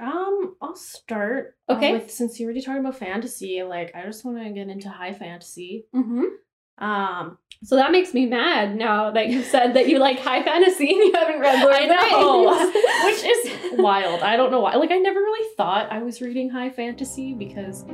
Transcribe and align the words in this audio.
Um, 0.00 0.56
I'll 0.60 0.76
start. 0.76 1.56
uh, 1.68 1.74
Okay. 1.74 1.92
with 1.92 2.10
since 2.10 2.38
you 2.40 2.46
already 2.46 2.62
talking 2.62 2.80
about 2.80 2.96
fantasy, 2.98 3.62
like 3.62 3.94
I 3.94 4.02
just 4.04 4.24
want 4.24 4.38
to 4.38 4.50
get 4.50 4.68
into 4.68 4.88
high 4.88 5.12
fantasy. 5.12 5.86
Mm-hmm. 5.94 6.84
Um, 6.84 7.38
So 7.62 7.76
that 7.76 7.92
makes 7.92 8.12
me 8.12 8.26
mad 8.26 8.76
now 8.76 9.12
that 9.12 9.28
you 9.28 9.42
said 9.42 9.74
that 9.74 9.88
you 9.88 9.98
like 10.00 10.18
high 10.18 10.42
fantasy 10.42 10.88
and 10.90 10.96
you 10.98 11.12
haven't 11.14 11.40
read 11.40 11.62
Lord 11.62 11.76
I 11.76 11.86
the 11.86 11.94
know, 11.94 12.50
which 13.06 13.22
is 13.24 13.78
wild. 13.80 14.22
I 14.22 14.36
don't 14.36 14.50
know 14.50 14.60
why. 14.60 14.74
Like 14.74 14.90
I 14.90 14.98
never 14.98 15.20
really 15.20 15.48
thought 15.56 15.90
I 15.92 16.02
was 16.02 16.20
reading 16.20 16.50
high 16.50 16.70
fantasy 16.70 17.32
because 17.32 17.84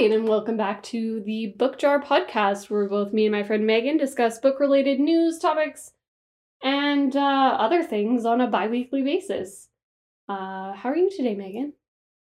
right, 0.00 0.12
and 0.12 0.28
welcome 0.28 0.56
back 0.56 0.82
to 0.82 1.20
the 1.24 1.54
Book 1.58 1.78
Jar 1.78 2.00
podcast, 2.00 2.70
where 2.70 2.88
both 2.88 3.12
me 3.12 3.26
and 3.26 3.32
my 3.32 3.42
friend 3.42 3.66
Megan 3.66 3.96
discuss 3.96 4.38
book 4.38 4.60
related 4.60 5.00
news, 5.00 5.38
topics, 5.38 5.90
and 6.62 7.16
uh, 7.16 7.56
other 7.58 7.82
things 7.82 8.24
on 8.24 8.40
a 8.40 8.46
bi 8.46 8.68
weekly 8.68 9.02
basis. 9.02 9.68
Uh, 10.28 10.72
how 10.72 10.90
are 10.90 10.96
you 10.96 11.10
today, 11.10 11.34
Megan? 11.34 11.72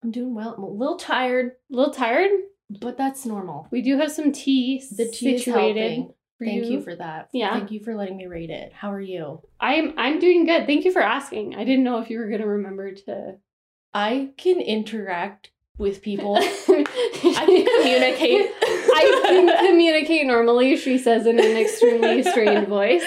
I'm 0.04 0.10
doing 0.10 0.34
well. 0.34 0.56
I'm 0.58 0.64
a 0.64 0.70
little 0.70 0.98
tired, 0.98 1.52
A 1.72 1.76
little 1.76 1.94
tired? 1.94 2.32
but 2.80 2.98
that's 2.98 3.26
normal. 3.26 3.68
We 3.70 3.82
do 3.82 3.98
have 3.98 4.12
some 4.12 4.32
tea 4.32 4.84
The 4.98 5.06
tea 5.09 5.36
is 5.36 5.44
situated. 5.44 5.82
helping. 5.82 6.14
for 6.40 6.46
Thank 6.46 6.66
you 6.66 6.82
for 6.82 6.96
that. 6.96 7.30
Yeah. 7.32 7.52
Thank 7.54 7.72
you 7.72 7.82
for 7.84 7.96
letting 7.96 8.18
me 8.18 8.26
rate 8.26 8.50
it. 8.50 8.72
How 8.73 8.92
are 8.92 9.02
you? 9.02 9.42
I'm 9.59 9.94
I'm 9.98 10.20
doing 10.20 10.46
good. 10.46 10.66
Thank 10.66 10.86
you 10.86 10.92
for 10.92 11.02
asking. 11.02 11.53
I 11.56 11.64
didn't 11.66 11.84
know 11.84 12.00
if 12.00 12.09
you 12.09 12.18
were 12.18 12.30
gonna 12.30 12.48
remember 12.48 12.92
to. 12.94 13.36
I 13.94 14.31
can 14.38 14.62
interact 14.62 15.52
with 15.77 16.02
people. 16.02 16.38
I 16.38 16.44
can 17.45 17.66
communicate. 17.66 18.52
I 18.61 19.22
can 19.25 19.67
communicate 19.67 20.28
normally. 20.28 20.78
She 20.78 20.97
says 20.97 21.25
in 21.25 21.39
an 21.39 21.58
extremely 21.58 22.23
strained 22.23 22.67
voice. 22.67 23.03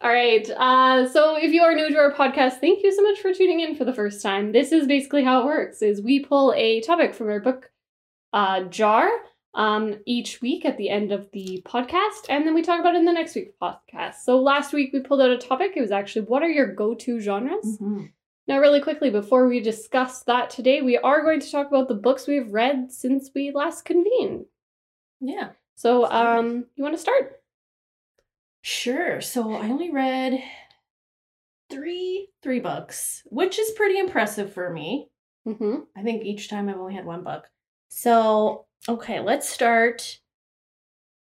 All 0.00 0.12
right. 0.12 0.48
Uh, 0.50 1.08
so 1.08 1.36
if 1.36 1.52
you 1.52 1.62
are 1.62 1.74
new 1.74 1.88
to 1.90 1.96
our 1.96 2.12
podcast, 2.12 2.54
thank 2.60 2.82
you 2.82 2.92
so 2.92 3.02
much 3.02 3.20
for 3.20 3.32
tuning 3.32 3.60
in 3.60 3.76
for 3.76 3.84
the 3.84 3.94
first 3.94 4.22
time. 4.22 4.52
This 4.52 4.72
is 4.72 4.86
basically 4.86 5.22
how 5.24 5.42
it 5.42 5.46
works: 5.46 5.82
is 5.82 6.02
we 6.02 6.20
pull 6.24 6.52
a 6.56 6.80
topic 6.80 7.14
from 7.14 7.28
our 7.28 7.40
book 7.40 7.70
uh, 8.32 8.64
jar 8.64 9.08
um, 9.54 9.98
each 10.06 10.40
week 10.40 10.64
at 10.64 10.76
the 10.76 10.88
end 10.88 11.12
of 11.12 11.30
the 11.32 11.62
podcast, 11.64 12.26
and 12.28 12.46
then 12.46 12.54
we 12.54 12.62
talk 12.62 12.80
about 12.80 12.94
it 12.94 12.98
in 12.98 13.04
the 13.04 13.12
next 13.12 13.34
week's 13.36 13.52
podcast. 13.60 14.14
So 14.24 14.40
last 14.40 14.72
week 14.72 14.90
we 14.92 15.00
pulled 15.00 15.20
out 15.20 15.30
a 15.30 15.38
topic. 15.38 15.72
It 15.76 15.80
was 15.82 15.92
actually 15.92 16.22
what 16.26 16.42
are 16.42 16.48
your 16.50 16.74
go-to 16.74 17.20
genres? 17.20 17.78
Mhm. 17.80 18.10
Now, 18.48 18.58
really 18.58 18.80
quickly, 18.80 19.10
before 19.10 19.46
we 19.46 19.60
discuss 19.60 20.22
that 20.24 20.50
today, 20.50 20.82
we 20.82 20.98
are 20.98 21.22
going 21.22 21.40
to 21.40 21.50
talk 21.50 21.68
about 21.68 21.88
the 21.88 21.94
books 21.94 22.26
we've 22.26 22.52
read 22.52 22.90
since 22.90 23.30
we 23.34 23.52
last 23.52 23.84
convened. 23.84 24.46
Yeah. 25.20 25.50
So, 25.76 26.10
um, 26.10 26.66
you 26.74 26.82
want 26.82 26.94
to 26.94 27.00
start? 27.00 27.40
Sure. 28.62 29.20
So 29.20 29.52
I 29.54 29.68
only 29.68 29.90
read 29.90 30.42
three 31.68 32.28
three 32.42 32.60
books, 32.60 33.22
which 33.26 33.58
is 33.58 33.72
pretty 33.72 33.98
impressive 33.98 34.52
for 34.52 34.70
me. 34.70 35.08
Mm-hmm. 35.46 35.80
I 35.96 36.02
think 36.02 36.24
each 36.24 36.48
time 36.48 36.68
I've 36.68 36.78
only 36.78 36.94
had 36.94 37.04
one 37.04 37.24
book. 37.24 37.48
So, 37.88 38.66
okay, 38.88 39.20
let's 39.20 39.48
start. 39.48 40.20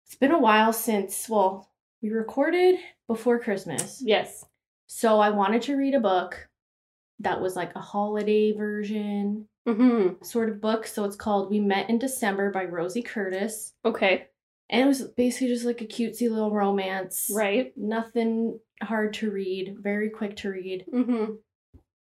It's 0.05 0.15
been 0.15 0.31
a 0.31 0.39
while 0.39 0.71
since, 0.73 1.27
well, 1.27 1.71
we 2.01 2.09
recorded 2.09 2.75
before 3.07 3.39
Christmas. 3.39 4.01
Yes. 4.03 4.45
So 4.85 5.19
I 5.19 5.31
wanted 5.31 5.63
to 5.63 5.75
read 5.75 5.95
a 5.95 5.99
book 5.99 6.47
that 7.23 7.41
was 7.41 7.55
like 7.55 7.75
a 7.75 7.79
holiday 7.81 8.51
version 8.53 9.47
Mm-hmm. 9.67 10.23
sort 10.23 10.49
of 10.49 10.59
book. 10.59 10.87
So 10.87 11.03
it's 11.05 11.15
called 11.15 11.51
We 11.51 11.59
Met 11.59 11.87
in 11.87 11.99
December 11.99 12.49
by 12.51 12.65
Rosie 12.65 13.03
Curtis. 13.03 13.73
Okay. 13.85 14.25
And 14.71 14.81
it 14.81 14.87
was 14.87 15.03
basically 15.03 15.49
just 15.49 15.65
like 15.65 15.81
a 15.81 15.85
cutesy 15.85 16.31
little 16.31 16.51
romance. 16.51 17.29
Right. 17.31 17.71
Nothing 17.77 18.59
hard 18.81 19.13
to 19.15 19.29
read, 19.29 19.75
very 19.79 20.09
quick 20.09 20.37
to 20.37 20.49
read. 20.49 20.85
Mm-hmm. 20.91 21.33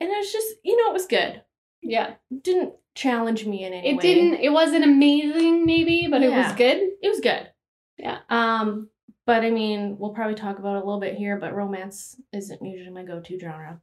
And 0.01 0.11
it 0.11 0.17
was 0.19 0.33
just, 0.33 0.57
you 0.65 0.77
know, 0.77 0.91
it 0.91 0.95
was 0.95 1.07
good. 1.07 1.41
Yeah. 1.83 2.15
Didn't 2.43 2.73
challenge 2.97 3.47
me 3.47 3.65
in 3.65 3.73
any 3.75 3.91
It 3.91 3.97
way. 3.97 4.03
didn't. 4.03 4.41
It 4.41 4.51
wasn't 4.51 4.83
amazing, 4.85 5.67
maybe, 5.67 6.09
but 6.11 6.25
it 6.25 6.33
was 6.33 6.53
good. 6.55 6.79
It 7.01 7.09
was 7.09 7.21
good. 7.21 7.49
Yeah. 7.97 8.19
Um, 8.29 8.89
but 9.25 9.45
I 9.45 9.51
mean, 9.51 9.99
we'll 10.01 10.15
probably 10.15 10.35
talk 10.35 10.59
about 10.59 10.75
it 10.79 10.83
a 10.83 10.85
little 10.85 11.01
bit 11.01 11.15
here, 11.15 11.37
but 11.39 11.55
romance 11.55 12.17
isn't 12.33 12.65
usually 12.65 12.91
my 12.91 13.05
go-to 13.05 13.39
genre. 13.39 13.81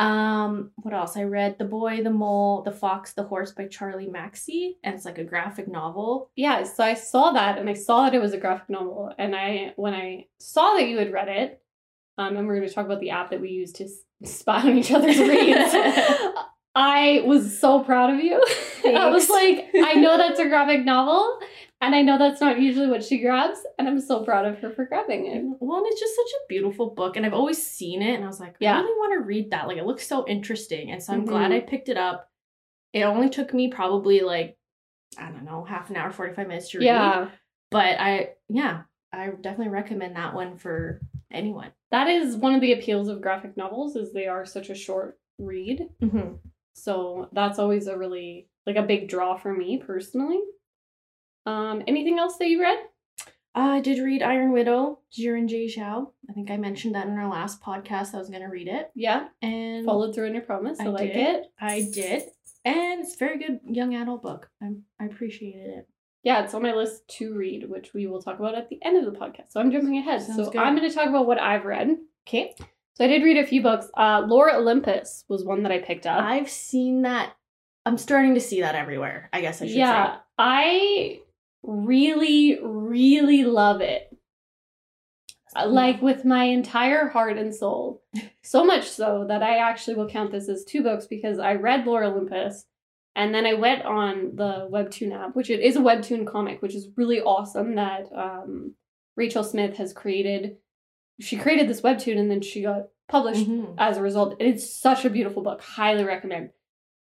Um, 0.00 0.70
what 0.76 0.94
else? 0.94 1.16
I 1.18 1.24
read 1.24 1.58
The 1.58 1.66
Boy, 1.66 2.02
the 2.02 2.10
Mole, 2.10 2.62
the 2.62 2.72
Fox, 2.72 3.12
the 3.12 3.22
Horse 3.22 3.52
by 3.52 3.66
Charlie 3.66 4.08
Mackesy, 4.08 4.76
and 4.82 4.94
it's 4.94 5.04
like 5.04 5.18
a 5.18 5.24
graphic 5.24 5.68
novel. 5.68 6.30
Yeah. 6.36 6.62
So 6.62 6.82
I 6.82 6.94
saw 6.94 7.32
that, 7.32 7.58
and 7.58 7.68
I 7.68 7.74
saw 7.74 8.04
that 8.04 8.14
it 8.14 8.20
was 8.20 8.32
a 8.32 8.38
graphic 8.38 8.70
novel, 8.70 9.12
and 9.18 9.36
I 9.36 9.74
when 9.76 9.92
I 9.92 10.26
saw 10.38 10.74
that 10.74 10.88
you 10.88 10.96
had 10.96 11.12
read 11.12 11.28
it, 11.28 11.62
um, 12.16 12.38
and 12.38 12.46
we're 12.46 12.56
going 12.56 12.68
to 12.68 12.74
talk 12.74 12.86
about 12.86 13.00
the 13.00 13.10
app 13.10 13.30
that 13.30 13.42
we 13.42 13.50
use 13.50 13.72
to 13.72 13.88
spy 14.24 14.62
on 14.62 14.78
each 14.78 14.90
other's 14.90 15.18
reads. 15.18 15.74
I 16.74 17.22
was 17.24 17.58
so 17.58 17.82
proud 17.82 18.10
of 18.14 18.20
you. 18.20 18.42
I 18.86 19.08
was 19.10 19.28
like, 19.28 19.70
I 19.74 19.94
know 19.94 20.16
that's 20.16 20.38
a 20.38 20.48
graphic 20.48 20.84
novel, 20.84 21.38
and 21.80 21.94
I 21.94 22.02
know 22.02 22.16
that's 22.18 22.40
not 22.40 22.60
usually 22.60 22.86
what 22.88 23.04
she 23.04 23.18
grabs, 23.20 23.58
and 23.78 23.88
I'm 23.88 24.00
so 24.00 24.24
proud 24.24 24.46
of 24.46 24.58
her 24.60 24.70
for 24.70 24.84
grabbing 24.84 25.26
it. 25.26 25.42
Well, 25.60 25.78
and 25.78 25.86
it's 25.88 26.00
just 26.00 26.14
such 26.14 26.30
a 26.32 26.46
beautiful 26.48 26.90
book, 26.90 27.16
and 27.16 27.26
I've 27.26 27.34
always 27.34 27.64
seen 27.64 28.02
it, 28.02 28.14
and 28.14 28.24
I 28.24 28.26
was 28.28 28.38
like, 28.40 28.54
Yeah. 28.60 28.76
I 28.76 28.80
really 28.80 28.98
want 28.98 29.20
to 29.20 29.26
read 29.26 29.50
that. 29.50 29.66
Like, 29.66 29.78
it 29.78 29.86
looks 29.86 30.06
so 30.06 30.26
interesting, 30.28 30.90
and 30.92 31.02
so 31.02 31.12
I'm 31.12 31.24
Mhm. 31.24 31.28
glad 31.28 31.52
I 31.52 31.60
picked 31.60 31.88
it 31.88 31.96
up. 31.96 32.28
It 32.92 33.02
only 33.02 33.28
took 33.28 33.52
me 33.52 33.68
probably 33.68 34.20
like, 34.20 34.56
I 35.18 35.30
don't 35.30 35.44
know, 35.44 35.64
half 35.64 35.90
an 35.90 35.96
hour, 35.96 36.10
45 36.12 36.46
minutes 36.46 36.70
to 36.70 36.78
read. 36.78 36.86
Yeah, 36.86 37.30
But 37.72 37.98
I, 38.00 38.30
yeah, 38.48 38.82
I 39.12 39.28
definitely 39.28 39.68
recommend 39.68 40.14
that 40.16 40.34
one 40.34 40.56
for 40.56 41.00
anyone. 41.32 41.72
that 41.90 42.06
is 42.08 42.36
one 42.36 42.54
of 42.54 42.60
the 42.60 42.72
appeals 42.72 43.08
of 43.08 43.20
graphic 43.20 43.56
novels 43.56 43.96
is 43.96 44.12
they 44.12 44.28
are 44.28 44.44
such 44.46 44.70
a 44.70 44.74
short 44.74 45.18
read. 45.38 45.88
Mm-hmm. 46.00 46.34
So 46.74 47.28
that's 47.32 47.58
always 47.58 47.86
a 47.86 47.96
really 47.98 48.48
like 48.66 48.76
a 48.76 48.82
big 48.82 49.08
draw 49.08 49.36
for 49.36 49.52
me 49.52 49.82
personally. 49.84 50.40
Um, 51.46 51.82
anything 51.86 52.18
else 52.18 52.36
that 52.38 52.48
you 52.48 52.60
read? 52.60 52.78
I 53.54 53.80
did 53.80 53.98
read 54.02 54.22
Iron 54.22 54.52
Widow, 54.52 55.00
Xiran 55.12 55.48
Jay 55.48 55.66
Zhao. 55.66 56.12
I 56.28 56.32
think 56.32 56.50
I 56.50 56.56
mentioned 56.56 56.94
that 56.94 57.08
in 57.08 57.18
our 57.18 57.28
last 57.28 57.60
podcast. 57.60 58.14
I 58.14 58.18
was 58.18 58.30
going 58.30 58.42
to 58.42 58.48
read 58.48 58.68
it. 58.68 58.90
Yeah, 58.94 59.26
And 59.42 59.84
followed 59.84 60.14
through 60.14 60.28
on 60.28 60.34
your 60.34 60.44
promise. 60.44 60.78
I, 60.78 60.84
I 60.84 60.88
like 60.88 61.12
did. 61.12 61.16
it. 61.16 61.46
I 61.60 61.90
did. 61.92 62.22
And 62.64 63.00
it's 63.00 63.14
a 63.14 63.18
very 63.18 63.38
good 63.38 63.60
young 63.64 63.94
adult 63.96 64.22
book. 64.22 64.48
I, 64.62 64.72
I 65.00 65.06
appreciated 65.06 65.78
it. 65.78 65.88
Yeah, 66.22 66.44
it's 66.44 66.54
on 66.54 66.62
my 66.62 66.74
list 66.74 67.08
to 67.18 67.34
read, 67.34 67.68
which 67.68 67.92
we 67.94 68.06
will 68.06 68.22
talk 68.22 68.38
about 68.38 68.54
at 68.54 68.68
the 68.68 68.78
end 68.84 69.04
of 69.04 69.10
the 69.10 69.18
podcast. 69.18 69.50
So 69.50 69.60
I'm 69.60 69.72
jumping 69.72 69.96
ahead. 69.96 70.22
Sounds 70.22 70.36
so 70.36 70.50
good. 70.50 70.60
I'm 70.60 70.76
going 70.76 70.88
to 70.88 70.94
talk 70.94 71.08
about 71.08 71.26
what 71.26 71.40
I've 71.40 71.64
read. 71.64 71.96
Okay. 72.28 72.54
So 72.94 73.04
I 73.04 73.08
did 73.08 73.22
read 73.22 73.38
a 73.38 73.46
few 73.46 73.62
books. 73.62 73.86
Uh, 73.96 74.24
Lore 74.26 74.52
Olympus 74.54 75.24
was 75.28 75.44
one 75.44 75.62
that 75.62 75.72
I 75.72 75.78
picked 75.78 76.06
up. 76.06 76.22
I've 76.22 76.50
seen 76.50 77.02
that. 77.02 77.32
I'm 77.86 77.96
starting 77.96 78.34
to 78.34 78.40
see 78.40 78.60
that 78.60 78.74
everywhere, 78.74 79.30
I 79.32 79.40
guess 79.40 79.62
I 79.62 79.66
should 79.66 79.76
yeah, 79.76 80.16
say. 80.16 80.20
I 80.38 81.20
really, 81.62 82.58
really 82.62 83.44
love 83.44 83.80
it. 83.80 84.14
Uh, 85.56 85.66
Like 85.66 86.02
with 86.02 86.24
my 86.24 86.44
entire 86.44 87.08
heart 87.08 87.38
and 87.38 87.54
soul. 87.54 88.02
So 88.42 88.64
much 88.64 88.88
so 88.88 89.26
that 89.28 89.42
I 89.42 89.58
actually 89.58 89.94
will 89.94 90.08
count 90.08 90.32
this 90.32 90.48
as 90.48 90.64
two 90.64 90.82
books 90.82 91.06
because 91.06 91.38
I 91.38 91.54
read 91.54 91.86
Lore 91.86 92.02
Olympus 92.02 92.64
and 93.14 93.34
then 93.34 93.44
I 93.46 93.54
went 93.54 93.82
on 93.82 94.34
the 94.34 94.68
Webtoon 94.72 95.12
app, 95.14 95.36
which 95.36 95.50
it 95.50 95.60
is 95.60 95.76
a 95.76 95.80
Webtoon 95.80 96.26
comic, 96.26 96.62
which 96.62 96.74
is 96.74 96.88
really 96.96 97.20
awesome 97.20 97.74
that 97.74 98.06
um, 98.16 98.74
Rachel 99.16 99.44
Smythe 99.44 99.74
has 99.74 99.92
created. 99.92 100.56
She 101.20 101.36
created 101.36 101.68
this 101.68 101.80
Webtoon 101.82 102.18
and 102.18 102.30
then 102.30 102.40
she 102.42 102.62
got 102.62 102.88
published 103.08 103.48
Mhm. 103.48 103.74
as 103.78 103.96
a 103.96 104.02
result. 104.02 104.36
And 104.40 104.48
it's 104.48 104.68
such 104.72 105.04
a 105.04 105.10
beautiful 105.10 105.42
book. 105.42 105.60
Highly 105.60 106.04
recommend. 106.04 106.50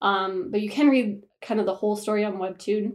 Um, 0.01 0.51
but 0.51 0.61
you 0.61 0.69
can 0.69 0.89
read 0.89 1.23
kind 1.41 1.59
of 1.59 1.65
the 1.65 1.75
whole 1.75 1.95
story 1.95 2.23
on 2.23 2.37
Webtoon. 2.37 2.93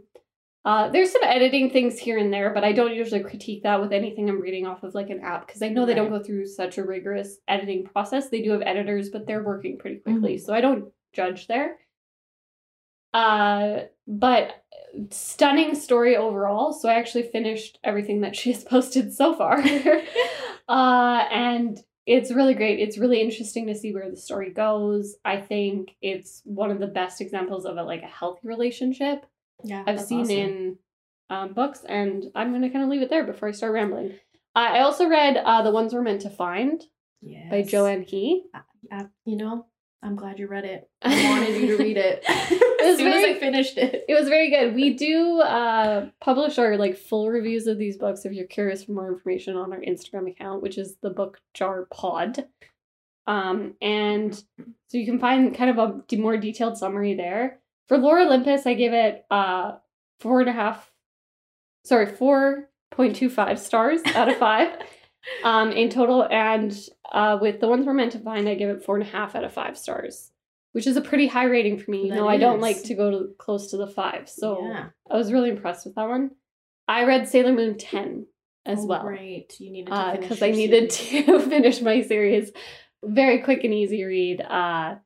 Uh, 0.65 0.91
there's 0.91 1.11
some 1.11 1.23
editing 1.25 1.71
things 1.71 1.99
here 1.99 2.19
and 2.19 2.33
there, 2.33 2.51
but 2.53 2.65
I 2.65 2.73
don't 2.73 2.95
usually 2.95 3.23
critique 3.23 3.63
that 3.63 3.81
with 3.81 3.93
anything 3.93 4.29
I'm 4.29 4.41
reading 4.43 4.67
off 4.67 4.83
of 4.83 4.95
like 4.95 5.09
an 5.09 5.21
app 5.21 5.47
because 5.47 5.63
I 5.63 5.69
know 5.71 5.87
they 5.87 5.95
don't 5.95 6.11
go 6.11 6.23
through 6.23 6.47
such 6.47 6.77
a 6.77 6.85
rigorous 6.85 7.39
editing 7.49 7.85
process. 7.85 8.29
They 8.29 8.43
do 8.43 8.51
have 8.51 8.63
editors, 8.63 9.09
but 9.09 9.27
they're 9.27 9.43
working 9.43 9.79
pretty 9.79 9.97
quickly, 10.01 10.35
Mhm. 10.37 10.41
so 10.41 10.53
I 10.53 10.61
don't 10.61 10.93
judge 11.15 11.47
there. 11.47 11.79
Uh, 13.13 13.81
but 14.07 14.65
stunning 15.11 15.75
story 15.75 16.17
overall. 16.17 16.73
So 16.73 16.89
I 16.89 16.95
actually 16.95 17.25
finished 17.25 17.79
everything 17.85 18.21
that 18.23 18.37
she 18.37 18.53
has 18.53 18.65
posted 18.75 19.13
so 19.13 19.35
far. 19.35 19.59
uh, 20.69 21.25
and 21.31 21.79
it's 22.07 22.33
really 22.33 22.55
great. 22.55 22.81
It's 22.81 22.99
really 22.99 23.21
interesting 23.21 23.67
to 23.67 23.75
see 23.75 23.93
where 23.93 24.11
the 24.11 24.17
story 24.17 24.51
goes. 24.51 25.17
I 25.25 25.37
think 25.41 25.97
it's 26.03 26.43
one 26.45 26.71
of 26.71 26.81
the 26.81 26.87
best 26.87 27.21
examples 27.21 27.65
of 27.65 27.77
a 27.77 27.83
like 27.83 28.03
a 28.03 28.07
healthy 28.07 28.41
relationship 28.49 29.27
Yeah. 29.63 29.85
I've 29.87 30.01
seen 30.01 30.23
awesome. 30.23 30.37
in 30.37 30.79
um, 31.29 31.53
books, 31.53 31.85
and 31.89 32.25
I'm 32.35 32.53
gonna 32.53 32.71
kind 32.71 32.83
of 32.85 32.91
leave 32.91 33.03
it 33.03 33.11
there 33.11 33.25
before 33.25 33.49
I 33.49 33.53
start 33.53 33.73
rambling. 33.75 34.15
I 34.57 34.79
I 34.79 34.81
also 34.81 35.09
read 35.09 35.37
uh, 35.37 35.63
The 35.63 35.71
Ones 35.71 35.95
We're 35.95 36.03
Meant 36.03 36.23
to 36.23 36.31
Find 36.31 36.83
Yes. 37.23 37.51
by 37.51 37.63
Joan 37.63 38.03
He. 38.03 38.45
Uh, 38.91 39.05
you 39.25 39.37
know, 39.37 39.67
I'm 40.03 40.17
glad 40.17 40.39
you 40.39 40.47
read 40.47 40.65
it. 40.65 40.89
I 41.03 41.31
wanted 41.31 41.61
you 41.61 41.77
to 41.77 41.83
read 41.83 41.97
it 41.99 42.25
as 42.29 42.97
soon 42.97 43.13
as 43.13 43.25
I 43.25 43.39
finished 43.39 43.77
it. 43.77 44.05
It 44.09 44.15
was 44.15 44.29
very 44.29 44.51
good. 44.51 44.75
We 44.75 44.95
do 44.95 45.41
uh, 45.41 46.09
publish 46.21 46.59
our 46.59 46.77
like 46.77 46.97
full 46.97 47.29
reviews 47.29 47.67
of 47.67 47.79
these 47.79 47.99
books 47.99 48.25
if 48.25 48.33
you're 48.33 48.47
curious 48.47 48.85
for 48.85 48.93
more 48.93 49.13
information 49.13 49.57
on 49.57 49.73
our 49.73 49.81
Instagram 49.81 50.31
account, 50.31 50.63
which 50.63 50.79
is 50.79 50.97
the 51.03 51.11
Book 51.11 51.39
Jar 51.53 51.87
Pod. 51.93 52.47
Um, 53.27 53.75
and 53.83 54.35
so 54.35 54.99
you 54.99 55.05
can 55.05 55.19
find 55.19 55.55
kind 55.55 55.71
of 55.71 55.79
a 55.79 56.17
more 56.17 56.37
detailed 56.37 56.79
summary 56.79 57.15
there. 57.15 57.61
For 57.87 57.99
Lore 57.99 58.21
Olympus, 58.21 58.67
I 58.67 58.75
gave 58.75 58.93
it 58.93 59.25
uh 59.31 59.73
four 60.21 60.41
and 60.41 60.49
a 60.49 60.53
half, 60.53 60.91
sorry, 61.85 62.07
four 62.07 62.71
point 62.91 63.17
two 63.17 63.29
five 63.29 63.59
stars 63.59 64.01
out 64.15 64.29
of 64.29 64.37
five, 64.37 64.79
um, 65.45 65.71
in 65.73 65.91
total. 65.91 66.27
And 66.31 66.77
uh, 67.13 67.39
with 67.41 67.61
the 67.61 67.69
ones 67.69 67.87
we're 67.87 67.95
meant 67.95 68.13
to 68.13 68.19
find, 68.19 68.49
I 68.49 68.55
give 68.55 68.71
it 68.71 68.85
four 68.85 68.97
and 68.97 69.07
a 69.07 69.11
half 69.11 69.35
out 69.35 69.45
of 69.45 69.53
five 69.53 69.77
stars, 69.79 70.31
which 70.73 70.87
is 70.87 70.97
a 70.97 71.01
pretty 71.01 71.27
high 71.27 71.45
rating 71.45 71.79
for 71.79 71.91
me. 71.91 72.07
You 72.07 72.15
know, 72.15 72.29
I 72.29 72.37
don't 72.37 72.61
like 72.61 72.83
to 72.85 72.95
go 72.95 73.11
to 73.11 73.35
close 73.39 73.71
to 73.71 73.77
the 73.77 73.87
five, 73.87 74.29
so 74.29 74.67
yeah. 74.67 74.87
I 75.11 75.17
was 75.17 75.33
really 75.33 75.51
impressed 75.51 75.87
with 75.87 75.95
that 75.97 76.09
one. 76.09 76.31
I 76.89 77.05
read 77.05 77.29
Sailor 77.29 77.53
Moon 77.53 77.79
ten 77.79 78.27
as 78.67 78.81
Oh, 78.81 78.87
well 78.87 79.05
Right. 79.07 79.53
You 79.59 79.71
needed 79.73 79.91
to 79.91 79.97
finish 79.97 80.21
because 80.21 80.43
I 80.43 80.51
needed 80.51 80.93
series. 80.93 81.27
to 81.27 81.41
finish 81.49 81.81
my 81.81 82.03
series. 82.03 82.51
Very 83.03 83.41
quick 83.41 83.65
and 83.65 83.73
easy 83.73 84.05
read. 84.05 84.41
Uh, 84.43 84.97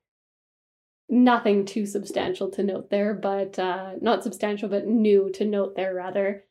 nothing 1.08 1.64
too 1.64 1.87
substantial 1.87 2.50
to 2.52 2.62
note 2.62 2.90
there, 2.90 3.14
but 3.14 3.58
uh, 3.58 3.93
not 4.00 4.25
substantial, 4.25 4.69
but 4.69 4.87
new 4.87 5.31
to 5.34 5.44
note 5.44 5.76
there 5.76 5.94
rather. 5.94 6.44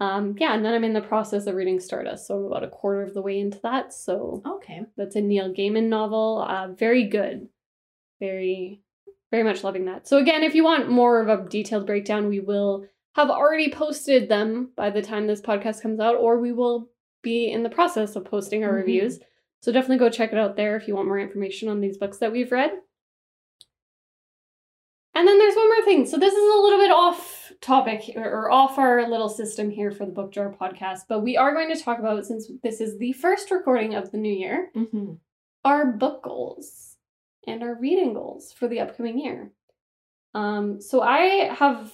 Um, 0.00 0.34
yeah, 0.38 0.54
and 0.54 0.64
then 0.64 0.72
I'm 0.72 0.84
in 0.84 0.94
the 0.94 1.02
process 1.02 1.46
of 1.46 1.54
reading 1.54 1.78
Stardust, 1.78 2.26
so 2.26 2.36
I'm 2.38 2.44
about 2.46 2.64
a 2.64 2.68
quarter 2.68 3.02
of 3.02 3.12
the 3.12 3.20
way 3.22 3.38
into 3.38 3.60
that. 3.60 3.92
So 3.92 4.42
Okay. 4.46 4.82
that's 4.96 5.14
a 5.14 5.20
Neil 5.20 5.52
Gaiman 5.52 5.88
novel. 5.88 6.44
Uh, 6.48 6.68
very 6.68 7.04
good. 7.04 7.48
Very, 8.18 8.80
very 9.30 9.42
much 9.44 9.62
loving 9.62 9.84
that. 9.86 10.08
So, 10.08 10.16
again, 10.18 10.42
if 10.42 10.54
you 10.54 10.64
want 10.64 10.90
more 10.90 11.20
of 11.20 11.28
a 11.28 11.48
detailed 11.48 11.86
breakdown, 11.86 12.28
we 12.28 12.40
will 12.40 12.86
have 13.14 13.28
already 13.30 13.70
posted 13.70 14.28
them 14.28 14.70
by 14.76 14.90
the 14.90 15.02
time 15.02 15.26
this 15.26 15.40
podcast 15.42 15.82
comes 15.82 16.00
out, 16.00 16.16
or 16.16 16.38
we 16.38 16.52
will 16.52 16.90
be 17.22 17.50
in 17.50 17.62
the 17.62 17.68
process 17.70 18.16
of 18.16 18.24
posting 18.24 18.64
our 18.64 18.72
Mhm. 18.72 18.76
reviews. 18.76 19.20
So, 19.62 19.70
definitely 19.72 19.98
go 19.98 20.08
check 20.10 20.32
it 20.32 20.38
out 20.38 20.56
there 20.56 20.76
if 20.76 20.88
you 20.88 20.94
want 20.94 21.08
more 21.08 21.18
information 21.18 21.68
on 21.68 21.80
these 21.80 21.98
books 21.98 22.18
that 22.18 22.32
we've 22.32 22.50
read. 22.52 22.72
And 25.20 25.28
then 25.28 25.38
there's 25.38 25.54
one 25.54 25.68
more 25.68 25.84
thing. 25.84 26.06
So, 26.06 26.16
this 26.16 26.32
is 26.32 26.42
a 26.54 26.58
little 26.62 26.78
bit 26.78 26.90
off 26.90 27.52
topic 27.60 28.10
or- 28.16 28.50
off 28.50 28.78
our 28.78 29.06
little 29.06 29.28
system 29.28 29.68
here 29.68 29.90
for 29.90 30.06
the 30.06 30.12
Book 30.12 30.32
Jar 30.32 30.50
podcast, 30.50 31.00
but 31.10 31.20
we 31.20 31.36
are 31.36 31.52
going 31.52 31.68
to 31.76 31.78
talk 31.82 31.98
about, 31.98 32.24
since 32.24 32.50
this 32.62 32.80
is 32.80 32.96
the 32.96 33.12
first 33.12 33.50
recording 33.50 33.94
of 33.94 34.10
the 34.12 34.16
new 34.16 34.32
year, 34.32 34.70
Mm-hmm. 34.74 35.12
our 35.64 35.84
book 35.92 36.22
goals 36.22 36.96
and 37.46 37.62
our 37.62 37.74
reading 37.74 38.14
goals 38.14 38.50
for 38.52 38.66
the 38.66 38.80
upcoming 38.80 39.18
year. 39.18 39.52
Um, 40.34 40.80
so 40.80 41.02
I 41.02 41.52
have 41.54 41.92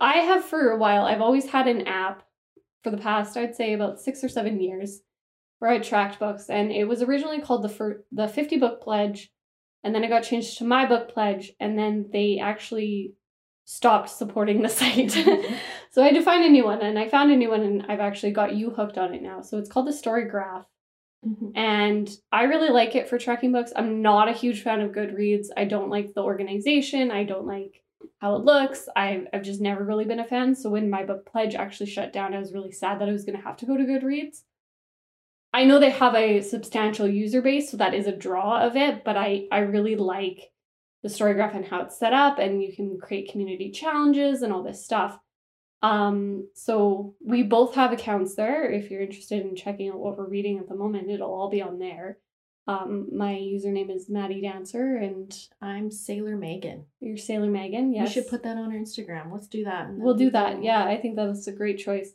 I 0.00 0.18
have 0.18 0.44
for 0.46 0.70
a 0.70 0.78
while, 0.78 1.04
I've 1.04 1.20
always 1.20 1.46
had 1.46 1.66
an 1.66 1.86
app 1.86 2.22
for 2.82 2.90
the 2.90 2.96
past, 2.96 3.36
I'd 3.36 3.54
say 3.56 3.72
about 3.74 4.00
six 4.00 4.22
or 4.24 4.28
seven 4.28 4.60
years, 4.60 5.00
where 5.58 5.70
I 5.70 5.78
tracked 5.80 6.20
books, 6.20 6.48
and 6.48 6.70
it 6.72 6.84
was 6.84 7.02
originally 7.02 7.40
called 7.42 7.64
the 7.64 8.02
the 8.12 8.28
50 8.28 8.56
book 8.58 8.80
pledge, 8.80 9.30
and 9.84 9.94
then 9.94 10.04
it 10.04 10.08
got 10.08 10.22
changed 10.24 10.58
to 10.58 10.64
my 10.64 10.86
book 10.86 11.12
pledge, 11.12 11.52
and 11.60 11.78
then 11.78 12.08
they 12.12 12.38
actually 12.42 13.14
stopped 13.64 14.10
supporting 14.10 14.62
the 14.62 14.68
site. 14.80 15.10
so 15.90 16.02
I 16.02 16.06
had 16.06 16.14
to 16.14 16.22
find 16.22 16.44
a 16.44 16.48
new 16.48 16.64
one, 16.64 16.80
and 16.82 16.98
I 16.98 17.08
found 17.08 17.30
a 17.30 17.36
new 17.36 17.50
one, 17.50 17.62
and 17.62 17.86
I've 17.88 18.00
actually 18.00 18.32
got 18.32 18.54
you 18.54 18.70
hooked 18.70 18.98
on 18.98 19.14
it 19.14 19.22
now. 19.22 19.42
So 19.42 19.58
it's 19.58 19.70
called 19.70 19.86
the 19.86 19.92
Story 19.92 20.24
Graph 20.28 20.66
Mm-hmm. 21.26 21.48
and 21.56 22.08
I 22.30 22.44
really 22.44 22.68
like 22.68 22.94
it 22.94 23.08
for 23.08 23.18
tracking 23.18 23.50
books. 23.50 23.72
I'm 23.74 24.02
not 24.02 24.28
a 24.28 24.32
huge 24.32 24.62
fan 24.62 24.80
of 24.80 24.92
Goodreads. 24.92 25.48
I 25.56 25.64
don't 25.64 25.90
like 25.90 26.14
the 26.14 26.22
organization. 26.22 27.10
I 27.10 27.24
don't 27.24 27.44
like 27.46 27.82
how 28.18 28.36
it 28.36 28.44
looks. 28.44 28.88
I've, 28.94 29.26
I've 29.32 29.42
just 29.42 29.60
never 29.60 29.84
really 29.84 30.04
been 30.04 30.20
a 30.20 30.24
fan. 30.24 30.54
So 30.54 30.70
when 30.70 30.88
my 30.88 31.04
book 31.04 31.26
pledge 31.26 31.56
actually 31.56 31.90
shut 31.90 32.12
down, 32.12 32.34
I 32.34 32.38
was 32.38 32.52
really 32.52 32.70
sad 32.70 33.00
that 33.00 33.08
I 33.08 33.12
was 33.12 33.24
going 33.24 33.36
to 33.36 33.44
have 33.44 33.56
to 33.56 33.66
go 33.66 33.76
to 33.76 33.82
Goodreads. 33.82 34.42
I 35.52 35.64
know 35.64 35.78
they 35.78 35.90
have 35.90 36.14
a 36.14 36.42
substantial 36.42 37.08
user 37.08 37.40
base, 37.40 37.70
so 37.70 37.76
that 37.78 37.94
is 37.94 38.06
a 38.06 38.16
draw 38.16 38.60
of 38.60 38.76
it, 38.76 39.04
but 39.04 39.16
I, 39.16 39.46
I 39.50 39.60
really 39.60 39.96
like 39.96 40.50
the 41.02 41.08
story 41.08 41.34
graph 41.34 41.54
and 41.54 41.64
how 41.64 41.82
it's 41.82 41.98
set 41.98 42.12
up, 42.12 42.38
and 42.38 42.62
you 42.62 42.74
can 42.74 42.98
create 42.98 43.30
community 43.30 43.70
challenges 43.70 44.42
and 44.42 44.52
all 44.52 44.62
this 44.62 44.84
stuff. 44.84 45.18
Um, 45.80 46.48
so 46.54 47.14
we 47.24 47.44
both 47.44 47.74
have 47.76 47.92
accounts 47.92 48.34
there. 48.34 48.70
If 48.70 48.90
you're 48.90 49.00
interested 49.00 49.46
in 49.46 49.54
checking 49.54 49.90
out 49.90 49.98
what 49.98 50.18
we're 50.18 50.28
reading 50.28 50.58
at 50.58 50.68
the 50.68 50.74
moment, 50.74 51.10
it'll 51.10 51.32
all 51.32 51.50
be 51.50 51.62
on 51.62 51.78
there. 51.78 52.18
Um, 52.66 53.08
my 53.16 53.32
username 53.32 53.94
is 53.94 54.10
Maddie 54.10 54.42
Dancer, 54.42 54.96
and 54.96 55.34
I'm 55.62 55.90
Sailor 55.90 56.36
Megan. 56.36 56.84
you're 57.00 57.16
Sailor 57.16 57.48
Megan. 57.48 57.94
Yes, 57.94 58.08
We 58.08 58.12
should 58.12 58.28
put 58.28 58.42
that 58.42 58.58
on 58.58 58.72
our 58.72 58.78
Instagram. 58.78 59.32
Let's 59.32 59.46
do 59.46 59.64
that. 59.64 59.88
We'll 59.90 60.16
do 60.16 60.30
that. 60.32 60.62
Yeah, 60.62 60.84
I 60.84 60.98
think 60.98 61.16
that's 61.16 61.46
a 61.46 61.52
great 61.52 61.78
choice. 61.78 62.10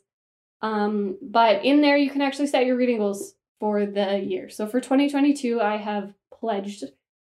Um, 0.64 1.18
but 1.22 1.64
in 1.64 1.80
there, 1.82 1.96
you 1.96 2.10
can 2.10 2.22
actually 2.22 2.46
set 2.46 2.64
your 2.66 2.76
reading 2.76 2.98
goals 2.98 3.34
for 3.60 3.84
the 3.86 4.18
year. 4.18 4.48
So 4.48 4.66
for 4.66 4.80
2022, 4.80 5.60
I 5.60 5.76
have 5.76 6.14
pledged 6.32 6.84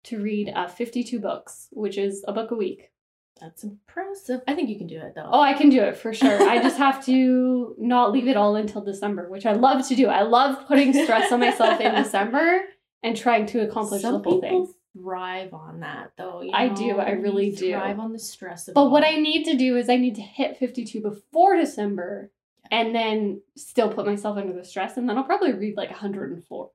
to 0.05 0.19
read 0.21 0.49
uh, 0.55 0.67
52 0.67 1.19
books, 1.19 1.67
which 1.71 1.97
is 1.97 2.23
a 2.27 2.33
book 2.33 2.51
a 2.51 2.55
week. 2.55 2.91
That's 3.39 3.63
impressive. 3.63 4.41
I 4.47 4.53
think 4.55 4.67
you 4.69 4.77
can 4.77 4.87
do 4.87 4.97
it 4.97 5.13
though. 5.15 5.29
Oh, 5.31 5.39
I 5.41 5.53
can 5.53 5.69
do 5.69 5.81
it 5.81 5.95
for 5.95 6.13
sure. 6.13 6.41
I 6.49 6.61
just 6.61 6.77
have 6.77 7.05
to 7.05 7.75
not 7.77 8.11
leave 8.11 8.27
it 8.27 8.35
all 8.35 8.55
until 8.57 8.81
December, 8.83 9.29
which 9.29 9.45
I 9.45 9.53
love 9.53 9.87
to 9.87 9.95
do. 9.95 10.07
I 10.07 10.23
love 10.23 10.67
putting 10.67 10.91
stress 10.91 11.31
on 11.31 11.39
myself 11.39 11.79
in 11.79 11.93
December 12.03 12.61
and 13.03 13.15
trying 13.15 13.45
to 13.47 13.59
accomplish 13.61 14.01
Some 14.01 14.13
the 14.21 14.29
whole 14.29 14.41
people 14.41 14.65
thing. 14.65 14.73
thrive 14.97 15.53
on 15.53 15.79
that 15.81 16.11
though. 16.17 16.41
you 16.41 16.51
I 16.53 16.67
do. 16.67 16.97
I 16.99 17.11
really 17.11 17.51
You 17.51 17.55
do. 17.55 17.71
Thrive 17.73 17.99
on 17.99 18.11
the 18.11 18.19
stress 18.19 18.67
of 18.67 18.73
But 18.73 18.91
what. 18.91 19.05
I 19.05 19.11
need 19.15 19.45
to 19.45 19.55
do 19.55 19.77
is 19.77 19.87
I 19.87 19.95
need 19.95 20.15
to 20.15 20.21
hit 20.21 20.57
52 20.57 20.99
before 20.99 21.55
December 21.55 22.31
and 22.71 22.93
then 22.93 23.41
still 23.57 23.91
put 23.91 24.05
myself 24.05 24.37
under 24.37 24.53
the 24.53 24.63
stress 24.63 24.97
and 24.97 25.07
then 25.07 25.17
I'll 25.17 25.23
probably 25.23 25.53
read 25.53 25.75
like 25.77 25.89
104. 25.89 26.71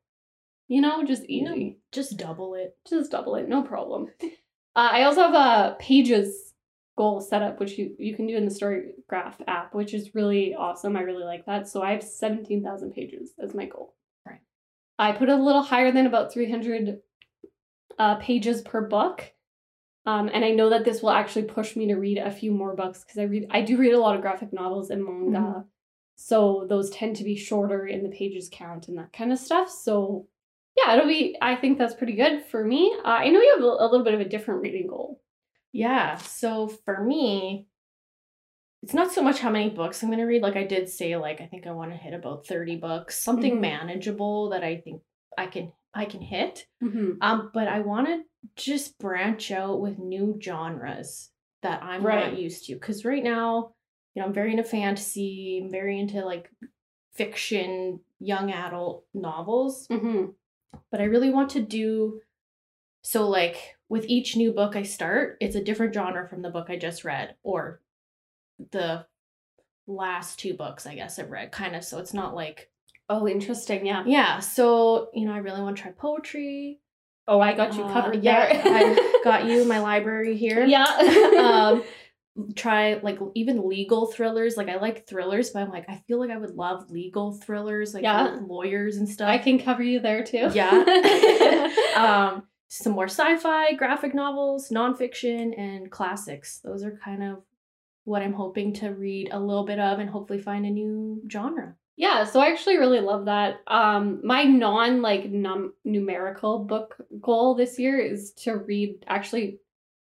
You 0.68 0.80
know, 0.80 1.04
just 1.04 1.28
You 1.28 1.44
know, 1.44 1.74
just 1.92 2.16
double 2.16 2.54
it. 2.54 2.76
Just 2.88 3.10
double 3.10 3.34
it, 3.36 3.48
no 3.48 3.62
problem. 3.62 4.08
Uh, 4.22 4.28
I 4.92 5.02
also 5.02 5.20
have 5.22 5.34
a 5.34 5.76
pages 5.78 6.54
goal 6.96 7.20
set 7.20 7.42
up, 7.42 7.60
which 7.60 7.76
you, 7.78 7.94
you 7.98 8.14
can 8.14 8.26
do 8.26 8.36
in 8.36 8.44
the 8.44 8.50
Story 8.50 8.92
Graph 9.08 9.40
app, 9.46 9.74
which 9.74 9.94
is 9.94 10.14
really 10.14 10.54
awesome. 10.54 10.96
I 10.96 11.02
really 11.02 11.24
like 11.24 11.44
that. 11.46 11.68
So 11.68 11.82
I 11.82 11.92
have 11.92 12.02
17,000 12.02 12.92
pages 12.92 13.32
as 13.38 13.54
my 13.54 13.66
goal. 13.66 13.94
Right. 14.26 14.40
I 14.98 15.12
put 15.12 15.28
it 15.28 15.38
a 15.38 15.42
little 15.42 15.62
higher 15.62 15.92
than 15.92 16.06
about 16.06 16.32
300 16.32 17.00
uh, 17.98 18.16
pages 18.16 18.62
per 18.62 18.80
book. 18.88 19.32
Um, 20.06 20.28
and 20.32 20.44
I 20.44 20.50
know 20.50 20.70
that 20.70 20.84
this 20.84 21.02
will 21.02 21.10
actually 21.10 21.44
push 21.44 21.76
me 21.76 21.86
to 21.88 21.94
read 21.94 22.18
a 22.18 22.30
few 22.30 22.52
more 22.52 22.74
books 22.74 23.02
because 23.02 23.18
I 23.18 23.22
read 23.24 23.46
I 23.50 23.62
do 23.62 23.76
read 23.78 23.94
a 23.94 24.00
lot 24.00 24.16
of 24.16 24.22
graphic 24.22 24.52
novels 24.52 24.90
and 24.90 25.04
manga. 25.04 25.38
Mhm. 25.38 25.64
So 26.16 26.66
those 26.68 26.90
tend 26.90 27.16
to 27.16 27.24
be 27.24 27.36
shorter 27.36 27.86
in 27.86 28.02
the 28.02 28.08
pages 28.16 28.48
count 28.52 28.88
and 28.88 28.96
that 28.98 29.12
kind 29.12 29.32
of 29.32 29.38
stuff. 29.38 29.68
So 29.70 30.28
yeah, 30.76 30.94
it'll 30.94 31.08
be 31.08 31.36
I 31.42 31.56
think 31.56 31.78
that's 31.78 31.94
pretty 31.94 32.14
good 32.14 32.44
for 32.46 32.64
me. 32.64 32.94
Uh, 33.04 33.08
I 33.08 33.28
know 33.28 33.40
you 33.40 33.54
have 33.54 33.62
a, 33.64 33.66
a 33.66 33.88
little 33.90 34.04
bit 34.04 34.14
of 34.14 34.20
a 34.20 34.28
different 34.28 34.62
reading 34.62 34.86
goal. 34.88 35.20
Yeah. 35.72 36.16
So 36.16 36.68
for 36.68 37.02
me, 37.02 37.66
it's 38.82 38.94
not 38.94 39.12
so 39.12 39.22
much 39.22 39.40
how 39.40 39.50
many 39.50 39.70
books 39.70 40.02
I'm 40.02 40.08
going 40.10 40.18
to 40.18 40.24
read. 40.26 40.42
Like 40.42 40.56
I 40.56 40.64
did 40.64 40.88
say, 40.88 41.16
like 41.16 41.40
I 41.40 41.46
think 41.46 41.66
I 41.66 41.72
want 41.72 41.90
to 41.90 41.96
hit 41.96 42.12
about 42.14 42.46
30 42.46 42.76
books, 42.76 43.16
something 43.18 43.56
Mhm. 43.56 43.60
manageable 43.60 44.50
that 44.50 44.62
I 44.62 44.76
think 44.76 45.02
I 45.38 45.46
can 45.46 45.72
I 45.94 46.04
can 46.06 46.20
hit. 46.20 46.66
Mm-hmm. 46.82 47.12
Um, 47.22 47.50
but 47.54 47.68
I 47.68 47.80
want 47.80 48.08
to 48.08 48.22
just 48.56 48.98
branch 48.98 49.50
out 49.52 49.80
with 49.80 49.98
new 49.98 50.38
genres 50.42 51.30
that 51.62 51.82
I'm 51.82 52.04
Right. 52.04 52.30
not 52.32 52.38
used 52.38 52.66
to. 52.66 52.74
Because 52.74 53.04
right 53.04 53.22
now, 53.22 53.74
you 54.14 54.20
know, 54.22 54.26
I'm 54.28 54.34
very 54.34 54.50
into 54.52 54.64
fantasy. 54.64 55.60
I'm 55.62 55.70
very 55.70 55.98
into 55.98 56.24
like 56.24 56.50
fiction, 57.14 58.00
young 58.20 58.50
adult 58.52 59.04
novels. 59.14 59.86
Mm-hmm. 59.88 60.26
But 60.90 61.00
I 61.00 61.04
really 61.04 61.30
want 61.30 61.50
to 61.50 61.60
do 61.60 62.20
so. 63.02 63.28
Like 63.28 63.76
with 63.88 64.04
each 64.06 64.36
new 64.36 64.52
book 64.52 64.76
I 64.76 64.82
start, 64.82 65.36
it's 65.40 65.56
a 65.56 65.62
different 65.62 65.94
genre 65.94 66.28
from 66.28 66.42
the 66.42 66.50
book 66.50 66.66
I 66.68 66.76
just 66.76 67.04
read, 67.04 67.34
or 67.42 67.80
the 68.70 69.06
last 69.86 70.38
two 70.38 70.54
books 70.54 70.86
I 70.86 70.94
guess 70.94 71.18
I've 71.18 71.30
read. 71.30 71.52
Kind 71.52 71.76
of. 71.76 71.84
So 71.84 71.98
it's 71.98 72.14
not 72.14 72.34
like 72.34 72.70
Oh, 73.10 73.28
interesting. 73.28 73.84
Yeah. 73.84 74.02
yeah. 74.06 74.38
So 74.40 75.10
you 75.12 75.26
know, 75.26 75.32
I 75.34 75.38
really 75.38 75.60
want 75.60 75.76
to 75.76 75.82
try 75.82 75.92
poetry. 75.92 76.80
Oh, 77.28 77.40
I 77.40 77.52
got 77.54 77.74
you 77.74 77.84
Uh, 77.84 77.92
covered 77.92 78.22
yeah. 78.24 78.62
I 78.64 79.20
got 79.24 79.44
you 79.46 79.64
my 79.64 79.78
library 79.80 80.36
here. 80.36 80.64
Yeah. 80.64 80.84
um, 81.38 81.82
try 82.56 82.94
like 83.02 83.18
even 83.34 83.68
legal 83.68 84.06
thrillers. 84.06 84.56
Like 84.56 84.68
I 84.68 84.76
like 84.76 85.06
thrillers, 85.06 85.50
but 85.50 85.62
I'm 85.62 85.70
like 85.70 85.88
I 85.88 86.02
feel 86.08 86.18
like 86.18 86.30
I 86.30 86.36
would 86.36 86.54
love 86.54 86.90
legal 86.90 87.32
thrillers, 87.32 87.94
like 87.94 88.02
Yeah. 88.02 88.38
lawyers 88.46 88.96
and 88.96 89.08
stuff. 89.08 89.28
I 89.28 89.38
can 89.38 89.58
cover 89.58 89.82
you 89.82 90.00
there 90.00 90.24
too. 90.24 90.50
Yeah. 90.52 90.70
um, 91.96 92.42
some 92.68 92.92
more 92.92 93.06
sci-fi, 93.06 93.74
graphic 93.74 94.14
novels, 94.14 94.70
nonfiction, 94.70 95.56
and 95.58 95.90
classics. 95.90 96.58
Those 96.64 96.82
are 96.82 96.98
kind 97.04 97.22
of 97.22 97.42
what 98.04 98.20
I'm 98.22 98.32
hoping 98.32 98.72
to 98.74 98.88
read 98.88 99.28
a 99.32 99.38
little 99.38 99.64
bit 99.64 99.78
of 99.78 99.98
and 99.98 100.10
hopefully 100.10 100.40
find 100.40 100.66
a 100.66 100.70
new 100.70 101.22
genre. 101.30 101.76
Yeah, 101.96 102.24
so 102.24 102.40
I 102.40 102.48
actually 102.50 102.76
really 102.78 102.98
love 103.00 103.26
that. 103.26 103.60
Um, 103.68 104.20
my 104.24 104.42
non 104.42 105.00
like 105.00 105.30
num- 105.30 105.74
numerical 105.84 106.58
book 106.64 106.96
goal 107.20 107.54
this 107.54 107.78
year 107.78 107.98
is 108.00 108.32
to 108.38 108.56
read 108.56 109.04
actually 109.06 109.60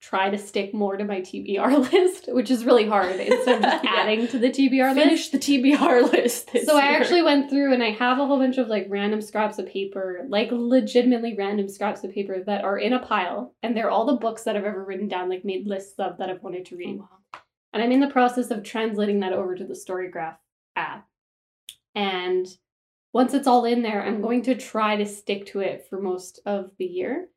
try 0.01 0.29
to 0.29 0.37
stick 0.37 0.73
more 0.73 0.97
to 0.97 1.03
my 1.03 1.19
TBR 1.21 1.91
list, 1.91 2.25
which 2.31 2.51
is 2.51 2.63
really 2.65 2.87
hard 2.87 3.19
instead 3.19 3.57
of 3.57 3.61
just 3.63 3.83
Yeah. 3.83 3.95
adding 3.95 4.27
to 4.27 4.37
the 4.37 4.49
TBR 4.49 4.93
list. 4.93 4.99
Finish 4.99 5.29
the 5.29 5.37
TBR 5.39 6.11
list. 6.11 6.53
This 6.53 6.65
So 6.65 6.77
I 6.77 6.89
year. 6.91 6.99
actually 7.01 7.23
went 7.23 7.49
through 7.49 7.73
and 7.73 7.81
I 7.81 7.89
have 7.91 8.19
a 8.19 8.25
whole 8.27 8.37
bunch 8.37 8.57
of 8.57 8.67
like 8.67 8.85
random 8.89 9.21
scraps 9.21 9.57
of 9.57 9.67
paper, 9.67 10.25
like 10.29 10.49
legitimately 10.51 11.35
random 11.37 11.67
scraps 11.67 12.03
of 12.03 12.11
paper 12.13 12.43
that 12.45 12.63
are 12.63 12.77
in 12.77 12.93
a 12.93 12.99
pile, 12.99 13.55
and 13.63 13.75
they're 13.75 13.89
all 13.89 14.05
the 14.05 14.13
books 14.17 14.43
that 14.43 14.55
I've 14.55 14.65
ever 14.65 14.83
written 14.85 15.07
down, 15.07 15.29
like 15.29 15.43
made 15.45 15.65
lists 15.65 15.97
of 15.97 16.17
that 16.19 16.29
I've 16.29 16.43
wanted 16.43 16.65
to 16.67 16.75
read. 16.75 16.99
Oh, 17.01 17.07
wow. 17.33 17.39
And 17.73 17.81
I'm 17.83 17.91
in 17.91 17.99
the 17.99 18.07
process 18.09 18.51
of 18.51 18.63
translating 18.63 19.19
that 19.21 19.33
over 19.33 19.55
to 19.55 19.63
the 19.65 19.73
Storygraph 19.73 20.35
app. 20.75 21.07
And 21.93 22.45
once 23.13 23.33
it's 23.33 23.47
all 23.47 23.65
in 23.65 23.81
there, 23.81 24.03
I'm 24.05 24.21
going 24.21 24.43
to 24.43 24.55
try 24.55 24.97
to 24.97 25.05
stick 25.05 25.45
to 25.47 25.61
it 25.61 25.87
for 25.89 25.99
most 26.01 26.39
of 26.45 26.71
the 26.77 26.85
year. 26.85 27.27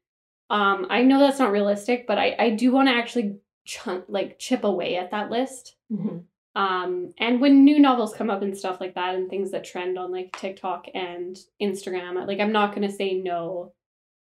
Um, 0.51 0.87
I 0.89 1.03
know 1.03 1.19
that's 1.19 1.39
not 1.39 1.53
realistic, 1.53 2.07
but 2.07 2.19
I, 2.19 2.35
I 2.39 2.51
do 2.51 2.73
want 2.73 2.89
to 2.89 2.95
actually 2.95 3.37
chunk 3.65 4.05
like 4.09 4.39
chip 4.39 4.65
away 4.65 4.97
at 4.97 5.11
that 5.11 5.31
list. 5.31 5.77
Mhm. 5.93 6.25
Um, 6.55 7.13
and 7.19 7.41
when 7.41 7.65
new 7.65 7.79
novels 7.79 8.15
come 8.15 8.31
up 8.31 8.43
and 8.43 8.57
stuff 8.57 8.81
like 8.81 8.95
that, 8.95 9.15
and 9.15 9.29
things 9.29 9.51
that 9.53 9.65
trend 9.65 9.99
on 9.99 10.11
like 10.11 10.37
TikTok 10.37 10.87
and 10.95 11.39
Instagram, 11.63 12.27
like 12.27 12.41
I'm 12.41 12.53
not 12.53 12.75
gonna 12.75 12.91
say 12.91 13.15
no 13.15 13.73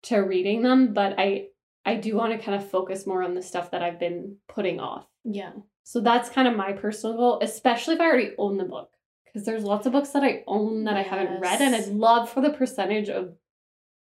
to 0.04 0.18
reading 0.18 0.62
them, 0.64 0.94
but 0.94 1.16
I 1.18 1.48
I 1.86 1.96
do 1.96 2.16
want 2.16 2.34
to 2.34 2.44
kind 2.44 2.62
of 2.62 2.70
focus 2.70 3.08
more 3.08 3.24
on 3.24 3.36
the 3.36 3.42
stuff 3.42 3.72
that 3.72 3.82
I've 3.84 4.00
been 4.00 4.38
putting 4.48 4.80
off. 4.80 5.08
Yeah. 5.24 5.52
So 5.84 6.02
that's 6.02 6.30
kind 6.30 6.48
of 6.48 6.56
my 6.56 6.74
personal 6.74 7.16
goal, 7.16 7.40
especially 7.42 7.96
if 7.96 8.02
I 8.02 8.06
already 8.06 8.32
own 8.38 8.58
the 8.58 8.66
book. 8.66 8.92
Because 9.26 9.46
there's 9.46 9.64
lots 9.64 9.86
of 9.86 9.92
books 9.92 10.10
that 10.10 10.24
I 10.24 10.44
own 10.48 10.86
that 10.86 10.98
I 10.98 11.04
haven't 11.04 11.40
read, 11.40 11.62
and 11.62 11.76
I'd 11.76 11.88
love 11.88 12.30
for 12.30 12.42
the 12.42 12.50
percentage 12.52 13.10
of 13.10 13.36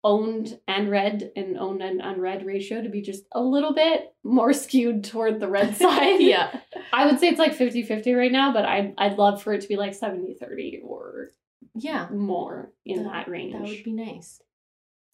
owned 0.03 0.59
and 0.67 0.89
red 0.89 1.31
and 1.35 1.57
owned 1.57 1.81
and 1.83 2.01
unread 2.01 2.45
ratio 2.45 2.81
to 2.81 2.89
be 2.89 3.01
just 3.01 3.23
a 3.33 3.41
little 3.41 3.73
bit 3.73 4.13
more 4.23 4.51
skewed 4.53 5.03
toward 5.03 5.39
the 5.39 5.47
red 5.47 5.75
side. 5.83 6.19
yeah. 6.21 6.59
I 6.91 7.05
would 7.05 7.19
say 7.19 7.27
it's 7.29 7.39
like 7.39 7.53
50 7.53 7.83
50 7.83 8.13
right 8.13 8.31
now, 8.31 8.51
but 8.51 8.65
I'd, 8.65 8.93
I'd 8.97 9.17
love 9.17 9.43
for 9.43 9.53
it 9.53 9.61
to 9.61 9.67
be 9.67 9.75
like 9.77 9.93
70 9.93 10.33
30 10.39 10.81
or 10.83 11.29
Yeah. 11.75 12.07
more 12.09 12.71
in 12.85 13.03
That- 13.03 13.11
that 13.11 13.27
range. 13.29 13.53
That 13.53 13.61
would 13.61 13.83
be 13.83 13.93
nice. 13.93 14.41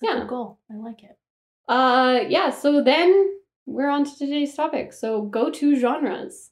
Yeah. 0.02 0.20
Yeah. 0.20 0.26
Goal. 0.26 0.60
I 0.72 0.76
like 0.76 1.04
it. 1.04 1.18
Uh, 1.68 2.22
yeah, 2.30 2.52
so 2.52 2.82
then 2.82 3.34
we're 3.66 3.90
on 3.90 4.06
to 4.06 4.18
today's 4.18 4.54
topic. 4.56 4.94
So 4.94 5.24
go 5.24 5.50
to 5.50 5.76
genres. 5.76 6.52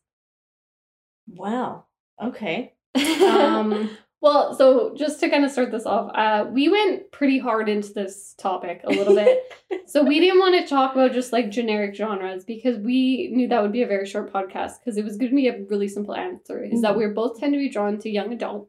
Wow. 1.27 1.85
Okay. 2.21 2.73
Um, 3.25 3.89
well, 4.25 4.55
so 4.55 4.91
just 4.95 5.19
to 5.19 5.29
kind 5.29 5.45
of 5.45 5.51
start 5.51 5.69
this 5.69 5.85
off, 5.85 6.09
uh, 6.15 6.45
we 6.49 6.67
went 6.67 7.11
pretty 7.11 7.37
hard 7.37 7.69
into 7.69 7.93
this 7.93 8.33
topic 8.39 8.81
a 8.83 8.89
little 8.89 9.13
bit. 9.13 9.53
so 9.85 10.03
we 10.03 10.19
didn't 10.19 10.39
want 10.39 10.55
to 10.59 10.67
talk 10.67 10.93
about 10.95 11.11
just 11.11 11.31
like 11.31 11.51
generic 11.51 11.93
genres 11.93 12.43
because 12.43 12.79
we 12.79 13.29
knew 13.31 13.47
that 13.47 13.61
would 13.61 13.71
be 13.71 13.83
a 13.83 13.87
very 13.87 14.07
short 14.07 14.33
podcast 14.33 14.79
because 14.79 14.97
it 14.97 15.05
was 15.05 15.17
going 15.17 15.29
to 15.29 15.35
be 15.35 15.47
a 15.47 15.61
really 15.69 15.87
simple 15.87 16.15
answer 16.15 16.63
is 16.63 16.81
that 16.81 16.93
Mhm. 16.95 16.97
we're 16.97 17.13
both 17.13 17.39
tend 17.39 17.53
to 17.53 17.59
be 17.59 17.69
drawn 17.69 17.99
to 17.99 18.09
young 18.09 18.33
adult 18.33 18.67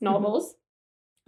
novels. 0.00 0.54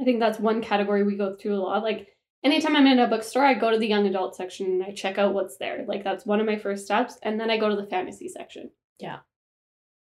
I 0.01 0.05
think 0.05 0.21
that's 0.21 0.39
one 0.39 0.63
category 0.63 1.03
we 1.03 1.17
go 1.17 1.35
through 1.35 1.57
a 1.57 1.61
lot. 1.67 1.83
Like 1.83 2.07
anytime 2.45 2.77
I'm 2.77 2.87
in 2.87 3.01
a 3.01 3.09
bookstore, 3.09 3.45
I 3.45 3.55
go 3.55 3.73
to 3.73 3.79
the 3.79 3.89
young 3.89 4.07
adult 4.07 4.37
section 4.37 4.67
and 4.67 4.85
I 4.85 4.93
check 4.93 5.19
out 5.19 5.35
what's 5.35 5.57
there. 5.57 5.85
Like 5.89 6.05
that's 6.05 6.25
one 6.25 6.39
of 6.39 6.47
my 6.47 6.57
first 6.57 6.85
steps. 6.85 7.19
And 7.25 7.41
then 7.41 7.51
I 7.51 7.59
go 7.59 7.69
to 7.69 7.75
the 7.75 7.87
fantasy 7.89 8.29
section. 8.29 8.71
Yeah. 9.01 9.19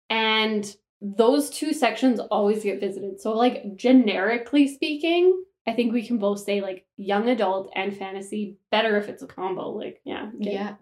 And 0.09 0.65
those 1.05 1.49
two 1.51 1.71
sections 1.71 2.19
always 2.19 2.63
get 2.63 2.79
visited. 2.79 3.21
So, 3.21 3.33
like, 3.33 3.75
generically 3.75 4.67
speaking, 4.67 5.43
I 5.67 5.73
think 5.73 5.93
we 5.93 6.05
can 6.05 6.17
both 6.17 6.39
say 6.39 6.61
like 6.61 6.85
young 6.97 7.29
adult 7.29 7.71
and 7.75 7.95
fantasy 7.95 8.57
better 8.71 8.97
if 8.97 9.07
it's 9.07 9.21
a 9.23 9.27
combo. 9.27 9.69
Like, 9.69 10.01
yeah, 10.03 10.31
Yeah. 10.37 10.75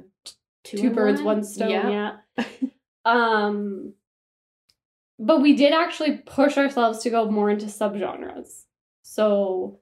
two, 0.63 0.77
in 0.77 0.93
birds, 0.93 1.21
one 1.21 1.43
stone. 1.43 1.69
Yeah. 1.69 2.17
Yeah. 2.37 2.45
um, 3.05 3.93
but 5.19 5.41
we 5.41 5.55
did 5.55 5.73
actually 5.73 6.17
push 6.17 6.57
ourselves 6.57 6.99
to 6.99 7.09
go 7.09 7.29
more 7.29 7.49
into 7.49 7.65
subgenres. 7.65 8.63
So 9.03 9.79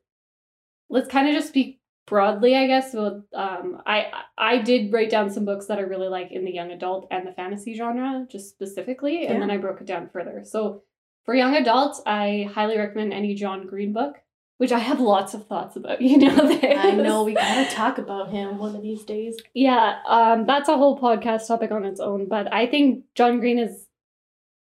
let's 0.89 1.07
kind 1.07 1.27
of 1.27 1.35
just 1.35 1.49
speak 1.49 1.80
broadly, 2.11 2.53
I 2.57 2.67
guess. 2.67 2.91
So, 2.91 3.23
um, 3.33 3.81
I 3.87 3.97
I 4.37 4.57
did 4.69 4.91
write 4.93 5.09
down 5.09 5.29
some 5.31 5.45
books 5.45 5.65
that 5.67 5.79
I 5.79 5.83
really 5.93 6.09
like 6.17 6.29
in 6.31 6.43
the 6.45 6.51
young 6.59 6.71
adult 6.71 7.07
and 7.09 7.25
the 7.25 7.31
fantasy 7.31 7.73
genre, 7.73 8.27
just 8.29 8.49
specifically, 8.49 9.17
and 9.25 9.35
Yeah. 9.35 9.39
then 9.39 9.49
I 9.55 9.57
broke 9.57 9.79
it 9.81 9.87
down 9.87 10.09
further. 10.13 10.43
So 10.43 10.83
for 11.25 11.33
young 11.33 11.55
adults, 11.55 12.01
I 12.05 12.49
highly 12.53 12.77
recommend 12.77 13.13
any 13.13 13.33
John 13.33 13.65
Green 13.65 13.93
book, 13.93 14.15
which 14.57 14.73
I 14.73 14.79
have 14.79 14.99
lots 14.99 15.33
of 15.33 15.47
thoughts 15.47 15.75
about. 15.77 16.01
You 16.09 16.17
know 16.17 16.35
this. 16.47 16.77
I 16.89 16.91
know 16.91 17.23
we 17.23 17.33
gotta 17.33 17.69
talk 17.73 17.97
about 17.97 18.29
him 18.37 18.57
one 18.57 18.75
of 18.75 18.81
these 18.81 19.03
days. 19.05 19.37
Yeah, 19.53 19.85
um, 20.17 20.45
that's 20.45 20.69
a 20.69 20.77
whole 20.81 20.99
podcast 20.99 21.47
topic 21.47 21.71
on 21.71 21.85
its 21.85 22.01
own. 22.01 22.27
But 22.27 22.53
I 22.53 22.67
think 22.67 23.05
John 23.15 23.39
Green 23.39 23.57
is 23.67 23.87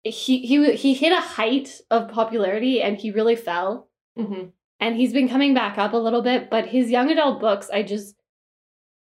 he 0.03 0.35
he 0.49 0.55
he 0.83 0.93
hit 0.93 1.13
a 1.13 1.21
height 1.37 1.69
of 1.89 2.09
popularity 2.19 2.81
and 2.81 2.97
he 2.97 3.11
really 3.11 3.35
fell. 3.49 3.87
Mm-hmm. 4.19 4.45
And 4.79 4.95
he's 4.95 5.13
been 5.13 5.27
coming 5.29 5.53
back 5.53 5.77
up 5.77 5.93
a 5.93 5.97
little 5.97 6.21
bit. 6.21 6.49
But 6.49 6.67
his 6.67 6.91
young 6.91 7.09
adult 7.09 7.39
books, 7.39 7.69
I 7.71 7.83
just 7.83 8.15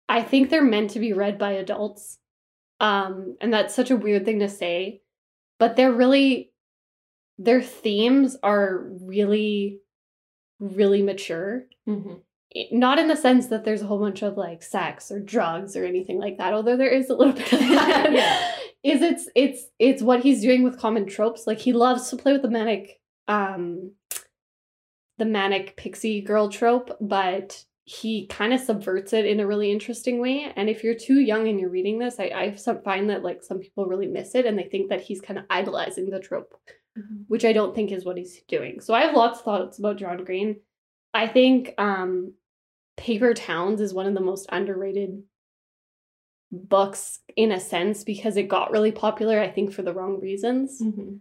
I 0.09 0.21
think 0.21 0.49
they're 0.49 0.61
meant 0.63 0.91
to 0.91 0.99
be 0.99 1.13
read 1.13 1.37
by 1.37 1.51
adults. 1.53 2.17
Um, 2.79 3.37
and 3.39 3.53
that's 3.53 3.73
such 3.75 3.91
a 3.91 3.95
weird 3.95 4.25
thing 4.25 4.39
to 4.39 4.49
say, 4.49 5.01
but 5.59 5.75
they're 5.75 5.91
really 5.93 6.51
their 7.37 7.61
themes 7.61 8.35
are 8.43 8.83
really 9.01 9.79
really 10.59 11.01
mature 11.01 11.63
Mm-hmm. 11.89 12.77
not 12.77 12.99
in 12.99 13.07
the 13.07 13.15
sense 13.15 13.47
that 13.47 13.63
there's 13.63 13.81
a 13.81 13.87
whole 13.87 13.97
bunch 13.99 14.21
of 14.21 14.37
like 14.37 14.61
sex 14.61 15.11
or 15.11 15.19
drugs 15.19 15.75
or 15.75 15.83
anything 15.85 16.19
like 16.19 16.37
that 16.37 16.53
although 16.53 16.77
there 16.77 16.89
is 16.89 17.09
a 17.09 17.15
little 17.15 17.33
bit 17.41 17.51
of 17.53 17.59
that 17.59 18.11
Yeah. 18.83 18.91
is 18.93 19.01
it's 19.01 19.29
it's 19.35 19.63
it's 19.79 20.01
what 20.03 20.21
he's 20.21 20.41
doing 20.41 20.61
with 20.63 20.77
common 20.77 21.07
tropes 21.07 21.47
like 21.47 21.57
he 21.59 21.73
loves 21.73 22.09
to 22.11 22.17
play 22.17 22.33
with 22.33 22.43
the 22.43 22.49
manic 22.49 22.99
um 23.27 23.93
the 25.21 25.25
manic 25.25 25.77
pixie 25.77 26.21
girl 26.21 26.49
trope 26.49 26.89
but 26.99 27.63
he 27.83 28.25
kind 28.27 28.53
of 28.53 28.59
subverts 28.59 29.13
it 29.13 29.25
in 29.25 29.39
a 29.39 29.47
really 29.47 29.71
interesting 29.71 30.19
way 30.19 30.51
and 30.55 30.69
if 30.69 30.83
you're 30.83 30.95
too 30.95 31.19
young 31.19 31.47
and 31.47 31.59
you're 31.59 31.69
reading 31.69 31.99
this 31.99 32.19
i 32.19 32.23
i 32.43 32.55
find 32.83 33.09
that 33.09 33.23
like 33.23 33.43
some 33.43 33.59
people 33.59 33.85
really 33.85 34.07
miss 34.07 34.35
it 34.35 34.45
and 34.45 34.57
they 34.57 34.63
think 34.71 34.89
that 34.89 35.01
he's 35.01 35.21
kind 35.21 35.37
of 35.39 35.45
idolizing 35.49 36.09
the 36.09 36.19
trope 36.19 36.53
Mm-hmm. 36.99 37.21
which 37.29 37.45
I 37.45 37.53
don't 37.53 37.73
think 37.73 37.89
is 37.93 38.03
what 38.03 38.17
he's 38.17 38.41
doing. 38.49 38.81
So 38.81 38.93
I 38.93 39.03
have 39.03 39.15
lots 39.15 39.39
of 39.39 39.45
thoughts 39.45 39.79
about 39.79 39.95
John 39.95 40.25
Green. 40.25 40.57
I 41.13 41.25
think 41.25 41.73
um, 41.77 42.33
Paper 42.97 43.33
Towns 43.33 43.79
is 43.79 43.93
one 43.93 44.07
of 44.07 44.13
the 44.13 44.19
most 44.19 44.45
underrated 44.51 45.23
books 46.51 47.19
in 47.37 47.53
a 47.53 47.61
sense 47.61 48.03
because 48.03 48.35
it 48.35 48.49
got 48.49 48.71
really 48.71 48.91
popular, 48.91 49.39
I 49.39 49.49
think, 49.49 49.71
for 49.71 49.83
the 49.83 49.93
wrong 49.93 50.19
reasons. 50.19 50.81
Mm-hmm. 50.81 51.15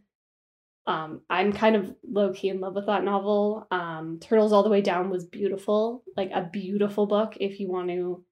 Um, 0.90 1.20
I'm 1.30 1.52
kind 1.52 1.76
of 1.76 1.94
low 2.10 2.32
key 2.32 2.48
in 2.48 2.60
love 2.60 2.74
with 2.74 2.86
that 2.86 3.04
novel. 3.04 3.66
Um, 3.70 4.18
Turtles 4.20 4.52
All 4.52 4.62
the 4.64 4.68
Way 4.70 4.80
Down 4.80 5.08
was 5.08 5.24
beautiful, 5.24 6.02
like 6.16 6.30
a 6.34 6.42
beautiful 6.42 7.06
book 7.06 7.36
if 7.38 7.60
you 7.60 7.68
want 7.70 7.88
to 7.88 8.24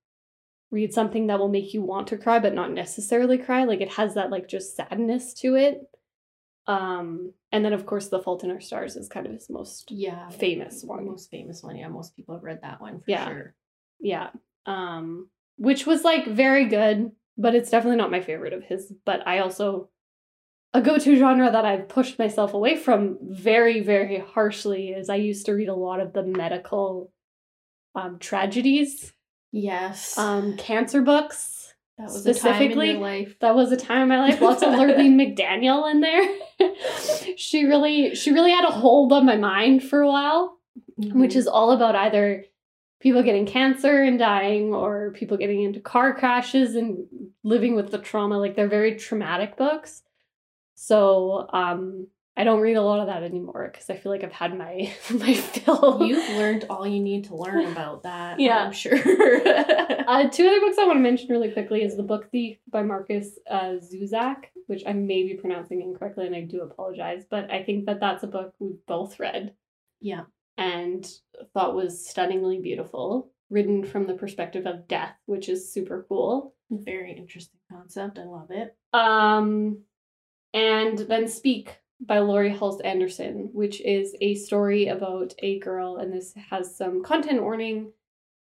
read 0.71 0.93
something 0.93 1.29
that 1.29 1.39
will 1.39 1.49
make 1.49 1.73
you 1.73 1.83
want 1.83 2.09
to 2.09 2.19
cry 2.19 2.39
but 2.41 2.55
not 2.55 2.73
necessarily 2.73 3.39
cry. 3.39 3.65
Like 3.65 3.81
it 3.81 3.93
has 3.93 4.15
that 4.15 4.31
like 4.31 4.49
just 4.49 4.75
sadness 4.77 5.33
to 5.35 5.55
it. 5.55 5.83
Um, 6.67 7.33
and 7.53 7.65
then 7.65 7.73
of 7.73 7.87
course 7.87 8.09
The 8.09 8.21
Fault 8.21 8.45
in 8.45 8.51
Our 8.51 8.61
Stars 8.61 8.97
is 8.97 9.09
kind 9.09 9.25
of 9.27 9.33
his 9.33 9.49
most 9.49 9.91
Yeah. 9.91 10.29
famous 10.29 10.83
one. 10.85 11.07
most 11.07 11.31
famous 11.31 11.63
one. 11.63 11.77
Yeah, 11.77 11.89
most 11.89 12.15
people 12.17 12.35
have 12.35 12.45
read 12.45 12.61
that 12.63 12.81
one 12.81 12.99
for 13.01 13.11
Yeah. 13.11 13.27
sure. 13.29 13.55
Yeah. 14.01 14.31
Um, 14.67 15.31
which 15.57 15.87
was 15.87 16.05
like 16.05 16.27
very 16.27 16.67
good, 16.67 17.13
but 17.39 17.55
it's 17.55 17.71
definitely 17.71 17.97
not 17.97 18.11
my 18.11 18.21
favorite 18.21 18.53
of 18.53 18.63
his. 18.65 18.93
But 19.07 19.27
I 19.27 19.39
also 19.39 19.89
a 20.79 20.83
go-to 20.83 21.17
genre 21.17 21.51
that 21.51 21.65
I've 21.65 21.89
pushed 21.89 22.19
myself 22.19 22.55
away 22.55 22.77
from 22.77 23.19
very, 23.23 23.81
very 23.81 24.19
harshly 24.19 24.91
is 24.91 25.09
I 25.11 25.17
used 25.17 25.47
to 25.47 25.53
read 25.53 25.69
a 25.69 25.75
lot 25.75 26.01
of 26.01 26.13
the 26.13 26.23
medical 26.23 27.13
um 27.95 28.19
tragedies, 28.19 29.13
Yes. 29.51 30.17
um, 30.19 30.57
cancer 30.57 31.01
books. 31.03 31.75
that 31.97 32.05
was 32.05 32.25
a 32.27 32.33
time 32.35 32.63
in 32.63 32.71
specifically-. 32.73 33.37
That 33.41 33.55
was 33.55 33.73
a 33.73 33.77
time 33.77 34.03
in 34.03 34.09
my 34.09 34.21
life. 34.21 34.41
Lots 34.41 34.63
of 34.63 34.71
Lurlene 34.71 35.17
McDaniel 35.37 35.91
in 35.91 36.01
there. 36.01 36.29
she 37.37 37.65
really 37.65 38.15
she 38.15 38.31
really 38.33 38.51
had 38.53 38.65
a 38.65 38.71
hold 38.73 39.13
on 39.13 39.27
my 39.27 39.37
mind 39.37 39.83
for 39.83 40.01
a 40.01 40.09
while 40.09 40.55
which 40.97 41.09
Mm-hmm. 41.31 41.39
is 41.39 41.47
all 41.47 41.71
about 41.73 41.95
either 41.95 42.45
people 43.01 43.23
getting 43.23 43.47
cancer 43.47 44.03
and 44.03 44.19
dying 44.19 44.75
or 44.75 45.13
people 45.13 45.37
getting 45.37 45.63
into 45.63 45.79
car 45.81 46.13
crashes 46.15 46.75
and 46.75 47.07
living 47.45 47.77
with 47.77 47.91
the 47.93 47.99
trauma 47.99 48.37
like 48.39 48.57
they're 48.57 48.69
very 48.69 48.97
traumatic 48.97 49.57
books 49.57 50.03
so 50.79 51.49
um 51.53 52.07
I 52.39 52.45
don't 52.45 52.61
read 52.61 52.77
a 52.77 52.83
lot 52.83 53.01
of 53.01 53.09
that 53.09 53.25
anymore 53.25 53.69
because 53.73 53.91
I 53.91 53.97
feel 53.97 54.13
like 54.13 54.23
I've 54.23 54.31
had 54.31 54.57
my 54.57 54.93
my 55.11 55.35
fill. 55.35 56.07
You've 56.07 56.37
learned 56.37 56.67
all 56.71 56.87
you 56.87 57.01
need 57.01 57.25
to 57.25 57.35
learn 57.35 57.67
about 57.67 58.05
that. 58.05 58.39
Yeah. 58.39 58.65
I'm 58.65 58.73
sure. 58.73 58.97
Uh, 60.09 60.27
two 60.27 60.47
other 60.47 60.61
books 60.61 60.79
I 60.79 60.87
want 60.87 60.97
to 60.97 61.03
mention 61.03 61.29
really 61.29 61.51
quickly 61.51 61.83
is 61.83 61.95
The 61.95 62.03
Book 62.03 62.31
Thief 62.31 62.57
by 62.71 62.83
Markus 62.83 63.39
uh, 63.51 63.75
Zusak, 63.75 64.45
which 64.67 64.83
I 64.87 64.95
may 64.95 65.23
be 65.25 65.35
pronouncing 65.35 65.83
incorrectly 65.83 66.27
and 66.27 66.35
I 66.35 66.41
do 66.45 66.63
apologize, 66.63 67.25
but 67.31 67.51
I 67.51 67.63
think 67.63 67.85
that 67.85 68.01
that's 68.01 68.23
a 68.23 68.27
book 68.27 68.55
we've 68.59 68.87
both 68.87 69.21
read 69.21 69.53
yeah. 70.01 70.23
and 70.57 71.07
thought 71.53 71.75
was 71.75 72.09
stunningly 72.09 72.59
beautiful, 72.59 73.31
written 73.51 73.85
from 73.85 74.07
the 74.07 74.15
perspective 74.15 74.65
of 74.65 74.89
death, 74.89 75.15
which 75.27 75.51
is 75.51 75.71
super 75.71 76.07
cool. 76.09 76.55
Very 76.71 77.13
interesting 77.13 77.61
concept. 77.71 78.19
I 78.19 78.25
love 78.25 78.51
it. 78.51 78.75
Um, 78.95 79.83
and 80.55 80.99
then 80.99 81.29
Speak 81.29 81.79
by 82.01 82.21
Laurie 82.21 82.55
Halse 82.55 82.81
Anderson, 82.81 83.51
which 83.53 83.81
is 83.81 84.15
a 84.21 84.35
story 84.35 84.89
about 84.89 85.35
a 85.41 85.59
girl, 85.59 85.97
and 85.97 86.13
this 86.13 86.33
has 86.51 86.77
some 86.77 87.03
content 87.03 87.43
warning, 87.43 87.93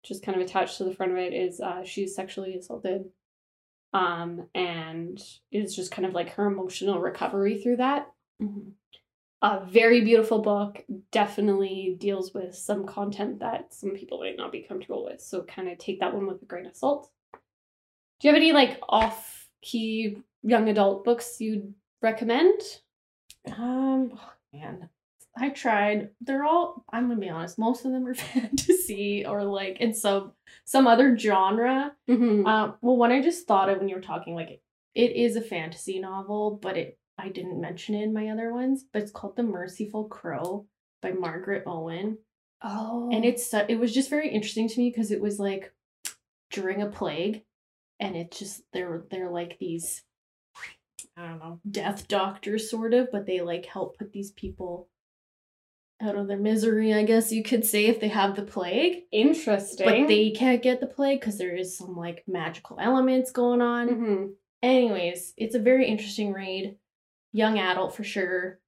just 0.03 0.23
kind 0.23 0.39
of 0.39 0.45
attached 0.45 0.77
to 0.77 0.83
the 0.85 0.95
front 0.95 1.11
of 1.11 1.17
it. 1.17 1.33
Is 1.33 1.59
uh, 1.59 1.83
she's 1.83 2.15
sexually 2.15 2.55
assaulted, 2.55 3.09
um, 3.93 4.47
and 4.55 5.21
it's 5.51 5.75
just 5.75 5.91
kind 5.91 6.05
of 6.05 6.13
like 6.13 6.29
her 6.31 6.45
emotional 6.45 6.99
recovery 6.99 7.57
through 7.61 7.77
that. 7.77 8.11
Mhm. 8.41 8.71
A 9.43 9.65
very 9.65 10.01
beautiful 10.01 10.39
book. 10.39 10.83
Definitely 11.11 11.97
deals 11.99 12.33
with 12.33 12.55
some 12.55 12.85
content 12.85 13.39
that 13.39 13.73
some 13.73 13.91
people 13.91 14.19
might 14.19 14.37
not 14.37 14.51
be 14.51 14.61
comfortable 14.61 15.03
with. 15.03 15.19
So 15.19 15.41
kind 15.43 15.67
of 15.67 15.77
take 15.79 15.99
that 15.99 16.13
one 16.13 16.27
with 16.27 16.41
a 16.43 16.45
grain 16.45 16.67
of 16.67 16.75
salt. 16.75 17.09
Do 17.33 18.27
you 18.27 18.33
have 18.33 18.41
any 18.41 18.53
like 18.53 18.79
off 18.87 19.49
key 19.63 20.17
young 20.43 20.69
adult 20.69 21.03
books 21.03 21.41
you'd 21.41 21.73
recommend? 22.01 22.61
Um, 23.47 24.11
oh, 24.13 24.33
man, 24.53 24.89
I 25.37 25.49
tried. 25.49 26.09
They're 26.19 26.43
all. 26.43 26.83
I'm 26.91 27.07
gonna 27.07 27.19
be 27.19 27.29
honest. 27.29 27.57
Most 27.57 27.85
of 27.85 27.91
them 27.91 28.05
are 28.05 28.13
fantasy 28.15 29.25
or 29.25 29.43
like 29.43 29.79
in 29.79 29.93
some 29.93 30.33
some 30.65 30.87
other 30.87 31.17
genre. 31.17 31.93
Mm-hmm. 32.09 32.45
Um, 32.45 32.75
well, 32.81 32.97
one 32.97 33.11
I 33.11 33.21
just 33.21 33.47
thought 33.47 33.69
of 33.69 33.79
when 33.79 33.89
you 33.89 33.95
were 33.95 34.01
talking, 34.01 34.35
like 34.35 34.61
it 34.93 35.15
is 35.15 35.35
a 35.35 35.41
fantasy 35.41 35.99
novel, 35.99 36.59
but 36.61 36.77
it 36.77 36.97
I 37.17 37.29
didn't 37.29 37.61
mention 37.61 37.95
it 37.95 38.03
in 38.03 38.13
my 38.13 38.29
other 38.29 38.53
ones. 38.53 38.83
But 38.91 39.03
it's 39.03 39.11
called 39.11 39.35
The 39.35 39.43
Merciful 39.43 40.05
Crow 40.05 40.65
by 41.01 41.11
Margaret 41.11 41.63
Owen, 41.65 42.17
oh, 42.61 43.09
and 43.11 43.23
it's 43.23 43.53
it 43.53 43.79
was 43.79 43.93
just 43.93 44.09
very 44.09 44.29
interesting 44.29 44.67
to 44.67 44.79
me 44.79 44.89
because 44.89 45.11
it 45.11 45.21
was 45.21 45.39
like 45.39 45.73
during 46.51 46.81
a 46.81 46.87
plague, 46.87 47.43
and 47.99 48.15
it 48.17 48.31
just 48.31 48.63
they're 48.73 49.03
they're 49.09 49.31
like 49.31 49.57
these 49.59 50.03
I 51.17 51.27
don't 51.27 51.39
know 51.39 51.59
death 51.69 52.07
doctors 52.07 52.69
sort 52.69 52.93
of, 52.93 53.09
but 53.11 53.25
they 53.25 53.41
like 53.41 53.65
help 53.65 53.97
put 53.97 54.11
these 54.13 54.31
people 54.31 54.87
out 56.01 56.15
of 56.15 56.27
their 56.27 56.37
misery, 56.37 56.93
I 56.93 57.03
guess 57.03 57.31
you 57.31 57.43
could 57.43 57.63
say, 57.63 57.85
if 57.85 57.99
they 57.99 58.07
have 58.07 58.35
the 58.35 58.41
plague. 58.41 59.03
interesting. 59.11 59.85
But 59.85 60.07
they 60.07 60.31
can't 60.31 60.63
get 60.63 60.79
the 60.79 60.87
plague 60.87 61.19
because 61.19 61.37
there 61.37 61.55
is 61.55 61.77
some 61.77 61.95
like 61.95 62.23
magical 62.27 62.77
elements 62.79 63.31
going 63.31 63.61
on. 63.61 63.87
hmm 63.87 64.25
Anyways, 64.63 65.33
it's 65.37 65.55
a 65.55 65.59
very 65.59 65.87
interesting 65.87 66.33
read. 66.33 66.75
Young 67.33 67.57
adult 67.59 67.95
for 67.95 68.03
sure. 68.03 68.59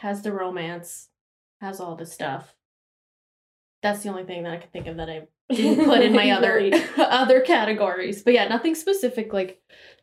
Has 0.00 0.22
the 0.22 0.32
romance, 0.32 1.08
has 1.60 1.78
all 1.80 1.94
the 1.94 2.06
stuff. 2.06 2.54
That's 3.82 4.02
the 4.02 4.08
only 4.08 4.24
thing 4.24 4.42
that 4.44 4.52
I 4.52 4.56
can 4.58 4.70
think 4.70 4.86
of 4.88 4.96
that 4.96 5.08
I 5.08 5.22
didn't 5.48 5.84
put 5.84 6.00
in 6.02 6.12
my 6.12 6.30
other 6.36 6.70
other 6.96 7.40
categories. 7.40 8.22
But 8.22 8.34
yeah, 8.34 8.48
nothing 8.48 8.74
specific 8.74 9.32
like 9.32 9.60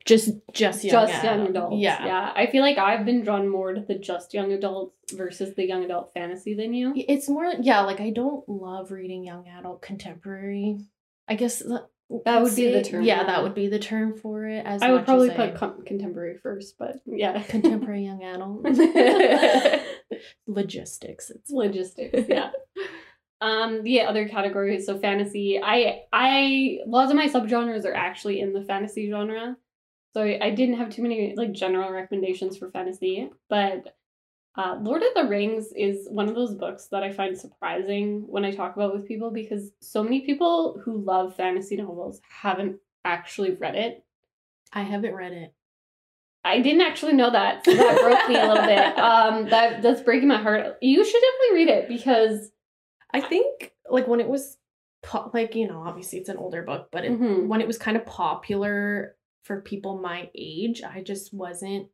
just 0.09 0.31
just 0.51 0.83
young 0.83 1.07
just 1.07 1.23
young 1.23 1.41
adult. 1.41 1.49
adults. 1.49 1.81
Yeah. 1.81 2.05
yeah. 2.05 2.33
I 2.35 2.47
feel 2.47 2.63
like 2.63 2.79
I've 2.79 3.05
been 3.05 3.23
drawn 3.23 3.47
more 3.47 3.73
to 3.73 3.81
the 3.81 3.93
just 3.93 4.33
young 4.33 4.51
adults 4.51 5.13
versus 5.13 5.53
the 5.53 5.67
young 5.67 5.83
adult 5.85 6.13
fantasy 6.15 6.55
than 6.55 6.73
you. 6.73 6.93
It's 6.95 7.29
more 7.29 7.53
yeah, 7.61 7.81
like 7.81 8.01
I 8.01 8.09
don't 8.09 8.47
love 8.49 8.91
reading 8.91 9.23
young 9.23 9.47
adult 9.47 9.83
contemporary. 9.83 10.79
I 11.27 11.35
guess 11.35 11.59
that, 11.59 12.41
would 12.41 12.55
be 12.55 12.71
the 12.71 12.81
term, 12.81 13.03
Yeah, 13.03 13.23
that 13.23 13.43
would 13.43 13.53
be 13.53 13.67
the 13.67 13.77
term 13.77 14.17
for 14.17 14.47
it. 14.47 14.65
As 14.65 14.81
I 14.81 14.91
would 14.91 15.05
probably 15.05 15.29
put 15.29 15.53
con- 15.55 15.83
contemporary 15.85 16.37
first, 16.37 16.75
but 16.79 16.95
yeah, 17.05 17.43
contemporary 17.43 18.05
young 18.05 18.23
adult 18.23 18.65
logistics. 20.47 21.29
It's 21.29 21.51
logistics. 21.51 22.27
Yeah. 22.27 22.49
Um, 23.41 23.83
the 23.83 24.01
other 24.01 24.27
categories, 24.27 24.85
so 24.85 24.99
fantasy. 24.99 25.61
I 25.63 26.01
I 26.11 26.79
lots 26.85 27.09
of 27.09 27.15
my 27.15 27.29
subgenres 27.29 27.85
are 27.85 27.93
actually 27.93 28.41
in 28.41 28.51
the 28.51 28.65
fantasy 28.65 29.09
genre, 29.09 29.55
so 30.13 30.21
I, 30.23 30.49
didn't 30.51 30.77
have 30.77 30.89
too 30.89 31.01
many 31.03 31.33
like 31.35 31.51
general 31.51 31.91
recommendations 31.91 32.57
for 32.57 32.69
fantasy, 32.71 33.29
but. 33.49 33.95
Uh, 34.57 34.77
Lord 34.81 35.03
of 35.03 35.13
the 35.15 35.29
Rings 35.29 35.71
is 35.73 36.07
one 36.09 36.27
of 36.27 36.35
those 36.35 36.53
books 36.55 36.87
that 36.91 37.01
I 37.01 37.13
find 37.13 37.37
surprising 37.37 38.25
when 38.27 38.43
I 38.43 38.51
talk 38.51 38.75
about 38.75 38.93
with 38.93 39.07
people 39.07 39.31
because 39.31 39.71
so 39.79 40.03
many 40.03 40.21
people 40.25 40.81
who 40.83 40.97
love 40.97 41.35
fantasy 41.35 41.77
novels 41.77 42.19
haven't 42.29 42.77
actually 43.05 43.51
read 43.51 43.75
it. 43.75 44.03
I 44.73 44.81
haven't 44.81 45.13
read 45.13 45.31
it. 45.31 45.53
I 46.43 46.59
didn't 46.59 46.81
actually 46.81 47.13
know 47.13 47.29
that, 47.31 47.63
so 47.63 47.73
that 47.73 48.01
broke 48.01 48.27
me 48.27 48.35
a 48.35 48.47
little 48.47 48.65
bit. 48.65 48.97
Um, 48.97 49.49
that 49.49 49.81
that's 49.81 50.01
breaking 50.01 50.27
my 50.27 50.41
heart. 50.41 50.77
You 50.81 51.05
should 51.05 51.21
definitely 51.21 51.55
read 51.55 51.69
it 51.69 51.87
because 51.87 52.51
I 53.13 53.21
think 53.21 53.71
like 53.89 54.07
when 54.07 54.19
it 54.19 54.27
was 54.27 54.57
po- 55.03 55.31
like 55.33 55.55
you 55.55 55.67
know 55.67 55.83
obviously 55.85 56.19
it's 56.19 56.27
an 56.29 56.37
older 56.37 56.63
book, 56.63 56.89
but 56.91 57.05
it, 57.05 57.11
Mhm. 57.17 57.47
when 57.47 57.61
it 57.61 57.67
was 57.67 57.77
kind 57.77 57.95
of 57.95 58.05
popular 58.05 59.15
for 59.43 59.61
people 59.61 59.97
my 59.97 60.29
age, 60.35 60.81
I 60.83 61.01
just 61.01 61.33
wasn't. 61.33 61.87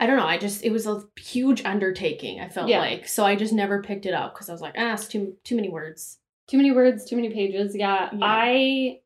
I 0.00 0.06
don't 0.06 0.16
know. 0.16 0.26
I 0.26 0.38
just 0.38 0.64
it 0.64 0.70
was 0.72 0.86
a 0.86 1.04
huge 1.16 1.64
undertaking. 1.64 2.40
I 2.40 2.48
felt 2.48 2.68
Yeah. 2.68 2.80
like 2.80 3.06
so 3.06 3.24
I 3.24 3.36
just 3.36 3.52
never 3.52 3.82
picked 3.82 4.04
it 4.06 4.14
up 4.14 4.34
because 4.34 4.48
I 4.48 4.52
was 4.52 4.60
like, 4.62 4.74
ah, 4.76 4.94
it's 4.94 5.06
too 5.08 5.36
too 5.44 5.54
many 5.56 5.68
words. 5.68 6.18
too 6.48 6.56
many 6.56 6.72
words, 6.72 7.04
too 7.08 7.16
many 7.16 7.30
pages. 7.30 7.74
Yeah, 7.76 8.10
Yeah. 8.12 8.18
I 8.20 9.00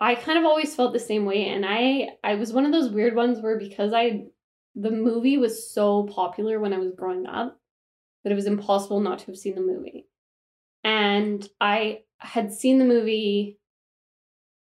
I 0.00 0.14
kind 0.16 0.38
of 0.38 0.44
always 0.44 0.74
felt 0.74 0.92
the 0.92 0.98
same 0.98 1.24
way, 1.26 1.48
and 1.48 1.64
I 1.66 2.16
I 2.24 2.34
was 2.36 2.52
one 2.52 2.64
of 2.66 2.72
those 2.72 2.88
weird 2.90 3.14
ones 3.14 3.40
where 3.40 3.58
because 3.58 3.92
I 3.92 4.24
the 4.74 4.90
movie 4.90 5.36
was 5.36 5.70
so 5.70 6.04
popular 6.04 6.58
when 6.58 6.72
I 6.72 6.78
was 6.78 6.92
growing 6.92 7.26
up 7.26 7.60
that 8.24 8.32
it 8.32 8.36
was 8.36 8.46
impossible 8.46 9.00
not 9.00 9.18
to 9.20 9.26
have 9.26 9.36
seen 9.36 9.54
the 9.54 9.60
movie, 9.60 10.06
and 10.82 11.46
I 11.60 12.04
had 12.18 12.52
seen 12.54 12.78
the 12.78 12.84
movie 12.86 13.58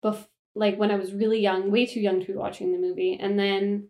bef- 0.03 0.27
like 0.55 0.77
when 0.77 0.91
I 0.91 0.95
was 0.95 1.13
really 1.13 1.39
young, 1.41 1.69
way 1.69 1.85
too 1.85 1.99
young 1.99 2.21
to 2.21 2.25
be 2.25 2.33
watching 2.33 2.71
the 2.71 2.79
movie, 2.79 3.17
and 3.19 3.37
then. 3.37 3.89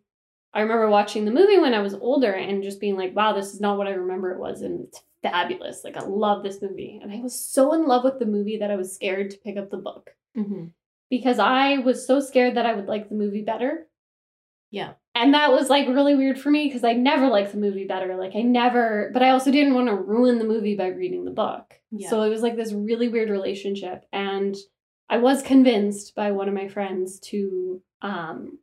I 0.54 0.62
remember 0.62 0.88
watching 0.90 1.26
the 1.26 1.32
movie 1.32 1.58
when 1.58 1.74
I 1.74 1.82
was 1.82 1.96
older 1.96 2.32
and 2.32 2.64
just 2.64 2.80
being 2.80 2.96
like, 2.96 3.14
wow, 3.14 3.34
this 3.34 3.54
is 3.54 3.60
not 3.60 3.78
what 3.78 3.88
I 3.88 3.92
remember 3.92 4.32
it 4.32 4.40
was. 4.40 4.62
And 4.62 4.86
it's 4.88 5.02
fabulous. 5.22 5.84
Like, 5.84 5.98
I 5.98 6.06
love 6.06 6.44
this 6.44 6.62
movie. 6.62 6.98
And 7.04 7.12
I 7.12 7.18
was 7.18 7.38
so 7.38 7.74
in 7.74 7.86
love 7.86 8.06
with 8.06 8.20
the 8.20 8.26
movie 8.26 8.60
that 8.60 8.72
I 8.72 8.78
was 8.78 8.96
scared 8.96 9.32
to 9.32 9.38
pick 9.38 9.58
up 9.58 9.70
the 9.70 9.76
book 9.76 10.12
Mm-hmm. 10.38 10.68
because 11.10 11.40
I 11.40 11.80
was 11.80 12.08
so 12.08 12.22
scared 12.22 12.56
that 12.56 12.66
I 12.66 12.74
would 12.74 12.86
like 12.86 13.10
the 13.10 13.16
movie 13.16 13.42
better. 13.42 13.88
Yeah. 14.72 14.94
And 15.14 15.34
that 15.34 15.52
was 15.52 15.70
like 15.70 15.90
really 15.90 16.16
weird 16.16 16.40
for 16.40 16.52
me 16.52 16.68
because 16.70 16.86
I 16.86 16.94
never 16.94 17.28
liked 17.28 17.52
the 17.52 17.58
movie 17.58 17.86
better. 17.86 18.16
Like, 18.16 18.34
I 18.34 18.42
never, 18.42 19.10
but 19.12 19.24
I 19.24 19.32
also 19.32 19.52
didn't 19.52 19.74
want 19.74 19.90
to 19.90 19.96
ruin 19.96 20.38
the 20.40 20.46
movie 20.46 20.78
by 20.78 20.88
reading 20.88 21.26
the 21.26 21.32
book. 21.32 21.74
Yeah. 21.92 22.10
So 22.10 22.22
it 22.22 22.30
was 22.30 22.42
like 22.42 22.56
this 22.56 22.72
really 22.72 23.10
weird 23.10 23.30
relationship. 23.30 24.06
And 24.14 24.56
I 25.10 25.18
was 25.18 25.42
convinced 25.42 26.16
by 26.16 26.32
one 26.32 26.48
of 26.48 26.54
my 26.54 26.68
friends 26.68 27.20
to 27.22 27.82
um 28.02 28.58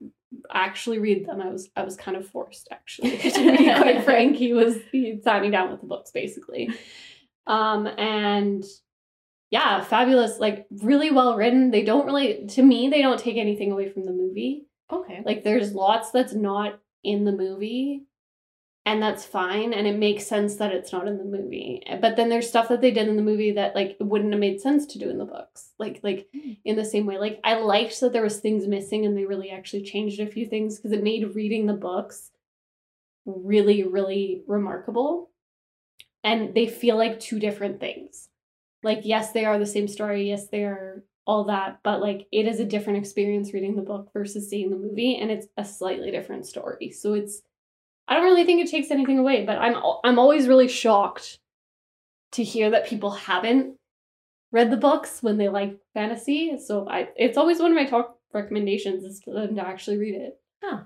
actually 0.51 0.99
read 0.99 1.27
them. 1.27 1.41
I 1.41 1.51
was 1.51 1.71
I 1.77 1.85
was 1.85 1.97
kind 1.97 2.17
of 2.17 2.27
forced 2.27 2.69
actually 2.71 3.19
to 3.19 3.57
be 3.57 3.65
quite 3.65 4.05
frank. 4.05 4.37
He 4.37 4.53
was 4.53 4.77
he 4.91 5.21
sat 5.23 5.43
me 5.43 5.51
down 5.51 5.71
with 5.71 5.81
the 5.81 5.87
books 5.87 6.11
basically. 6.11 6.71
Um 7.47 7.87
and 7.87 8.65
yeah, 9.51 9.83
fabulous, 9.85 10.39
like 10.39 10.67
really 10.71 11.11
well 11.11 11.37
written. 11.37 11.71
They 11.71 11.83
don't 11.83 12.07
really 12.07 12.47
to 12.49 12.63
me, 12.63 12.89
they 12.89 13.03
don't 13.03 13.21
take 13.21 13.37
anything 13.37 13.71
away 13.71 13.89
from 13.89 14.05
the 14.05 14.13
movie. 14.13 14.67
Okay. 14.91 15.23
Like 15.25 15.45
there's 15.45 15.75
lots 15.75 16.11
that's 16.11 16.35
not 16.35 16.81
in 17.05 17.25
the 17.25 17.33
movie 17.33 18.05
and 18.85 19.01
that's 19.01 19.25
fine 19.25 19.73
and 19.73 19.87
it 19.87 19.97
makes 19.97 20.27
sense 20.27 20.57
that 20.57 20.73
it's 20.73 20.93
not 20.93 21.07
in 21.07 21.17
the 21.17 21.25
movie. 21.25 21.83
But 22.01 22.17
then 22.17 22.29
there's 22.29 22.49
stuff 22.49 22.69
that 22.69 22.81
they 22.81 22.91
did 22.91 23.07
in 23.09 23.17
the 23.17 23.23
movie 23.23 23.53
that 23.53 23.75
like 23.77 23.97
wouldn't 24.01 24.33
have 24.33 24.41
made 24.41 24.61
sense 24.61 24.87
to 24.87 24.99
do 24.99 25.09
in 25.09 25.19
the 25.19 25.25
books. 25.25 25.71
Like 25.79 26.01
like 26.03 26.29
Hmm. 26.35 26.53
in 26.65 26.77
the 26.77 26.85
same 26.85 27.07
way. 27.07 27.19
Like 27.19 27.41
I 27.45 27.55
liked 27.61 28.01
that 28.01 28.13
there 28.13 28.23
was 28.25 28.41
things 28.41 28.67
missing 28.67 29.07
and 29.07 29.17
they 29.17 29.25
really 29.25 29.51
actually 29.51 29.85
changed 29.85 30.19
a 30.21 30.27
few 30.27 30.47
things 30.47 30.77
because 30.77 30.93
it 30.93 31.03
made 31.03 31.35
reading 31.35 31.67
the 31.67 31.75
books 31.75 32.31
really 33.25 33.85
really 33.85 34.43
remarkable. 34.47 35.31
And 36.25 36.55
they 36.55 36.67
feel 36.67 36.97
like 36.97 37.21
two 37.21 37.39
different 37.39 37.81
things. 37.81 38.29
Like 38.83 39.01
yes, 39.05 39.33
they 39.33 39.45
are 39.45 39.59
the 39.59 39.67
same 39.67 39.87
story. 39.89 40.29
Yes, 40.29 40.49
they 40.49 40.65
are 40.65 41.05
all 41.25 41.45
that, 41.45 41.79
but 41.85 42.01
like 42.01 42.27
it 42.33 42.49
is 42.49 42.59
a 42.59 42.65
different 42.65 42.99
experience 42.99 43.55
reading 43.55 43.77
the 43.77 43.83
book 43.83 44.11
versus 44.13 44.51
seeing 44.51 44.71
the 44.71 44.77
movie 44.77 45.17
and 45.17 45.31
it's 45.31 45.47
a 45.57 45.65
slightly 45.65 46.11
different 46.11 46.47
story. 46.47 46.91
So 46.91 47.15
it's 47.15 47.43
I 48.09 48.15
don't 48.15 48.25
really 48.25 48.45
think 48.45 48.61
it 48.65 48.71
takes 48.71 48.91
anything 48.91 49.19
away, 49.19 49.45
but 49.45 49.59
I'm 49.59 49.77
I'm 50.05 50.19
always 50.19 50.49
really 50.49 50.69
shocked 50.69 51.39
to 52.33 52.43
hear 52.45 52.71
that 52.71 52.87
people 52.87 53.11
haven't 53.11 53.77
read 54.51 54.71
the 54.71 54.77
books 54.77 55.23
when 55.23 55.39
they 55.39 55.49
like 55.49 55.79
fantasy. 55.95 56.59
So 56.59 56.89
I 56.89 57.09
it's 57.17 57.39
always 57.39 57.59
one 57.61 57.71
of 57.71 57.77
my 57.77 57.87
top 57.87 58.19
recommendations 58.33 59.05
is 59.05 59.23
for 59.23 59.33
them 59.35 59.57
to 59.57 59.67
actually 59.67 59.99
read 59.99 60.15
it. 60.15 60.39
Huh. 60.63 60.83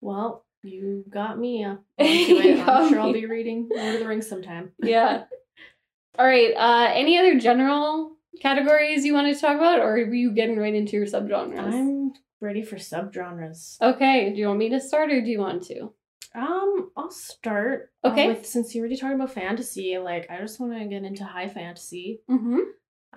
Well, 0.00 0.44
You 0.62 1.04
got 1.08 1.38
me. 1.38 1.64
Uh, 1.64 1.76
onto. 1.98 2.10
You 2.12 2.56
got 2.56 2.68
I'm 2.82 2.88
sure 2.88 3.00
I'll 3.00 3.12
be 3.12 3.26
reading 3.26 3.68
Lord 3.70 3.94
of 3.94 4.00
the 4.00 4.06
Rings 4.08 4.28
sometime. 4.28 4.72
Yeah. 4.82 5.24
All 6.18 6.26
right. 6.26 6.52
Uh, 6.54 6.90
any 6.92 7.18
other 7.18 7.38
general 7.38 8.16
categories 8.40 9.04
you 9.04 9.14
wanted 9.14 9.34
to 9.34 9.40
talk 9.40 9.56
about, 9.56 9.78
or 9.80 9.92
are 9.94 9.98
you 10.14 10.32
getting 10.32 10.58
right 10.58 10.74
into 10.74 10.96
your 10.96 11.06
subgenres? 11.06 11.58
I'm 11.72 12.12
ready 12.40 12.62
for 12.62 12.76
subgenres. 12.76 13.80
Okay. 13.80 14.30
Do 14.32 14.38
you 14.40 14.46
want 14.48 14.58
me 14.58 14.68
to 14.70 14.80
start, 14.80 15.10
or 15.10 15.20
do 15.22 15.30
you 15.30 15.38
want 15.38 15.62
to? 15.64 15.92
Um, 16.34 16.90
I'll 16.96 17.10
start. 17.10 17.90
uh, 18.04 18.08
Okay. 18.08 18.28
with 18.28 18.46
since 18.46 18.74
you 18.74 18.80
already 18.80 18.96
talked 18.96 19.14
about 19.14 19.32
fantasy, 19.32 19.98
like 19.98 20.30
I 20.30 20.38
just 20.40 20.58
want 20.60 20.72
to 20.78 20.84
get 20.86 21.04
into 21.04 21.24
high 21.24 21.48
fantasy. 21.48 22.20
Mm-hmm. 22.30 22.58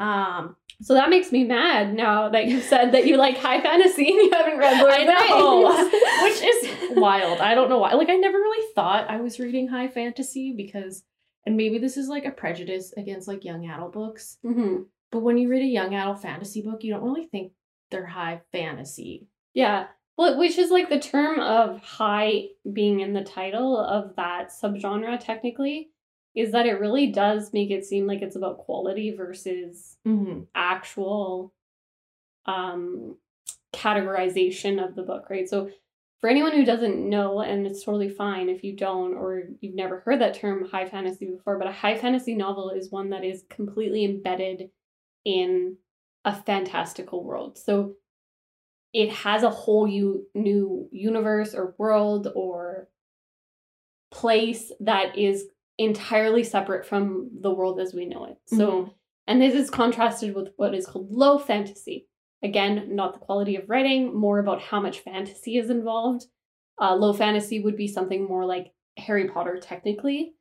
Um, 0.01 0.57
So 0.81 0.93
that 0.93 1.09
makes 1.09 1.31
me 1.31 1.45
mad 1.45 1.93
now 1.93 2.27
that 2.29 2.47
you 2.47 2.59
said 2.59 2.91
that 2.91 3.07
you 3.07 3.15
like 3.15 3.37
high 3.37 3.61
fantasy 3.61 4.07
and 4.09 4.15
you 4.17 4.31
haven't 4.31 4.57
read 4.57 4.81
Lord 4.81 4.91
I 4.93 4.99
of 5.01 5.07
the 5.07 5.13
know, 5.29 5.67
Rings. 5.69 5.93
which 6.23 6.41
is 6.43 6.97
wild. 6.97 7.39
I 7.39 7.55
don't 7.55 7.69
know 7.69 7.79
why. 7.79 7.93
Like 7.93 8.09
I 8.09 8.15
never 8.15 8.37
really 8.37 8.73
thought 8.75 9.09
I 9.09 9.21
was 9.21 9.39
reading 9.39 9.69
high 9.69 9.87
fantasy 9.87 10.53
because, 10.55 11.03
and 11.45 11.55
maybe 11.55 11.77
this 11.77 11.95
is 11.95 12.09
like 12.09 12.25
a 12.25 12.31
prejudice 12.31 12.93
against 12.97 13.27
like 13.27 13.45
young 13.45 13.65
adult 13.69 13.93
books. 13.93 14.37
Mm-hmm. 14.45 14.83
But 15.11 15.19
when 15.21 15.37
you 15.37 15.47
read 15.49 15.61
a 15.61 15.65
young 15.65 15.95
adult 15.95 16.21
fantasy 16.21 16.61
book, 16.61 16.83
you 16.83 16.91
don't 16.93 17.03
really 17.03 17.25
think 17.27 17.53
they're 17.89 18.05
high 18.05 18.41
fantasy. 18.51 19.27
Yeah. 19.53 19.85
Well, 20.17 20.37
which 20.37 20.57
is 20.57 20.71
like 20.71 20.89
the 20.89 20.99
term 20.99 21.39
of 21.39 21.81
high 21.81 22.45
being 22.71 23.01
in 23.01 23.13
the 23.13 23.23
title 23.23 23.77
of 23.77 24.15
that 24.15 24.49
subgenre, 24.49 25.19
technically, 25.19 25.89
is 26.33 26.51
that 26.51 26.65
it 26.65 26.79
really 26.79 27.07
does 27.07 27.51
make 27.53 27.69
it 27.71 27.85
seem 27.85 28.07
like 28.07 28.21
it's 28.21 28.35
about 28.35 28.59
quality 28.59 29.11
versus 29.15 29.97
Mm-hmm. 30.05 30.41
actual 30.53 31.53
um 32.45 33.17
categorization 33.73 34.83
of 34.85 34.95
the 34.95 35.03
book, 35.03 35.29
right? 35.29 35.49
So 35.49 35.69
for 36.21 36.29
anyone 36.29 36.53
who 36.53 36.63
doesn't 36.65 37.09
know, 37.09 37.41
and 37.41 37.67
it's 37.67 37.83
totally 37.83 38.09
fine 38.09 38.47
if 38.49 38.63
you 38.63 38.75
don't 38.75 39.15
or 39.15 39.43
you've 39.59 39.75
never 39.75 39.99
heard 39.99 40.21
that 40.21 40.35
term 40.35 40.65
high 40.69 40.87
fantasy 40.87 41.25
before, 41.25 41.57
but 41.59 41.67
a 41.67 41.73
high 41.73 41.97
fantasy 41.97 42.35
novel 42.35 42.69
is 42.71 42.89
one 42.91 43.09
that 43.09 43.23
is 43.23 43.43
completely 43.49 44.05
embedded 44.05 44.69
in 45.25 45.75
a 46.23 46.33
fantastical 46.33 47.23
world. 47.23 47.57
So 47.57 47.95
it 48.95 49.11
has 49.11 49.43
a 49.43 49.49
whole 49.49 49.85
u- 49.85 50.25
new 50.33 50.87
universe 50.91 51.53
or 51.53 51.75
world 51.77 52.31
or 52.33 52.87
place 54.11 54.71
that 54.79 55.17
is 55.17 55.45
entirely 55.77 56.43
separate 56.43 56.85
from 56.85 57.29
the 57.41 57.51
world 57.51 57.79
as 57.81 57.93
we 57.93 58.05
know 58.05 58.23
it. 58.25 58.37
So 58.45 58.71
Mhm. 58.71 58.93
and 59.27 59.41
this 59.41 59.53
is 59.55 59.69
contrasted 59.69 60.33
with 60.35 60.53
what 60.55 60.73
is 60.73 60.85
called 60.87 61.11
low 61.11 61.37
fantasy. 61.37 62.07
Again, 62.41 62.95
not 62.95 63.13
the 63.13 63.19
quality 63.19 63.55
of 63.57 63.69
writing, 63.69 64.15
more 64.15 64.39
about 64.39 64.61
how 64.61 64.79
much 64.79 64.99
fantasy 64.99 65.57
is 65.57 65.69
involved. 65.69 66.25
Uh, 66.79 66.95
low 66.95 67.11
fantasy 67.11 67.59
would 67.59 67.75
be 67.75 67.87
something 67.87 68.23
more 68.23 68.45
like 68.45 68.73
Harry 68.97 69.27
Potter, 69.27 69.57
technically, 69.59 70.35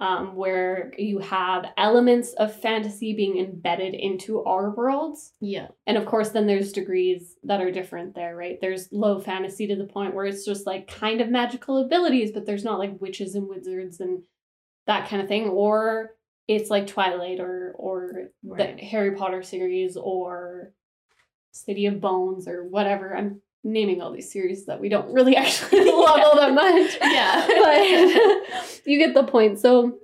um, 0.00 0.36
where 0.36 0.92
you 0.96 1.18
have 1.18 1.66
elements 1.76 2.32
of 2.34 2.54
fantasy 2.54 3.14
being 3.14 3.38
embedded 3.38 3.94
into 3.94 4.44
our 4.44 4.70
worlds. 4.70 5.32
yeah. 5.40 5.68
And 5.88 5.96
of 5.96 6.06
course, 6.06 6.28
then 6.30 6.46
there's 6.46 6.70
degrees 6.72 7.34
that 7.42 7.60
are 7.60 7.72
different 7.72 8.14
there, 8.14 8.36
right? 8.36 8.58
There's 8.60 8.88
low 8.92 9.18
fantasy 9.20 9.66
to 9.66 9.74
the 9.76 9.86
point 9.86 10.14
where 10.14 10.26
it's 10.26 10.44
just 10.44 10.66
like 10.66 10.86
kind 10.86 11.20
of 11.20 11.30
magical 11.30 11.78
abilities, 11.78 12.30
but 12.30 12.46
there's 12.46 12.62
not 12.64 12.78
like 12.78 13.00
witches 13.00 13.34
and 13.34 13.48
wizards 13.48 13.98
and 14.00 14.22
that 14.86 15.08
kind 15.08 15.20
of 15.20 15.26
thing. 15.28 15.48
Or 15.48 16.14
it's 16.46 16.70
like 16.70 16.86
Twilight 16.86 17.40
or 17.40 17.74
or 17.76 18.30
Right. 18.44 18.76
the 18.78 18.84
Harry 18.84 19.16
Potter 19.16 19.42
series 19.42 19.96
or 19.96 20.72
City 21.50 21.86
of 21.86 22.00
Bones 22.00 22.46
or 22.46 22.64
whatever. 22.64 23.16
I'm 23.16 23.42
naming 23.72 24.00
all 24.00 24.12
these 24.12 24.30
series 24.32 24.66
that 24.66 24.80
we 24.80 24.88
don't 24.88 25.12
really 25.12 25.36
actually 25.42 25.84
love 25.84 26.20
all 26.20 26.36
that 26.36 26.52
much. 26.54 26.98
Yeah. 27.02 27.46
but 27.46 28.80
you 28.86 28.98
get 28.98 29.14
the 29.14 29.24
point. 29.24 29.58
So 29.58 29.98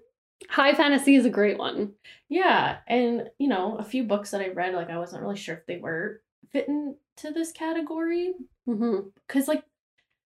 high 0.48 0.74
fantasy 0.74 1.16
is 1.16 1.24
a 1.26 1.30
great 1.30 1.58
one. 1.58 1.92
Yeah, 2.28 2.78
and 2.88 3.28
you 3.38 3.48
know, 3.48 3.76
a 3.76 3.84
few 3.84 4.04
books 4.04 4.30
that 4.30 4.40
I 4.40 4.48
read, 4.48 4.74
like 4.74 4.90
I 4.90 4.98
wasn't 4.98 5.22
really 5.22 5.36
sure 5.36 5.54
if 5.56 5.66
they 5.66 5.78
were 5.78 6.20
fitting 6.52 6.96
to 7.18 7.30
this 7.30 7.52
category. 7.52 8.34
Mm-hmm. 8.68 9.08
Cause 9.28 9.46
like, 9.48 9.62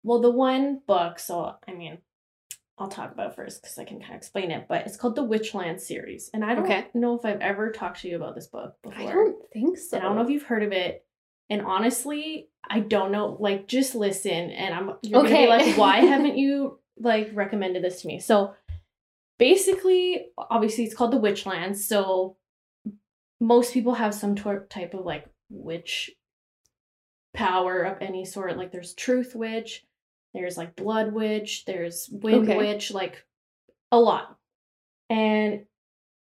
well, 0.03 0.21
the 0.21 0.31
one 0.31 0.81
book, 0.87 1.19
so 1.19 1.57
I 1.69 1.73
mean, 1.73 1.99
I'll 2.79 2.89
talk 2.89 3.13
about 3.13 3.31
it 3.33 3.37
first 3.37 3.61
because 3.61 3.77
I 3.79 3.85
can 3.85 4.01
kind 4.01 4.13
of 4.13 4.17
explain 4.17 4.51
it, 4.51 4.67
but 4.69 4.87
it's 4.87 4.97
called 4.97 5.15
the 5.17 5.27
Witchland 5.27 5.81
series. 5.81 6.31
And 6.33 6.43
I 6.45 6.55
don't 6.55 6.65
Okay. 6.65 6.87
know 6.95 7.15
if 7.19 7.25
I've 7.27 7.41
ever 7.41 7.71
talked 7.73 8.01
to 8.03 8.09
you 8.09 8.17
about 8.17 8.35
this 8.35 8.47
book 8.47 8.77
before. 8.83 9.03
I 9.03 9.13
don't 9.13 9.37
think 9.53 9.77
so. 9.77 9.97
And 9.99 10.07
I 10.07 10.09
don't 10.09 10.17
know 10.17 10.23
if 10.25 10.31
you've 10.31 10.45
heard 10.45 10.63
of 10.63 10.73
it. 10.73 11.05
And 11.51 11.63
honestly, 11.63 12.49
I 12.69 12.81
don't 12.81 13.11
know. 13.13 13.37
Like, 13.41 13.67
just 13.67 13.95
listen, 13.95 14.51
and 14.51 14.73
I'm 14.73 14.93
you're 15.03 15.21
gonna 15.23 15.29
Okay. 15.35 15.45
be 15.45 15.49
like, 15.51 15.77
why 15.77 15.97
haven't 16.07 16.39
you 16.39 16.79
like 16.99 17.31
recommended 17.35 17.83
this 17.85 18.03
to 18.03 18.07
me? 18.09 18.21
So, 18.21 18.55
basically, 19.39 20.29
obviously, 20.39 20.85
it's 20.85 20.95
called 20.95 21.13
the 21.13 21.21
Witchlands. 21.21 21.79
So, 21.79 22.37
most 23.41 23.75
people 23.75 23.95
have 23.95 24.15
some 24.15 24.37
tor- 24.37 24.67
type 24.71 24.95
of 24.95 25.05
like 25.05 25.27
witch 25.51 26.11
power 27.35 27.83
of 27.83 28.01
any 28.01 28.25
sort. 28.25 28.57
Like, 28.57 28.71
there's 28.73 28.95
Truth 28.95 29.35
Witch, 29.35 29.85
there's 30.35 30.57
like 30.57 30.77
Blood 30.77 31.13
Witch, 31.13 31.65
there's 31.65 32.09
Wind 32.13 32.49
Okay. 32.49 32.57
Witch, 32.57 32.93
like 32.93 33.25
a 33.91 33.99
lot. 33.99 34.37
And 35.09 35.65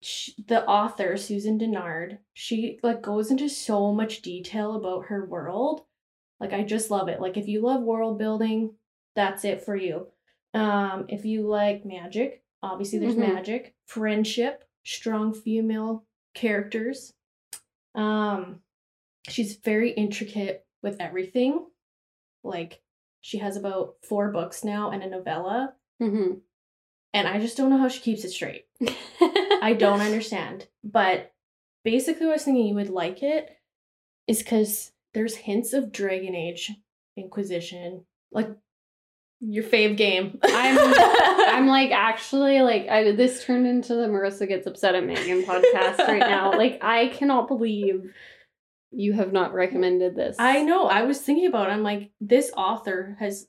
sh 0.01 0.31
the 0.47 0.65
author 0.65 1.17
Susan 1.17 1.57
Dennard, 1.59 2.19
she 2.33 2.79
like 2.83 3.01
goes 3.01 3.31
into 3.31 3.49
so 3.49 3.91
much 3.93 4.21
detail 4.21 4.75
about 4.75 5.05
her 5.07 5.25
world. 5.25 5.81
Like 6.39 6.53
I 6.53 6.63
just 6.63 6.89
love 6.91 7.09
it. 7.09 7.19
Like 7.19 7.35
if 7.37 7.47
you 7.47 7.61
love 7.61 7.81
world 7.81 8.17
building, 8.17 8.75
that's 9.15 9.43
it 9.43 9.63
for 9.63 9.75
you. 9.75 10.07
Um 10.53 11.05
if 11.09 11.25
you 11.25 11.41
like 11.47 11.85
magic, 11.85 12.43
obviously 12.63 12.99
there's 12.99 13.15
Mhm. 13.15 13.33
magic, 13.35 13.75
friendship, 13.85 14.63
strong 14.83 15.33
female 15.33 16.05
characters. 16.33 17.13
Um 17.95 18.61
she's 19.27 19.57
very 19.57 19.91
intricate 19.91 20.65
with 20.81 20.95
everything. 21.01 21.65
Like 22.43 22.81
she 23.21 23.39
has 23.39 23.57
about 23.57 23.95
4 24.07 24.31
books 24.31 24.63
now 24.63 24.91
and 24.91 25.03
a 25.03 25.09
novella, 25.09 25.73
Mm-hmm. 26.01 26.35
and 27.13 27.27
I 27.27 27.37
just 27.39 27.57
don't 27.57 27.69
know 27.69 27.77
how 27.77 27.89
she 27.89 27.99
keeps 27.99 28.23
it 28.23 28.29
straight. 28.31 28.65
I 29.61 29.73
don't 29.73 30.01
understand. 30.01 30.67
But 30.83 31.31
basically, 31.83 32.25
what 32.25 32.33
I 32.33 32.35
was 32.35 32.43
thinking 32.43 32.67
you 32.67 32.75
would 32.75 32.89
like 32.89 33.23
it 33.23 33.49
is 34.27 34.39
because 34.39 34.91
there's 35.13 35.35
hints 35.35 35.73
of 35.73 35.91
Dragon 35.91 36.35
Age 36.35 36.71
Inquisition, 37.17 38.05
like 38.31 38.49
your 39.41 39.63
fave 39.63 39.97
game. 39.97 40.39
I'm 40.43 40.77
I'm 40.77 41.67
like 41.67 41.91
actually 41.91 42.61
like 42.61 42.87
I 42.87 43.11
this 43.11 43.43
turned 43.45 43.67
into 43.67 43.95
the 43.95 44.07
Marissa 44.07 44.47
gets 44.47 44.67
upset 44.67 44.95
at 44.95 45.05
Megan 45.05 45.43
podcast 45.43 45.99
right 45.99 46.19
now. 46.19 46.51
Like 46.59 46.83
I 46.83 47.07
cannot 47.07 47.47
believe 47.47 48.11
you 48.91 49.13
have 49.13 49.31
not 49.31 49.53
recommended 49.53 50.15
this. 50.15 50.35
I 50.39 50.63
know. 50.63 50.85
I 50.85 51.03
was 51.03 51.21
thinking 51.21 51.47
about. 51.47 51.69
It. 51.69 51.73
I'm 51.73 51.83
like, 51.83 52.11
this 52.19 52.51
author 52.57 53.15
has 53.19 53.47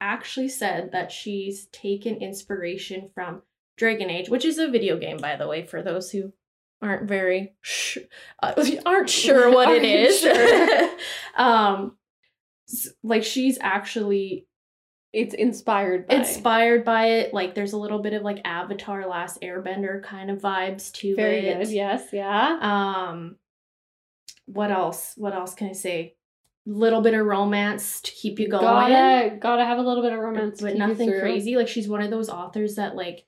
actually 0.00 0.48
said 0.48 0.92
that 0.92 1.10
she's 1.10 1.66
taken 1.66 2.16
inspiration 2.16 3.10
from 3.14 3.42
Dragon 3.78 4.10
Age, 4.10 4.28
which 4.28 4.44
is 4.44 4.58
a 4.58 4.68
video 4.68 4.98
game, 4.98 5.16
by 5.18 5.36
the 5.36 5.48
way, 5.48 5.64
for 5.64 5.82
those 5.82 6.10
who 6.10 6.32
aren't 6.82 7.08
very 7.08 7.54
sh- 7.62 7.98
uh, 8.42 8.52
aren't 8.86 9.10
sure 9.10 9.50
what 9.54 9.70
it 9.70 9.84
is. 9.84 10.20
Sure. 10.20 10.90
um, 11.36 11.96
like 13.02 13.24
she's 13.24 13.58
actually 13.60 14.46
It's 15.12 15.34
inspired 15.34 16.06
by 16.06 16.14
inspired 16.16 16.84
by 16.84 17.06
it. 17.06 17.32
Like 17.32 17.54
there's 17.54 17.72
a 17.72 17.78
little 17.78 18.00
bit 18.00 18.12
of 18.12 18.22
like 18.22 18.40
Avatar: 18.44 19.06
Last 19.08 19.40
Airbender 19.40 20.02
kind 20.02 20.30
of 20.30 20.40
vibes 20.42 20.92
to 20.94 21.16
very 21.16 21.46
it. 21.46 21.58
good. 21.58 21.68
Yes, 21.70 22.08
yeah. 22.12 22.58
Um, 22.60 23.36
what 24.46 24.70
else? 24.70 25.14
What 25.16 25.34
else 25.34 25.54
can 25.54 25.68
I 25.68 25.72
say? 25.72 26.14
Little 26.66 27.00
bit 27.00 27.14
of 27.14 27.24
romance 27.24 28.02
to 28.02 28.10
keep 28.10 28.38
you 28.38 28.48
going, 28.48 28.62
Gotta 28.62 29.36
gotta 29.40 29.64
have 29.64 29.78
a 29.78 29.82
little 29.82 30.02
bit 30.02 30.12
of 30.12 30.18
romance, 30.18 30.58
to 30.58 30.64
but 30.66 30.76
nothing 30.76 31.10
crazy. 31.18 31.56
Like 31.56 31.68
she's 31.68 31.88
one 31.88 32.02
of 32.02 32.10
those 32.10 32.28
authors 32.28 32.74
that 32.74 32.94
like, 32.94 33.24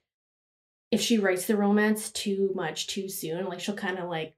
if 0.90 1.00
she 1.00 1.18
writes 1.18 1.46
the 1.46 1.56
romance 1.56 2.10
too 2.10 2.50
much 2.54 2.86
too 2.88 3.08
soon, 3.08 3.46
like 3.46 3.60
she'll 3.60 3.74
kind 3.76 3.98
of 3.98 4.08
like 4.08 4.34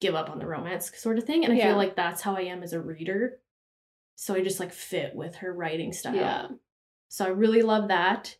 give 0.00 0.14
up 0.14 0.30
on 0.30 0.38
the 0.38 0.46
romance 0.46 0.90
sort 0.96 1.18
of 1.18 1.24
thing. 1.24 1.44
And 1.44 1.52
I 1.52 1.56
Yeah. 1.56 1.68
feel 1.68 1.76
like 1.76 1.96
that's 1.96 2.22
how 2.22 2.36
I 2.36 2.42
am 2.42 2.62
as 2.62 2.72
a 2.72 2.80
reader. 2.80 3.40
So 4.16 4.34
I 4.34 4.42
just 4.42 4.60
like 4.60 4.72
fit 4.72 5.14
with 5.14 5.36
her 5.36 5.52
writing 5.52 5.92
style. 5.92 6.14
Yeah. 6.14 6.48
So 7.08 7.24
I 7.24 7.28
really 7.28 7.62
love 7.62 7.88
that. 7.88 8.36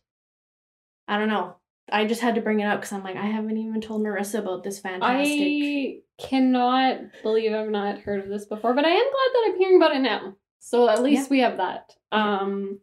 I 1.07 1.17
don't 1.17 1.27
know. 1.27 1.55
I 1.91 2.05
just 2.05 2.21
had 2.21 2.35
to 2.35 2.41
bring 2.41 2.61
it 2.61 2.65
up 2.65 2.79
because 2.79 2.93
I'm 2.93 3.03
like, 3.03 3.17
I 3.17 3.25
haven't 3.25 3.57
even 3.57 3.81
told 3.81 4.01
Marissa 4.01 4.39
about 4.39 4.63
this 4.63 4.79
fantastic. 4.79 5.39
I 5.41 5.97
cannot 6.17 6.99
believe 7.21 7.51
I've 7.53 7.69
not 7.69 7.99
heard 7.99 8.21
of 8.23 8.29
this 8.29 8.45
before, 8.45 8.73
but 8.73 8.85
I 8.85 8.89
am 8.91 9.03
glad 9.03 9.29
that 9.33 9.43
I'm 9.49 9.57
hearing 9.57 9.75
about 9.77 9.95
it 9.95 9.99
now. 9.99 10.35
So 10.59 10.87
at 10.87 11.01
least 11.03 11.23
Yeah. 11.23 11.29
we 11.31 11.39
have 11.39 11.57
that. 11.57 11.95
Um 12.11 12.79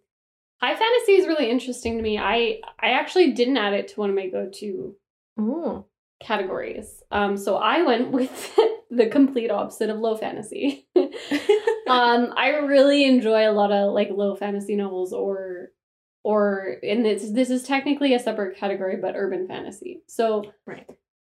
high 0.60 0.74
fantasy 0.76 1.12
is 1.12 1.26
really 1.26 1.50
interesting 1.50 1.96
to 1.96 2.02
me. 2.02 2.18
I 2.18 2.60
I 2.80 2.90
actually 2.90 3.32
didn't 3.32 3.56
add 3.56 3.74
it 3.74 3.88
to 3.88 4.00
one 4.00 4.10
of 4.10 4.16
my 4.16 4.28
go-to 4.28 4.96
Ooh. 5.40 5.84
categories. 6.20 7.02
Um 7.10 7.36
so 7.36 7.56
I 7.56 7.82
went 7.82 8.10
with 8.18 8.58
the 8.90 9.06
complete 9.06 9.50
opposite 9.50 9.90
of 9.90 9.98
low 9.98 10.16
fantasy. 10.16 10.86
um 10.96 12.32
I 12.36 12.58
really 12.66 13.04
enjoy 13.04 13.48
a 13.48 13.52
lot 13.52 13.72
of 13.72 13.92
like 13.94 14.10
low 14.10 14.34
fantasy 14.36 14.76
novels 14.76 15.12
or 15.12 15.70
or 16.24 16.76
and 16.82 17.04
this 17.04 17.30
this 17.30 17.50
is 17.50 17.62
technically 17.62 18.14
a 18.14 18.18
separate 18.18 18.56
category, 18.56 18.96
but 18.96 19.14
urban 19.16 19.46
fantasy. 19.46 20.02
So 20.06 20.52
Right. 20.66 20.86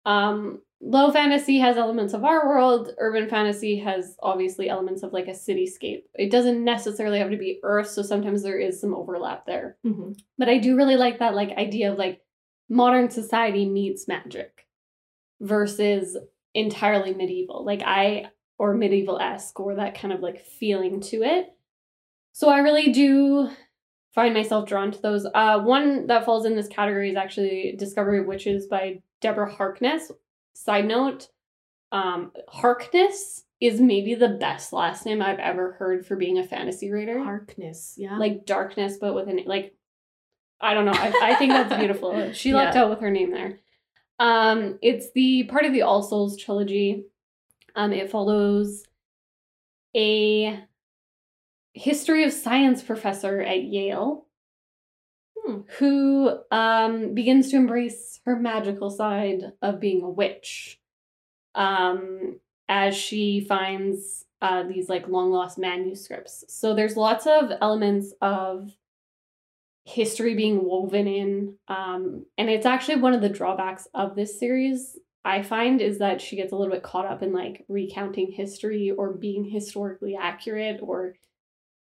um 0.04 0.62
low 0.82 1.12
fantasy 1.12 1.58
has 1.58 1.76
elements 1.76 2.12
of 2.12 2.24
our 2.24 2.48
world 2.48 2.90
urban 2.98 3.28
fantasy 3.28 3.78
has 3.78 4.16
obviously 4.20 4.68
elements 4.68 5.04
of 5.04 5.12
like 5.12 5.28
a 5.28 5.30
cityscape. 5.30 6.02
It 6.14 6.30
doesn't 6.30 6.62
necessarily 6.62 7.20
have 7.20 7.30
to 7.30 7.36
be 7.36 7.60
earth 7.62 7.88
so 7.88 8.02
sometimes 8.02 8.42
there 8.42 8.58
is 8.58 8.80
some 8.80 8.94
overlap 8.94 9.46
there. 9.46 9.76
Mm-hmm. 9.86 10.12
but 10.38 10.48
i 10.48 10.58
do 10.58 10.76
really 10.76 10.96
like 10.96 11.20
that 11.20 11.34
like 11.34 11.50
idea 11.56 11.92
of 11.92 11.98
like 11.98 12.20
modern 12.68 13.10
society 13.10 13.64
meets 13.68 14.08
magic 14.08 14.66
versus 15.40 16.16
entirely 16.54 17.14
medieval. 17.14 17.64
Like 17.64 17.82
i 17.84 18.26
or 18.58 18.74
medieval-esque 18.74 19.58
or 19.58 19.76
that 19.76 19.98
kind 19.98 20.12
of 20.12 20.20
like 20.20 20.44
feeling 20.44 21.00
to 21.00 21.22
it. 21.22 21.46
So 22.32 22.48
i 22.48 22.58
really 22.58 22.92
do 22.92 23.50
find 24.14 24.34
myself 24.34 24.68
drawn 24.68 24.90
to 24.90 25.00
those. 25.00 25.26
Uh 25.32 25.60
one 25.60 26.08
that 26.08 26.24
falls 26.24 26.44
in 26.44 26.56
this 26.56 26.68
category 26.68 27.10
is 27.10 27.16
actually 27.16 27.76
discovery 27.78 28.18
of 28.18 28.26
witches 28.26 28.66
by 28.66 29.00
deborah 29.20 29.52
harkness 29.52 30.10
side 30.54 30.86
note 30.86 31.28
um 31.92 32.32
harkness 32.48 33.44
is 33.60 33.80
maybe 33.80 34.14
the 34.14 34.28
best 34.28 34.72
last 34.72 35.04
name 35.06 35.22
i've 35.22 35.38
ever 35.38 35.72
heard 35.72 36.04
for 36.06 36.16
being 36.16 36.38
a 36.38 36.44
fantasy 36.46 36.90
writer 36.90 37.22
Harkness. 37.22 37.94
Yeah. 37.96 38.16
like 38.18 38.44
darkness, 38.46 38.96
but 39.00 39.14
with 39.14 39.28
an 39.28 39.40
like 39.46 39.74
I 40.60 40.74
don't 40.74 40.84
know. 40.84 40.92
I, 40.94 41.12
I 41.32 41.34
think 41.34 41.50
that's 41.52 41.76
beautiful. 41.78 42.32
She 42.32 42.54
lucked 42.54 42.76
Yeah. 42.76 42.82
out 42.84 42.90
with 42.90 43.00
her 43.00 43.10
name 43.10 43.32
there. 43.32 43.58
Um, 44.20 44.78
it's 44.80 45.10
the 45.12 45.42
part 45.44 45.64
of 45.64 45.72
the 45.72 45.82
All 45.82 46.04
Souls 46.04 46.36
trilogy. 46.36 47.04
Um, 47.74 47.92
it 47.92 48.10
follows 48.12 48.84
a 49.96 50.60
history 51.72 52.22
of 52.24 52.32
science 52.32 52.80
professor 52.82 53.40
at 53.40 53.64
Yale 53.64 54.26
Hmm. 55.44 55.60
who 55.78 56.38
um 56.52 57.14
begins 57.14 57.50
to 57.50 57.56
embrace 57.56 58.20
her 58.24 58.36
magical 58.36 58.90
side 58.90 59.52
of 59.60 59.80
being 59.80 60.02
a 60.02 60.10
witch. 60.10 60.78
Um, 61.54 62.40
as 62.68 62.96
she 62.96 63.40
finds 63.40 64.24
uh, 64.40 64.62
these 64.62 64.88
like 64.88 65.06
long 65.06 65.30
lost 65.30 65.58
manuscripts. 65.58 66.44
So 66.48 66.74
there's 66.74 66.96
lots 66.96 67.26
of 67.26 67.52
elements 67.60 68.14
of 68.22 68.74
history 69.84 70.34
being 70.34 70.64
woven 70.64 71.06
in. 71.06 71.56
Um, 71.68 72.26
and 72.38 72.48
it's 72.48 72.66
actually 72.66 72.96
one 72.96 73.14
of 73.14 73.20
the 73.20 73.28
drawbacks 73.28 73.88
of 73.94 74.16
this 74.16 74.38
series, 74.38 74.98
I 75.24 75.42
find, 75.42 75.80
is 75.80 75.98
that 75.98 76.20
she 76.20 76.36
gets 76.36 76.52
a 76.52 76.56
little 76.56 76.72
bit 76.72 76.82
caught 76.82 77.06
up 77.06 77.22
in 77.22 77.32
like 77.32 77.64
recounting 77.68 78.32
history 78.32 78.90
or 78.90 79.12
being 79.12 79.44
historically 79.44 80.16
accurate 80.16 80.80
or 80.82 81.14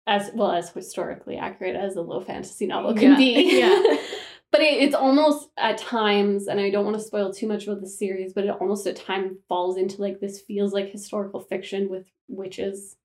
as 0.07 0.31
well 0.35 0.53
as 0.53 0.71
historically 0.71 1.37
accurate 1.37 1.77
as 1.77 1.97
a 1.97 2.03
low 2.03 2.21
fantasy 2.21 2.67
novel 2.67 2.95
can 2.95 3.12
Yeah, 3.12 3.17
be. 3.17 3.59
yeah. 3.61 3.83
but 4.51 4.61
it, 4.61 4.83
it's 4.83 4.95
almost 4.95 5.49
at 5.57 5.79
times, 5.79 6.49
and 6.49 6.59
I 6.61 6.71
don't 6.71 6.85
want 6.85 6.97
to 6.97 7.03
spoil 7.03 7.33
too 7.33 7.47
much 7.47 7.67
about 7.67 7.81
the 7.81 7.88
series, 7.88 8.33
but 8.33 8.45
it 8.45 8.51
almost 8.51 8.87
at 8.87 8.97
times 8.97 9.37
falls 9.49 9.77
into 9.77 10.01
like 10.01 10.21
this 10.21 10.41
feels 10.41 10.73
like 10.73 10.91
historical 10.91 11.41
fiction 11.41 11.88
with 11.88 12.07
witches 12.29 12.97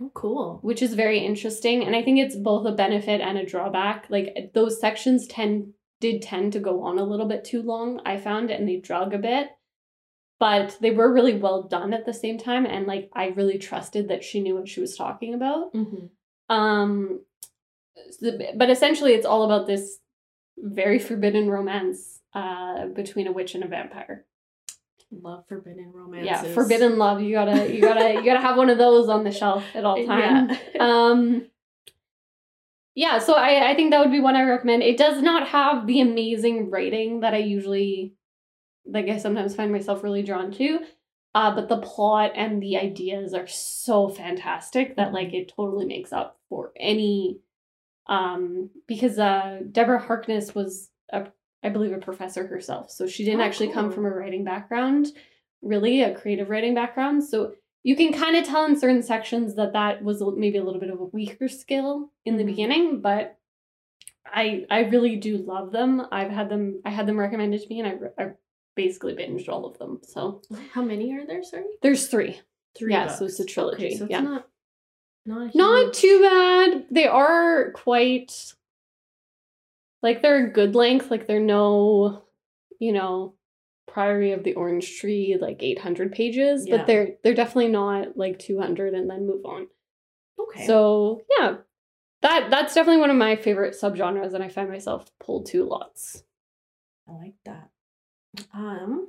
oh, 0.00 0.10
cool. 0.14 0.58
which 0.62 0.82
is 0.82 0.94
very 0.94 1.18
interesting 1.20 1.84
and 1.84 1.94
i 1.94 2.02
think 2.02 2.18
it's 2.18 2.36
both 2.36 2.66
a 2.66 2.72
benefit 2.72 3.20
and 3.20 3.38
a 3.38 3.46
drawback 3.46 4.06
like 4.10 4.50
those 4.54 4.80
sections 4.80 5.26
tend 5.26 5.72
did 6.00 6.20
tend 6.20 6.52
to 6.52 6.60
go 6.60 6.82
on 6.82 6.98
a 6.98 7.04
little 7.04 7.26
bit 7.26 7.44
too 7.44 7.62
long 7.62 8.00
i 8.04 8.16
found 8.16 8.50
and 8.50 8.68
they 8.68 8.76
drug 8.76 9.14
a 9.14 9.18
bit 9.18 9.48
but 10.38 10.76
they 10.80 10.90
were 10.90 11.12
really 11.12 11.38
well 11.38 11.62
done 11.62 11.94
at 11.94 12.04
the 12.04 12.12
same 12.12 12.38
time 12.38 12.66
and 12.66 12.86
like 12.86 13.08
i 13.14 13.26
really 13.28 13.58
trusted 13.58 14.08
that 14.08 14.24
she 14.24 14.40
knew 14.40 14.54
what 14.56 14.68
she 14.68 14.80
was 14.80 14.96
talking 14.96 15.32
about 15.34 15.72
Mm-hmm. 15.72 16.06
Um 16.48 17.20
but 18.54 18.70
essentially 18.70 19.12
it's 19.14 19.26
all 19.26 19.44
about 19.44 19.66
this 19.66 19.98
very 20.58 20.98
forbidden 21.08 21.48
romance 21.50 22.20
uh 22.34 22.86
between 22.86 23.26
a 23.26 23.32
witch 23.32 23.54
and 23.54 23.64
a 23.64 23.68
vampire. 23.68 24.24
Love 25.12 25.44
forbidden 25.48 25.92
romance. 25.94 26.26
yeah 26.26 26.42
forbidden 26.42 26.98
love. 26.98 27.20
You 27.22 27.32
gotta 27.32 27.72
you 27.72 27.80
gotta 27.80 28.14
you 28.14 28.24
gotta 28.24 28.40
have 28.40 28.56
one 28.56 28.70
of 28.70 28.78
those 28.78 29.08
on 29.08 29.22
the 29.24 29.30
shelf 29.32 29.64
at 29.74 29.84
all 29.84 30.04
times 30.04 30.58
Yeah. 30.74 30.80
um 30.82 31.46
yeah 32.94 33.18
so 33.18 33.34
I, 33.34 33.70
I 33.70 33.74
think 33.74 33.90
that 33.92 34.00
would 34.00 34.10
be 34.10 34.20
one 34.20 34.36
i 34.36 34.42
recommend. 34.42 34.82
It 34.82 34.96
does 34.98 35.22
not 35.22 35.48
have 35.48 35.86
the 35.86 36.00
amazing 36.00 36.70
writing 36.70 37.20
that 37.20 37.34
i 37.34 37.38
usually 37.38 38.14
like 38.84 39.08
i 39.08 39.16
sometimes 39.18 39.54
find 39.54 39.70
myself 39.72 40.02
really 40.02 40.22
drawn 40.22 40.50
to 40.52 40.80
uh, 41.36 41.54
but 41.54 41.68
the 41.68 41.76
plot 41.78 42.32
and 42.34 42.62
the 42.62 42.76
ideas 42.78 43.34
are 43.34 43.46
so 43.46 44.08
fantastic 44.08 44.96
that 44.96 45.12
like 45.12 45.32
it 45.34 45.52
totally 45.54 45.84
makes 45.84 46.12
up 46.12 46.38
for 46.48 46.72
any 46.92 47.38
um 48.08 48.70
because 48.86 49.18
uh 49.18 49.60
deborah 49.72 49.98
harkness 50.08 50.54
was 50.54 50.90
a 51.12 51.26
i 51.62 51.68
believe 51.68 51.92
a 51.92 51.98
professor 51.98 52.46
herself. 52.46 52.90
So 52.90 53.06
she 53.06 53.24
didn't 53.24 53.40
Oh, 53.40 53.44
actually 53.44 53.72
come 53.72 53.90
from 53.92 54.06
a 54.06 54.10
writing 54.10 54.44
background 54.44 55.06
really 55.62 56.02
a 56.02 56.14
creative 56.14 56.48
writing 56.50 56.74
background. 56.74 57.24
So 57.24 57.54
you 57.82 57.96
can 57.96 58.12
kind 58.12 58.36
of 58.36 58.44
tell 58.44 58.64
in 58.66 58.78
certain 58.78 59.02
sections 59.02 59.56
that 59.56 59.72
that 59.72 60.02
was 60.02 60.22
maybe 60.36 60.58
a 60.58 60.64
little 60.64 60.80
bit 60.80 60.90
of 60.90 61.00
a 61.00 61.04
weaker 61.18 61.48
skill 61.48 62.10
in 62.24 62.36
the 62.36 62.44
Mhm. 62.44 62.52
beginning 62.52 63.00
but 63.00 63.36
i 64.42 64.64
i 64.70 64.80
really 64.94 65.16
do 65.16 65.36
love 65.38 65.72
them. 65.72 65.92
I've 66.12 66.30
had 66.30 66.48
them 66.48 66.64
i 66.84 66.90
had 66.90 67.06
them 67.06 67.18
recommended 67.18 67.60
to 67.62 67.68
me 67.68 67.80
and 67.80 67.88
i, 68.18 68.22
I 68.22 68.26
basically 68.76 69.14
binged 69.14 69.48
all 69.48 69.64
of 69.66 69.76
them 69.78 69.98
so 70.02 70.42
How 70.72 70.82
many 70.82 71.12
are 71.14 71.26
there? 71.26 71.42
Sorry. 71.42 71.64
there's 71.82 72.06
three 72.08 72.40
Three. 72.78 72.92
Yeah, 72.92 73.06
so 73.08 73.24
it's 73.24 73.40
a 73.40 73.44
trilogy, 73.46 73.86
Okay, 73.86 73.96
so 73.96 74.04
it's 74.04 74.10
yeah. 74.10 74.20
not 74.20 74.46
not 75.24 75.54
not 75.54 75.94
too 75.94 76.20
bad 76.20 76.84
they 76.90 77.06
are 77.08 77.72
quite 77.72 78.52
like 80.02 80.22
they're 80.22 80.46
a 80.46 80.52
good 80.52 80.74
length 80.74 81.10
like 81.10 81.26
they're 81.26 81.40
no 81.40 82.24
you 82.78 82.92
know 82.92 83.34
priory 83.88 84.32
of 84.32 84.44
the 84.44 84.52
orange 84.54 84.98
tree 84.98 85.36
like 85.40 85.62
800 85.62 86.12
pages 86.12 86.66
Yeah. 86.66 86.76
but 86.76 86.86
they're 86.86 87.08
they're 87.24 87.34
definitely 87.34 87.68
not 87.72 88.16
like 88.16 88.38
200 88.38 88.92
and 88.94 89.08
then 89.08 89.26
move 89.26 89.44
on 89.44 89.68
Okay. 90.38 90.66
So 90.66 91.22
yeah, 91.38 91.56
that 92.20 92.50
that's 92.50 92.74
definitely 92.74 93.00
one 93.00 93.08
of 93.10 93.16
my 93.16 93.36
favorite 93.36 93.74
subgenres, 93.74 94.34
and 94.34 94.44
I 94.44 94.48
find 94.50 94.68
myself 94.68 95.10
pulled 95.18 95.46
to 95.46 95.64
lots. 95.64 96.22
I 97.08 97.12
like 97.12 97.34
that. 97.46 97.70
Um. 98.52 99.08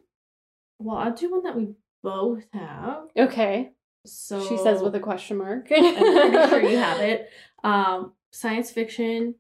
Well, 0.80 0.98
I'll 0.98 1.14
do 1.14 1.32
one 1.32 1.44
that 1.44 1.56
we 1.56 1.70
both 2.04 2.44
have. 2.54 3.04
Okay, 3.18 3.72
So 4.06 4.48
she 4.48 4.58
says 4.58 4.82
with 4.82 4.96
a 4.96 5.00
question 5.00 5.38
mark. 5.38 5.68
I'm 5.76 6.32
pretty 6.32 6.50
sure 6.50 6.62
you 6.62 6.78
have 6.78 7.00
it. 7.12 7.30
Um, 7.64 8.14
science 8.32 8.70
fiction, 8.72 9.36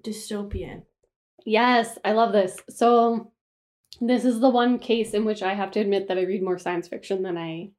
dystopian. 0.00 0.82
Yes, 1.46 1.98
I 2.04 2.12
love 2.12 2.32
this. 2.32 2.60
So 2.68 3.32
this 4.00 4.24
is 4.24 4.40
the 4.40 4.50
one 4.50 4.78
case 4.78 5.14
in 5.14 5.24
which 5.24 5.42
I 5.42 5.54
have 5.54 5.70
to 5.72 5.80
admit 5.80 6.08
that 6.08 6.18
I 6.18 6.22
read 6.22 6.42
more 6.42 6.58
science 6.58 6.86
fiction 6.88 7.22
than 7.22 7.36
I 7.38 7.70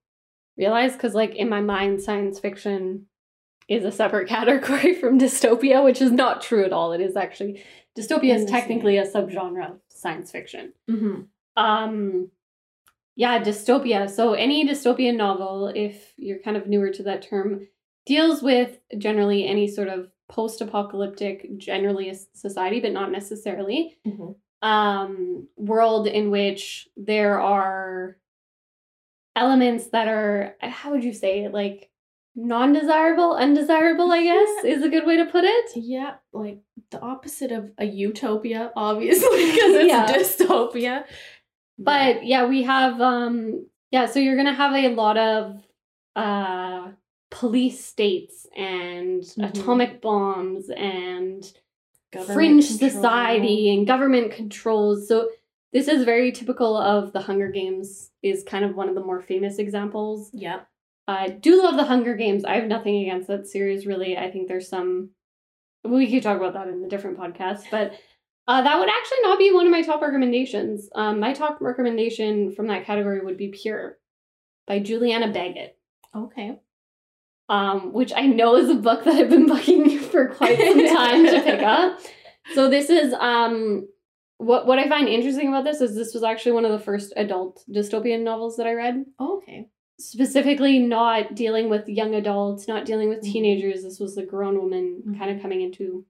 realize, 0.57 0.93
because 0.93 1.13
like 1.13 1.35
in 1.35 1.47
my 1.49 1.61
mind, 1.61 2.01
science 2.01 2.39
fiction 2.39 3.05
is 3.67 3.85
a 3.85 3.91
separate 3.91 4.27
category 4.37 4.93
from 4.95 5.19
dystopia, 5.19 5.83
which 5.83 6.01
is 6.01 6.11
not 6.11 6.41
true 6.41 6.63
at 6.65 6.73
all. 6.73 6.93
It 6.93 7.01
is 7.01 7.15
actually 7.15 7.63
dystopia 7.97 8.35
is 8.35 8.45
technically 8.45 8.97
a 8.97 9.05
subgenre 9.05 9.69
of 9.71 9.79
science 9.89 10.31
fiction. 10.31 10.73
Mm-hmm. 10.89 11.21
Um 11.55 12.29
yeah, 13.15 13.43
dystopia. 13.43 14.09
So 14.09 14.33
any 14.33 14.67
dystopian 14.67 15.15
novel, 15.17 15.67
if 15.75 16.13
you're 16.17 16.39
kind 16.39 16.57
of 16.57 16.65
newer 16.67 16.89
to 16.89 17.03
that 17.03 17.21
term, 17.21 17.67
deals 18.07 18.41
with 18.41 18.79
generally 18.97 19.45
any 19.47 19.67
sort 19.67 19.87
of 19.87 20.09
post-apocalyptic, 20.29 21.57
generally 21.57 22.09
a 22.09 22.15
society, 22.33 22.79
but 22.79 22.91
not 22.91 23.11
necessarily, 23.11 23.97
Mm-hmm. 24.07 24.67
um, 24.67 25.47
world 25.57 26.07
in 26.07 26.31
which 26.31 26.87
there 26.97 27.39
are 27.39 28.17
elements 29.35 29.87
that 29.89 30.07
are 30.07 30.55
how 30.61 30.89
would 30.91 31.03
you 31.03 31.13
say 31.13 31.43
it, 31.43 31.53
like 31.53 31.89
non-desirable, 32.35 33.35
undesirable, 33.35 34.11
I 34.11 34.23
guess, 34.23 34.63
is 34.65 34.83
a 34.83 34.89
good 34.89 35.05
way 35.05 35.17
to 35.17 35.25
put 35.25 35.43
it. 35.43 35.71
Yeah, 35.75 36.15
like 36.31 36.59
the 36.91 36.99
opposite 37.01 37.51
of 37.51 37.71
a 37.77 37.85
utopia, 37.85 38.71
obviously, 38.75 39.27
because 39.51 39.75
it's 39.75 39.87
Yeah. 39.87 40.07
dystopia. 40.07 41.05
But 41.77 42.25
yeah, 42.25 42.45
we 42.47 42.63
have 42.63 42.99
um 43.01 43.65
yeah, 43.91 44.05
so 44.07 44.19
you're 44.19 44.35
gonna 44.37 44.53
have 44.53 44.73
a 44.73 44.89
lot 44.95 45.17
of 45.17 45.61
uh 46.15 46.91
police 47.31 47.83
states 47.83 48.45
and 48.55 49.23
Mhm. 49.23 49.49
atomic 49.49 50.01
bombs 50.01 50.69
and 50.69 51.51
Government 52.11 52.35
fringe 52.35 52.67
control. 52.67 52.91
society 52.91 53.73
and 53.75 53.87
government 53.87 54.31
controls. 54.33 55.07
So 55.07 55.29
this 55.71 55.87
is 55.87 56.03
very 56.03 56.31
typical 56.31 56.77
of 56.77 57.11
the 57.13 57.21
Hunger 57.21 57.49
Games 57.49 58.11
is 58.21 58.43
kind 58.43 58.63
of 58.63 58.75
one 58.75 58.87
of 58.87 58.93
the 58.93 59.01
more 59.03 59.19
famous 59.19 59.57
examples. 59.57 60.29
Yep. 60.33 60.67
I 61.07 61.29
do 61.29 61.61
love 61.61 61.75
the 61.75 61.83
Hunger 61.83 62.15
Games. 62.15 62.45
I 62.45 62.55
have 62.55 62.65
nothing 62.67 63.01
against 63.01 63.27
that 63.27 63.47
series 63.47 63.85
really. 63.85 64.17
I 64.17 64.31
think 64.31 64.47
there's 64.47 64.69
some 64.69 65.09
we 65.83 66.09
could 66.09 66.23
talk 66.23 66.37
about 66.37 66.53
that 66.53 66.67
in 66.69 66.83
a 66.85 66.89
different 66.89 67.17
podcast, 67.19 67.63
but 67.69 67.93
uh, 68.47 68.61
that 68.61 68.79
would 68.79 68.89
actually 68.89 69.21
not 69.21 69.37
be 69.37 69.51
one 69.51 69.65
of 69.65 69.71
my 69.71 69.81
top 69.81 70.01
recommendations. 70.01 70.89
Um, 70.95 71.19
my 71.19 71.33
top 71.33 71.57
recommendation 71.61 72.51
from 72.53 72.67
that 72.67 72.85
category 72.85 73.19
would 73.19 73.37
be 73.37 73.49
Pure 73.49 73.97
by 74.65 74.79
Julianna 74.79 75.27
Baggott, 75.33 75.71
Okay. 76.15 76.57
um, 77.49 77.91
which 77.91 78.13
I 78.15 78.27
know 78.27 78.55
is 78.55 78.69
a 78.69 78.75
book 78.75 79.03
that 79.03 79.15
I've 79.15 79.29
been 79.29 79.45
bugging 79.49 79.89
you 79.91 79.99
for 79.99 80.29
quite 80.29 80.57
some 80.57 80.87
time 80.95 81.25
to 81.25 81.41
pick 81.41 81.61
up. 81.61 81.99
So 82.55 82.69
this 82.69 82.89
is 82.89 83.13
um 83.13 83.87
what 84.37 84.67
what 84.67 84.77
I 84.77 84.89
find 84.89 85.07
interesting 85.07 85.47
about 85.47 85.63
this 85.63 85.79
is 85.79 85.95
this 85.95 86.13
was 86.13 86.23
actually 86.23 86.51
one 86.51 86.65
of 86.65 86.73
the 86.73 86.79
first 86.79 87.13
adult 87.15 87.63
dystopian 87.73 88.23
novels 88.23 88.57
that 88.57 88.67
I 88.67 88.73
read. 88.73 89.05
Oh, 89.17 89.37
okay. 89.37 89.69
Specifically 89.99 90.79
not 90.79 91.35
dealing 91.35 91.69
with 91.69 91.87
young 91.87 92.15
adults, 92.15 92.67
not 92.67 92.85
dealing 92.85 93.09
with 93.09 93.19
Mhm. 93.19 93.31
teenagers. 93.31 93.83
This 93.83 93.99
was 93.99 94.17
a 94.17 94.25
grown 94.25 94.59
woman 94.59 95.03
Mhm. 95.05 95.17
kind 95.17 95.31
of 95.31 95.41
coming 95.41 95.61
into 95.61 96.05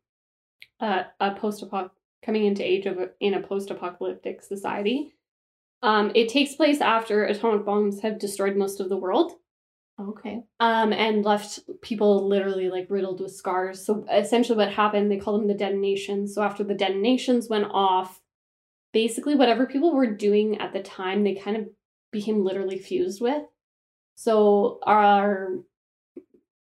uh, 0.80 1.04
a 1.20 1.36
post 1.36 1.64
coming 2.22 2.46
into 2.46 2.64
age 2.64 2.86
of 2.86 2.98
a, 2.98 3.10
in 3.20 3.34
a 3.34 3.42
post 3.42 3.70
apocalyptic 3.70 4.42
society. 4.42 5.14
Um, 5.82 6.12
it 6.16 6.30
takes 6.30 6.56
place 6.56 6.82
after 6.82 7.26
atomic 7.26 7.66
bombs 7.66 8.02
have 8.02 8.20
destroyed 8.20 8.56
most 8.56 8.80
of 8.80 8.90
the 8.90 8.98
world 8.98 9.34
Okay. 10.00 10.44
um, 10.60 10.92
and 10.94 11.24
left 11.24 11.60
people 11.82 12.28
literally 12.28 12.70
like 12.70 12.90
riddled 12.90 13.22
with 13.22 13.36
scars. 13.36 13.86
So 13.86 14.06
essentially, 14.12 14.58
what 14.58 14.72
happened, 14.72 15.12
they 15.12 15.18
call 15.18 15.38
them 15.38 15.48
the 15.48 15.54
detonations. 15.54 16.34
So 16.34 16.42
after 16.42 16.64
the 16.64 16.74
detonations 16.74 17.50
went 17.50 17.66
off, 17.72 18.22
basically 18.94 19.36
whatever 19.36 19.66
people 19.66 19.94
were 19.94 20.08
doing 20.16 20.60
at 20.60 20.74
the 20.74 20.82
time, 20.82 21.24
they 21.24 21.36
kind 21.36 21.58
of 21.58 21.70
became 22.12 22.44
literally 22.44 22.78
fused 22.78 23.22
with. 23.22 23.44
So 24.16 24.80
our 24.84 25.50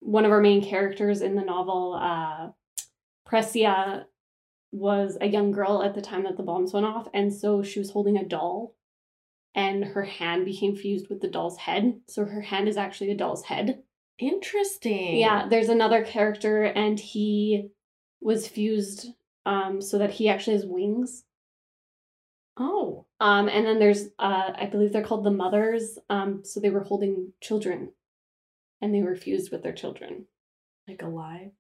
one 0.01 0.25
of 0.25 0.31
our 0.31 0.41
main 0.41 0.65
characters 0.65 1.21
in 1.21 1.35
the 1.35 1.43
novel, 1.43 1.99
uh, 2.01 2.51
Pressia, 3.29 4.05
was 4.73 5.17
a 5.21 5.27
young 5.27 5.51
girl 5.51 5.83
at 5.83 5.95
the 5.95 6.03
time 6.03 6.25
that 6.25 6.37
the 6.37 6.43
bombs 6.43 6.73
went 6.73 6.87
off, 6.87 7.09
and 7.15 7.33
so 7.33 7.63
she 7.63 7.79
was 7.79 7.91
holding 7.91 8.17
a 8.17 8.25
doll 8.25 8.77
and 9.57 9.85
her 9.85 10.05
hand 10.05 10.45
became 10.45 10.77
fused 10.77 11.09
with 11.09 11.21
the 11.21 11.29
doll's 11.29 11.57
head. 11.57 11.99
So 12.09 12.27
her 12.27 12.43
hand 12.43 12.69
is 12.69 12.77
actually 12.77 13.11
a 13.11 13.17
doll's 13.17 13.45
head. 13.45 13.83
Interesting. 14.19 15.17
Yeah, 15.17 15.49
there's 15.49 15.71
another 15.71 16.05
character 16.05 16.65
and 16.65 17.01
he 17.01 17.71
was 18.21 18.47
fused 18.47 19.09
um 19.47 19.81
so 19.81 19.99
that 19.99 20.13
he 20.13 20.29
actually 20.29 20.55
has 20.55 20.67
wings. 20.67 21.25
Oh. 22.59 23.07
Um 23.21 23.49
and 23.49 23.67
then 23.67 23.79
there's 23.79 24.07
uh 24.19 24.53
I 24.55 24.67
believe 24.71 24.93
they're 24.93 25.03
called 25.03 25.25
the 25.25 25.31
mothers. 25.31 25.99
Um 26.11 26.43
so 26.45 26.61
they 26.61 26.71
were 26.71 26.85
holding 26.85 27.33
children 27.41 27.93
and 28.81 28.95
they 28.95 29.03
were 29.03 29.17
fused 29.17 29.51
with 29.53 29.63
their 29.63 29.73
children. 29.73 30.27
Like 30.89 31.03
alive. 31.03 31.51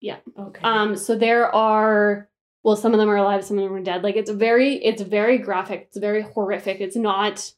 Yeah. 0.00 0.18
Okay. 0.38 0.60
Um 0.62 0.96
so 0.96 1.16
there 1.16 1.54
are 1.54 2.28
well 2.62 2.76
some 2.76 2.92
of 2.94 2.98
them 3.00 3.08
are 3.08 3.16
alive, 3.16 3.44
some 3.44 3.58
of 3.58 3.64
them 3.64 3.74
are 3.74 3.80
dead. 3.82 4.02
Like 4.02 4.16
it's 4.16 4.30
very 4.30 4.76
it's 4.84 5.02
very 5.02 5.38
graphic. 5.38 5.86
It's 5.88 5.98
very 5.98 6.22
horrific. 6.22 6.80
It's 6.80 6.96
not 6.96 7.52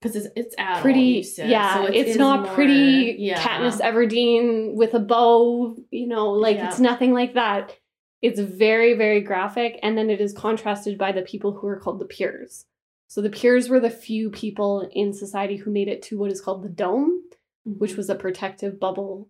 because 0.00 0.16
it's 0.16 0.28
it's 0.34 0.54
adult, 0.58 0.80
pretty 0.80 1.22
said, 1.22 1.50
yeah 1.50 1.74
so 1.74 1.84
it 1.86 1.94
it's 1.94 2.10
is 2.12 2.16
not 2.16 2.42
more- 2.46 2.54
pretty 2.54 3.16
yeah. 3.18 3.38
Katniss 3.38 3.80
Everdeen 3.82 4.72
with 4.74 4.94
a 4.94 4.98
bow 4.98 5.76
you 5.90 6.06
know 6.06 6.30
like 6.30 6.56
Yeah. 6.56 6.68
it's 6.68 6.80
nothing 6.80 7.12
like 7.12 7.34
that 7.34 7.76
it's 8.22 8.40
very 8.40 8.94
very 8.94 9.20
graphic 9.20 9.78
and 9.82 9.96
then 9.96 10.10
it 10.10 10.20
is 10.20 10.32
contrasted 10.32 10.98
by 10.98 11.12
the 11.12 11.22
people 11.22 11.52
who 11.52 11.66
are 11.66 11.78
called 11.78 11.98
the 11.98 12.04
pures 12.04 12.66
so 13.08 13.20
the 13.20 13.30
pures 13.30 13.68
were 13.68 13.80
the 13.80 13.90
few 13.90 14.30
people 14.30 14.88
in 14.92 15.12
society 15.12 15.56
who 15.56 15.70
made 15.70 15.88
it 15.88 16.02
to 16.02 16.18
what 16.18 16.30
is 16.30 16.40
called 16.40 16.62
the 16.62 16.68
dome 16.68 17.22
which 17.64 17.92
Mhm. 17.92 17.96
was 17.96 18.10
a 18.10 18.14
protective 18.14 18.78
bubble 18.80 19.28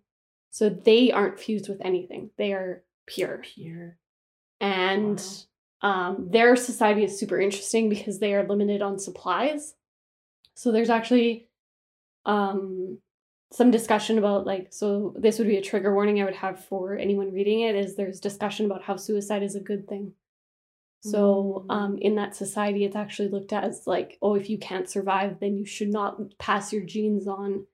so 0.49 0.69
they 0.69 1.11
aren't 1.11 1.39
fused 1.39 1.69
with 1.69 1.81
anything 1.81 2.31
they 2.37 2.53
are 2.53 2.83
pure 3.05 3.39
pure. 3.43 3.97
and 4.59 5.45
um, 5.81 6.27
their 6.29 6.55
society 6.55 7.03
is 7.03 7.17
super 7.19 7.39
interesting 7.39 7.89
because 7.89 8.19
they 8.19 8.35
are 8.35 8.47
limited 8.47 8.83
on 8.83 8.99
supplies. 8.99 9.73
So 10.53 10.71
there's 10.71 10.91
actually 10.91 11.47
um, 12.25 12.99
some 13.53 13.69
discussion 13.71 14.17
about 14.17 14.45
like 14.45 14.67
so 14.71 15.13
this 15.17 15.37
would 15.37 15.47
be 15.47 15.57
a 15.57 15.61
trigger 15.61 15.93
warning 15.93 16.21
I 16.21 16.25
would 16.25 16.35
have 16.35 16.63
for 16.65 16.95
anyone 16.95 17.31
reading 17.33 17.61
it 17.61 17.75
is 17.75 17.95
there's 17.95 18.19
discussion 18.19 18.65
about 18.65 18.83
how 18.83 18.95
suicide 18.95 19.43
is 19.43 19.55
a 19.55 19.59
good 19.59 19.87
thing. 19.87 20.13
So 21.03 21.65
Mm. 21.67 21.73
um, 21.75 21.97
in 21.97 22.15
that 22.15 22.35
society, 22.35 22.85
it's 22.85 22.95
actually 22.95 23.29
looked 23.29 23.53
at 23.53 23.63
as 23.63 23.87
like, 23.87 24.17
oh, 24.21 24.35
if 24.35 24.49
you 24.51 24.57
can't 24.59 24.87
survive, 24.89 25.39
then 25.39 25.57
you 25.57 25.65
should 25.65 25.89
not 25.91 26.37
pass 26.37 26.71
your 26.71 26.83
genes 26.83 27.27
on. 27.27 27.65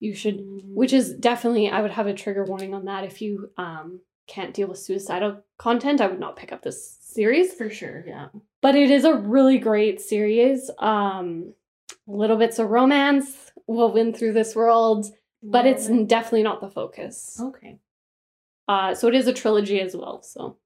You 0.00 0.14
should 0.14 0.38
Mm. 0.38 0.74
which 0.74 0.92
is 0.92 1.14
definitely 1.14 1.68
I 1.70 1.80
would 1.82 1.92
have 1.92 2.06
a 2.06 2.14
trigger 2.14 2.44
warning 2.44 2.74
on 2.74 2.84
that. 2.84 3.04
If 3.04 3.22
you 3.22 3.50
um 3.56 4.00
can't 4.26 4.54
deal 4.54 4.68
with 4.68 4.78
suicidal 4.78 5.42
content, 5.58 6.00
I 6.00 6.06
would 6.06 6.20
not 6.20 6.36
pick 6.36 6.52
up 6.52 6.62
this 6.62 6.98
series. 7.00 7.52
for 7.54 7.70
sure. 7.70 8.04
Yeah. 8.06 8.28
But 8.60 8.74
it 8.74 8.90
is 8.90 9.04
a 9.04 9.14
really 9.14 9.58
great 9.58 10.00
series. 10.00 10.70
Um 10.78 11.54
little 12.06 12.36
bits 12.36 12.58
of 12.58 12.68
romance 12.70 13.50
woven 13.66 14.12
through 14.12 14.34
this 14.34 14.54
world, 14.54 15.06
but 15.44 15.66
it's 15.66 15.86
definitely 16.06 16.42
not 16.42 16.60
the 16.60 16.70
focus. 16.70 17.38
okay. 17.40 17.78
Uh 18.66 18.94
so 18.94 19.08
it 19.08 19.14
is 19.14 19.26
a 19.26 19.32
trilogy 19.32 19.80
as 19.80 19.94
well. 19.96 20.22
So 20.22 20.56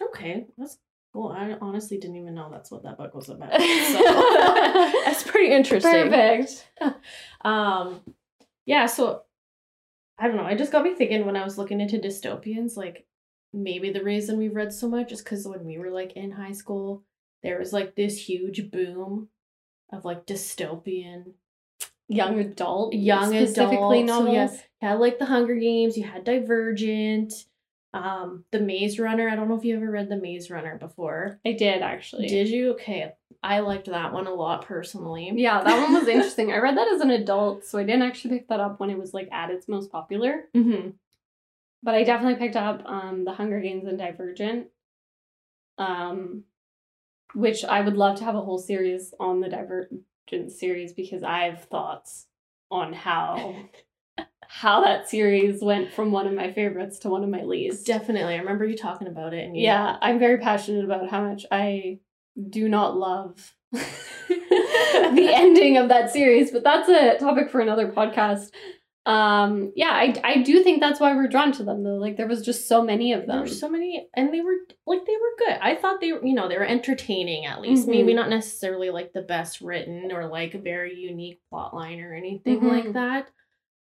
Okay. 0.00 0.46
That's 0.56 0.78
cool. 1.12 1.28
I 1.28 1.56
honestly 1.60 1.98
didn't 1.98 2.16
even 2.16 2.34
know 2.34 2.48
that's 2.50 2.70
what 2.70 2.82
that 2.84 2.96
book 2.96 3.14
was 3.14 3.28
about. 3.28 3.52
So 3.52 3.62
that's 5.04 5.22
pretty 5.22 5.52
interesting. 5.52 6.10
perfect. 6.10 6.68
Um, 7.44 8.00
yeah, 8.66 8.86
so 8.86 9.22
I 10.16 10.28
don't 10.28 10.36
know. 10.36 10.44
I 10.44 10.54
just 10.54 10.70
got 10.70 10.84
me 10.84 10.94
thinking 10.94 11.26
when 11.26 11.36
I 11.36 11.42
was 11.44 11.58
looking 11.58 11.80
into 11.80 11.98
dystopians, 11.98 12.76
like 12.76 13.04
maybe 13.52 13.90
the 13.90 14.04
reason 14.04 14.38
we've 14.38 14.54
read 14.54 14.72
so 14.72 14.88
much 14.88 15.10
is 15.12 15.20
because 15.20 15.46
when 15.46 15.64
we 15.64 15.76
were 15.78 15.90
like 15.90 16.12
in 16.12 16.30
high 16.30 16.52
school, 16.52 17.02
there 17.42 17.58
was 17.58 17.72
like 17.72 17.96
this 17.96 18.16
huge 18.28 18.70
boom 18.70 19.28
of 19.92 20.04
like 20.04 20.24
dystopian 20.24 21.32
Young 22.14 22.38
adult, 22.38 22.94
young 22.94 23.28
specifically 23.28 24.02
adult. 24.02 24.08
So 24.08 24.24
novels. 24.24 24.34
yes, 24.34 24.62
you 24.80 24.88
had 24.88 25.00
like 25.00 25.18
the 25.18 25.26
Hunger 25.26 25.54
Games, 25.54 25.96
you 25.96 26.04
had 26.04 26.24
Divergent, 26.24 27.32
um, 27.94 28.44
the 28.50 28.60
Maze 28.60 28.98
Runner. 28.98 29.28
I 29.28 29.36
don't 29.36 29.48
know 29.48 29.56
if 29.56 29.64
you 29.64 29.76
ever 29.76 29.90
read 29.90 30.08
the 30.08 30.16
Maze 30.16 30.50
Runner 30.50 30.78
before. 30.78 31.40
I 31.44 31.52
did 31.52 31.82
actually. 31.82 32.28
Did 32.28 32.48
you? 32.48 32.72
Okay. 32.72 33.12
I 33.42 33.60
liked 33.60 33.86
that 33.86 34.12
one 34.12 34.26
a 34.26 34.34
lot 34.34 34.64
personally. 34.66 35.32
Yeah, 35.34 35.62
that 35.62 35.82
one 35.82 35.94
was 35.94 36.08
interesting. 36.08 36.52
I 36.52 36.58
read 36.58 36.76
that 36.76 36.88
as 36.88 37.00
an 37.00 37.10
adult, 37.10 37.64
so 37.64 37.78
I 37.78 37.84
didn't 37.84 38.02
actually 38.02 38.38
pick 38.38 38.48
that 38.48 38.60
up 38.60 38.78
when 38.78 38.90
it 38.90 38.98
was 38.98 39.12
like 39.12 39.28
at 39.32 39.50
its 39.50 39.68
most 39.68 39.90
popular. 39.90 40.44
Mm-hmm. 40.54 40.90
But 41.82 41.94
I 41.94 42.04
definitely 42.04 42.38
picked 42.38 42.56
up 42.56 42.82
um 42.86 43.24
The 43.24 43.32
Hunger 43.32 43.60
Games 43.60 43.86
and 43.86 43.98
Divergent. 43.98 44.68
Um 45.78 46.44
which 47.34 47.64
I 47.64 47.80
would 47.80 47.96
love 47.96 48.18
to 48.18 48.24
have 48.24 48.34
a 48.34 48.42
whole 48.42 48.58
series 48.58 49.14
on 49.18 49.40
the 49.40 49.48
Series 50.48 50.92
because 50.92 51.22
I 51.22 51.44
have 51.44 51.64
thoughts 51.64 52.26
on 52.70 52.92
how 52.92 53.56
how 54.48 54.82
that 54.82 55.08
series 55.08 55.62
went 55.62 55.92
from 55.92 56.12
one 56.12 56.26
of 56.26 56.34
my 56.34 56.52
favorites 56.52 56.98
to 57.00 57.08
one 57.08 57.24
of 57.24 57.30
my 57.30 57.42
least. 57.42 57.86
Definitely. 57.86 58.34
I 58.34 58.38
remember 58.38 58.64
you 58.64 58.76
talking 58.76 59.08
about 59.08 59.32
it 59.34 59.44
and 59.44 59.56
you 59.56 59.64
Yeah, 59.64 59.96
I'm 60.00 60.18
very 60.18 60.38
passionate 60.38 60.84
about 60.84 61.08
how 61.08 61.22
much 61.22 61.46
I 61.50 62.00
do 62.50 62.68
not 62.68 62.96
love 62.96 63.54
the 63.72 65.30
ending 65.34 65.76
of 65.76 65.88
that 65.88 66.10
series, 66.10 66.50
but 66.50 66.64
that's 66.64 66.88
a 66.88 67.18
topic 67.18 67.50
for 67.50 67.60
another 67.60 67.90
podcast. 67.92 68.50
Um, 69.04 69.72
yeah, 69.74 69.90
I 69.90 70.14
I 70.22 70.42
do 70.42 70.62
think 70.62 70.80
that's 70.80 71.00
why 71.00 71.14
we're 71.14 71.26
drawn 71.26 71.50
to 71.52 71.64
them 71.64 71.82
though. 71.82 71.96
Like 71.96 72.16
there 72.16 72.28
was 72.28 72.40
just 72.42 72.68
so 72.68 72.82
many 72.84 73.12
of 73.12 73.20
There 73.20 73.26
them. 73.28 73.40
were 73.40 73.46
so 73.48 73.68
many, 73.68 74.06
and 74.14 74.32
they 74.32 74.40
were 74.40 74.54
like 74.86 75.04
they 75.06 75.12
were 75.16 75.36
good. 75.46 75.58
I 75.60 75.74
thought 75.74 76.00
they 76.00 76.12
were, 76.12 76.24
you 76.24 76.34
know, 76.34 76.48
they 76.48 76.56
were 76.56 76.64
entertaining 76.64 77.46
at 77.46 77.60
least. 77.60 77.88
Maybe 77.88 78.12
Mhm. 78.12 78.16
not 78.16 78.30
necessarily 78.30 78.90
like 78.90 79.12
the 79.12 79.22
best 79.22 79.60
written 79.60 80.12
or 80.12 80.26
like 80.26 80.54
a 80.54 80.58
very 80.58 80.94
unique 80.98 81.40
plot 81.50 81.74
line 81.74 82.00
or 82.00 82.14
anything 82.14 82.60
Mhm. 82.60 82.68
like 82.68 82.92
that. 82.92 83.28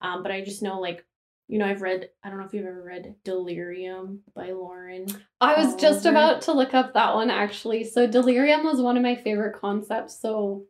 Um, 0.02 0.22
but 0.22 0.32
I 0.32 0.42
just 0.42 0.62
know 0.62 0.80
like, 0.80 1.02
you 1.48 1.58
know, 1.58 1.64
I've 1.64 1.80
read. 1.80 2.10
I 2.22 2.28
don't 2.28 2.38
know 2.38 2.44
if 2.44 2.52
you've 2.52 2.66
ever 2.66 2.82
read 2.82 3.14
Delirium 3.24 4.22
by 4.34 4.50
Lauren. 4.52 5.06
I 5.40 5.54
was 5.58 5.76
just 5.76 6.04
about 6.04 6.42
to 6.42 6.52
look 6.52 6.74
up 6.74 6.92
that 6.92 7.14
one 7.14 7.30
actually. 7.30 7.84
So 7.84 8.06
delirium 8.06 8.64
was 8.64 8.82
one 8.82 8.98
of 8.98 9.02
my 9.02 9.14
favorite 9.14 9.54
concepts. 9.58 10.20
So 10.20 10.66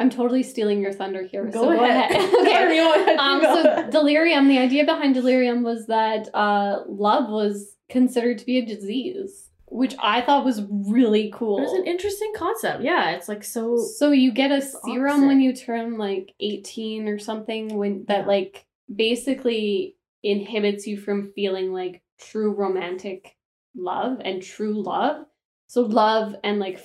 I'm 0.00 0.10
totally 0.10 0.42
stealing 0.42 0.80
your 0.80 0.92
thunder 0.92 1.22
here. 1.22 1.48
so 1.52 1.70
ahead. 1.70 2.10
okay. 2.40 2.76
Go 2.76 2.94
ahead. 3.02 3.18
Um, 3.18 3.42
so 3.42 3.90
delirium, 3.90 4.48
the 4.48 4.58
idea 4.58 4.84
behind 4.84 5.14
delirium 5.14 5.62
was 5.62 5.86
that 5.86 6.28
uh, 6.34 6.80
love 6.88 7.28
was 7.30 7.76
considered 7.88 8.38
to 8.38 8.46
be 8.46 8.58
a 8.58 8.64
disease, 8.66 9.50
which 9.66 9.94
I 10.02 10.22
thought 10.22 10.44
was 10.44 10.62
really 10.70 11.30
cool. 11.34 11.58
it 11.58 11.62
was 11.62 11.72
an 11.74 11.86
interesting 11.86 12.32
concept. 12.34 12.82
Yeah, 12.82 13.10
it's 13.10 13.28
like 13.28 13.44
so. 13.44 13.76
So 13.76 14.10
you 14.10 14.32
get 14.32 14.50
a 14.50 14.62
serum 14.62 15.06
opposite. 15.10 15.26
when 15.26 15.40
you 15.40 15.54
turn 15.54 15.98
like 15.98 16.32
18 16.40 17.06
or 17.06 17.18
something 17.18 17.76
when 17.76 18.04
that 18.08 18.20
Yeah. 18.20 18.26
like 18.26 18.66
basically 18.94 19.96
inhibits 20.22 20.86
you 20.86 20.96
from 20.98 21.32
feeling 21.34 21.72
like 21.72 22.02
true 22.18 22.52
romantic 22.52 23.36
love 23.76 24.20
and 24.24 24.42
true 24.42 24.82
love. 24.82 25.26
So 25.66 25.82
love 25.82 26.34
and 26.42 26.58
like 26.58 26.80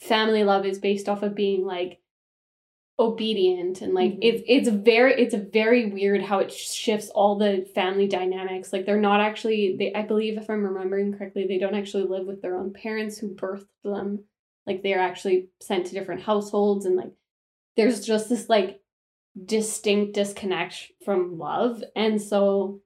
family 0.00 0.44
love 0.44 0.66
is 0.66 0.78
based 0.78 1.08
off 1.08 1.22
of 1.22 1.34
being 1.34 1.64
like 1.64 2.00
obedient 2.98 3.80
and 3.80 3.92
like 3.92 4.12
Mhm. 4.12 4.18
it's 4.22 4.42
it's 4.46 4.68
very 4.68 5.14
it's 5.20 5.34
very 5.34 5.86
weird 5.86 6.22
how 6.22 6.38
it 6.38 6.52
shifts 6.52 7.08
all 7.10 7.36
the 7.36 7.68
family 7.74 8.06
dynamics 8.06 8.72
like 8.72 8.86
they're 8.86 9.00
not 9.00 9.20
actually 9.20 9.76
they 9.76 9.92
I 9.92 10.02
believe 10.02 10.38
if 10.38 10.48
I'm 10.48 10.64
remembering 10.64 11.12
correctly 11.12 11.46
they 11.48 11.58
don't 11.58 11.74
actually 11.74 12.04
live 12.04 12.24
with 12.24 12.40
their 12.40 12.56
own 12.56 12.72
parents 12.72 13.18
who 13.18 13.34
birthed 13.34 13.66
them 13.82 14.24
like 14.64 14.82
they're 14.82 15.00
actually 15.00 15.48
sent 15.60 15.86
to 15.86 15.92
different 15.94 16.22
households 16.22 16.86
and 16.86 16.94
like 16.94 17.12
there's 17.76 18.06
just 18.06 18.28
this 18.28 18.48
like 18.48 18.80
distinct 19.44 20.14
disconnect 20.14 20.92
from 21.04 21.36
love 21.36 21.82
and 21.96 22.22
so 22.22 22.80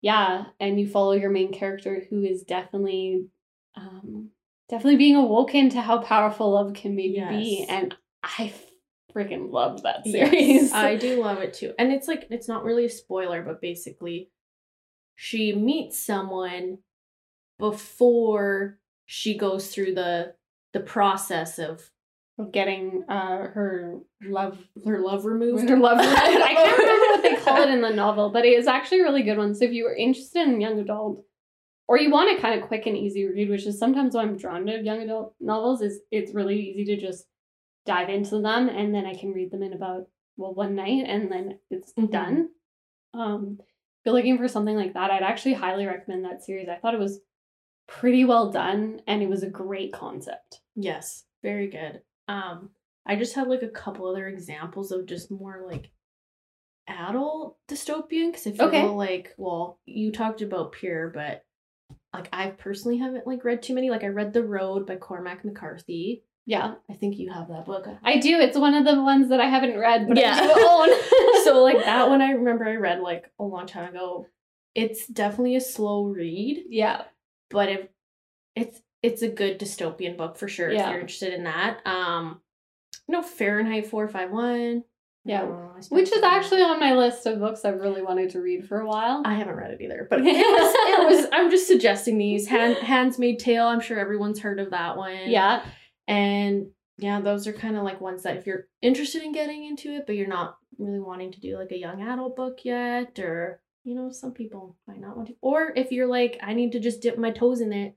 yeah, 0.00 0.44
and 0.60 0.78
you 0.78 0.86
follow 0.86 1.12
your 1.12 1.30
main 1.30 1.50
character 1.50 2.06
who 2.10 2.24
is 2.24 2.42
definitely 2.42 3.26
um 3.74 4.28
definitely 4.68 4.96
being 4.96 5.16
awoken 5.16 5.70
to 5.70 5.80
how 5.80 5.98
powerful 5.98 6.50
love 6.52 6.74
can 6.74 6.94
maybe 6.94 7.20
be. 7.20 7.66
And 7.68 7.94
I 8.22 8.52
freaking 9.14 9.50
love 9.52 9.82
that 9.82 10.02
Yes, 10.04 10.30
series. 10.30 10.72
I 10.72 10.96
do 11.06 11.20
love 11.22 11.38
it 11.38 11.54
too. 11.54 11.72
And 11.78 11.92
it's 11.92 12.08
like 12.08 12.26
it's 12.30 12.48
not 12.48 12.64
really 12.64 12.86
a 12.86 12.90
spoiler, 12.90 13.42
but 13.42 13.60
basically 13.60 14.30
she 15.16 15.54
meets 15.54 15.98
someone 15.98 16.78
before 17.58 18.78
she 19.06 19.36
goes 19.36 19.68
through 19.68 19.94
the 19.94 20.34
the 20.72 20.80
process 20.80 21.58
of 21.58 21.90
of 22.36 22.50
getting 22.50 23.04
uh 23.08 23.46
her 23.48 24.00
love 24.22 24.58
her 24.84 24.98
love 25.00 25.24
removed. 25.24 25.68
her 25.68 25.78
love 25.78 25.98
removed. 25.98 26.18
I 26.18 26.54
can't 26.54 26.78
remember 26.78 27.06
what 27.06 27.22
they 27.22 27.36
call 27.44 27.62
it 27.62 27.70
in 27.70 27.80
the 27.80 27.90
novel, 27.90 28.30
but 28.30 28.44
it 28.44 28.54
is 28.54 28.66
actually 28.66 29.00
a 29.00 29.04
really 29.04 29.22
good 29.22 29.38
one. 29.38 29.54
So 29.54 29.66
if 29.66 29.72
you 29.72 29.86
are 29.86 29.94
interested 29.94 30.48
in 30.48 30.60
young 30.60 30.80
adult 30.80 31.24
or 31.86 31.98
you 31.98 32.10
want 32.10 32.36
a 32.36 32.42
kind 32.42 32.60
of 32.60 32.66
quick 32.66 32.86
and 32.86 32.96
easy 32.96 33.24
read, 33.26 33.50
which 33.50 33.66
is 33.66 33.78
sometimes 33.78 34.14
why 34.14 34.22
I'm 34.22 34.36
drawn 34.36 34.66
to 34.66 34.82
young 34.82 35.00
adult 35.00 35.34
novels, 35.38 35.80
is 35.80 36.00
it's 36.10 36.34
really 36.34 36.58
easy 36.58 36.96
to 36.96 37.00
just 37.00 37.26
dive 37.86 38.08
into 38.08 38.40
them 38.40 38.68
and 38.68 38.94
then 38.94 39.06
I 39.06 39.14
can 39.14 39.32
read 39.32 39.50
them 39.50 39.62
in 39.62 39.72
about 39.72 40.08
well 40.36 40.54
one 40.54 40.74
night 40.74 41.04
and 41.06 41.30
then 41.30 41.58
it's 41.70 41.92
Mhm. 41.94 42.10
done. 42.10 42.50
Um 43.14 43.58
if 43.60 43.66
you're 44.06 44.14
looking 44.14 44.36
for 44.38 44.48
something 44.48 44.76
like 44.76 44.94
that, 44.94 45.10
I'd 45.10 45.22
actually 45.22 45.54
highly 45.54 45.86
recommend 45.86 46.24
that 46.24 46.42
series. 46.44 46.68
I 46.68 46.76
thought 46.76 46.94
it 46.94 47.00
was 47.00 47.20
pretty 47.86 48.24
well 48.24 48.50
done 48.50 49.00
and 49.06 49.22
it 49.22 49.28
was 49.28 49.42
a 49.42 49.50
great 49.50 49.92
concept. 49.92 50.60
Yes, 50.74 51.24
very 51.42 51.68
good. 51.68 52.02
Um, 52.28 52.70
I 53.06 53.16
just 53.16 53.34
had 53.34 53.48
like 53.48 53.62
a 53.62 53.68
couple 53.68 54.06
other 54.06 54.28
examples 54.28 54.92
of 54.92 55.06
just 55.06 55.30
more 55.30 55.64
like 55.66 55.90
adult 56.86 57.56
dystopian 57.68 58.30
because 58.30 58.46
I 58.46 58.52
feel 58.52 58.66
Okay. 58.68 58.86
like 58.86 59.34
well, 59.38 59.80
you 59.86 60.12
talked 60.12 60.42
about 60.42 60.72
Pure, 60.72 61.10
but 61.10 61.44
like 62.12 62.28
I 62.32 62.50
personally 62.50 62.98
haven't 62.98 63.26
like 63.26 63.44
read 63.44 63.62
too 63.62 63.74
many. 63.74 63.90
Like 63.90 64.04
I 64.04 64.08
read 64.08 64.32
The 64.32 64.42
Road 64.44 64.86
by 64.86 64.96
Cormac 64.96 65.44
McCarthy. 65.44 66.24
Yeah, 66.46 66.74
I 66.90 66.92
think 66.94 67.18
you 67.18 67.32
have 67.32 67.48
that 67.48 67.64
book. 67.64 67.86
I 68.02 68.18
do. 68.18 68.38
It's 68.38 68.56
one 68.58 68.74
of 68.74 68.84
the 68.84 69.00
ones 69.02 69.30
that 69.30 69.40
I 69.40 69.46
haven't 69.48 69.78
read, 69.78 70.06
but 70.08 70.18
Yeah. 70.18 70.36
I 70.38 70.54
do 70.54 70.66
own. 70.68 71.42
so 71.44 71.62
like 71.62 71.82
that 71.84 72.08
one 72.08 72.20
I 72.20 72.32
remember 72.32 72.66
I 72.68 72.74
read 72.76 73.00
like 73.00 73.30
a 73.38 73.44
long 73.44 73.66
time 73.66 73.88
ago. 73.88 74.26
It's 74.74 75.06
definitely 75.06 75.56
a 75.56 75.60
slow 75.60 76.04
read, 76.06 76.64
yeah, 76.68 77.02
but 77.50 77.68
if 77.68 77.88
it's 78.56 78.80
it's 79.02 79.22
a 79.22 79.28
good 79.28 79.58
dystopian 79.60 80.16
book 80.16 80.36
for 80.36 80.48
sure 80.48 80.70
Yeah. 80.70 80.86
if 80.86 80.90
you're 80.90 81.00
interested 81.00 81.32
in 81.34 81.44
that. 81.44 81.78
Um 81.86 82.40
you 83.08 83.12
know 83.12 83.22
Fahrenheit 83.22 83.86
451. 83.86 84.84
Yeah. 85.26 85.42
Oh, 85.44 85.70
which 85.88 86.12
is 86.12 86.22
actually 86.22 86.60
on 86.60 86.78
my 86.78 86.92
list 86.94 87.24
of 87.26 87.38
books 87.38 87.64
I've 87.64 87.80
really 87.80 88.02
wanted 88.02 88.28
to 88.30 88.40
read 88.42 88.68
for 88.68 88.80
a 88.80 88.86
while. 88.86 89.22
I 89.24 89.32
haven't 89.34 89.56
read 89.56 89.70
it 89.70 89.80
either, 89.80 90.06
but 90.10 90.20
it 90.20 90.24
was, 90.24 90.34
it 90.34 91.06
was 91.16 91.26
I'm 91.32 91.50
just 91.50 91.66
suggesting 91.66 92.18
these. 92.18 92.46
Hand, 92.46 92.76
Handmaid's 92.76 93.42
Tale, 93.42 93.66
I'm 93.66 93.80
sure 93.80 93.98
everyone's 93.98 94.40
heard 94.40 94.60
of 94.60 94.70
that 94.70 94.98
one. 94.98 95.16
yeah, 95.30 95.64
And 96.06 96.68
yeah, 96.98 97.20
those 97.20 97.46
are 97.46 97.52
kind 97.52 97.76
of 97.76 97.82
like 97.82 98.00
ones 98.00 98.22
that 98.22 98.36
if 98.36 98.46
you're 98.46 98.66
interested 98.82 99.22
in 99.22 99.32
getting 99.32 99.64
into 99.64 99.92
it, 99.94 100.06
but 100.06 100.16
you're 100.16 100.28
not 100.28 100.56
really 100.78 101.00
wanting 101.00 101.32
to 101.32 101.40
do 101.40 101.58
like 101.58 101.72
a 101.72 101.78
young 101.78 102.02
adult 102.02 102.36
book 102.36 102.60
yet, 102.64 103.18
or 103.18 103.60
you 103.84 103.94
know, 103.94 104.10
some 104.10 104.32
people 104.32 104.76
might 104.86 105.00
not 105.00 105.16
want 105.16 105.28
to. 105.28 105.36
Or 105.40 105.72
if 105.76 105.92
you're 105.92 106.06
like, 106.06 106.38
I 106.42 106.54
need 106.54 106.72
to 106.72 106.80
just 106.80 107.02
dip 107.02 107.18
my 107.18 107.30
toes 107.30 107.60
in 107.60 107.72
it, 107.72 107.96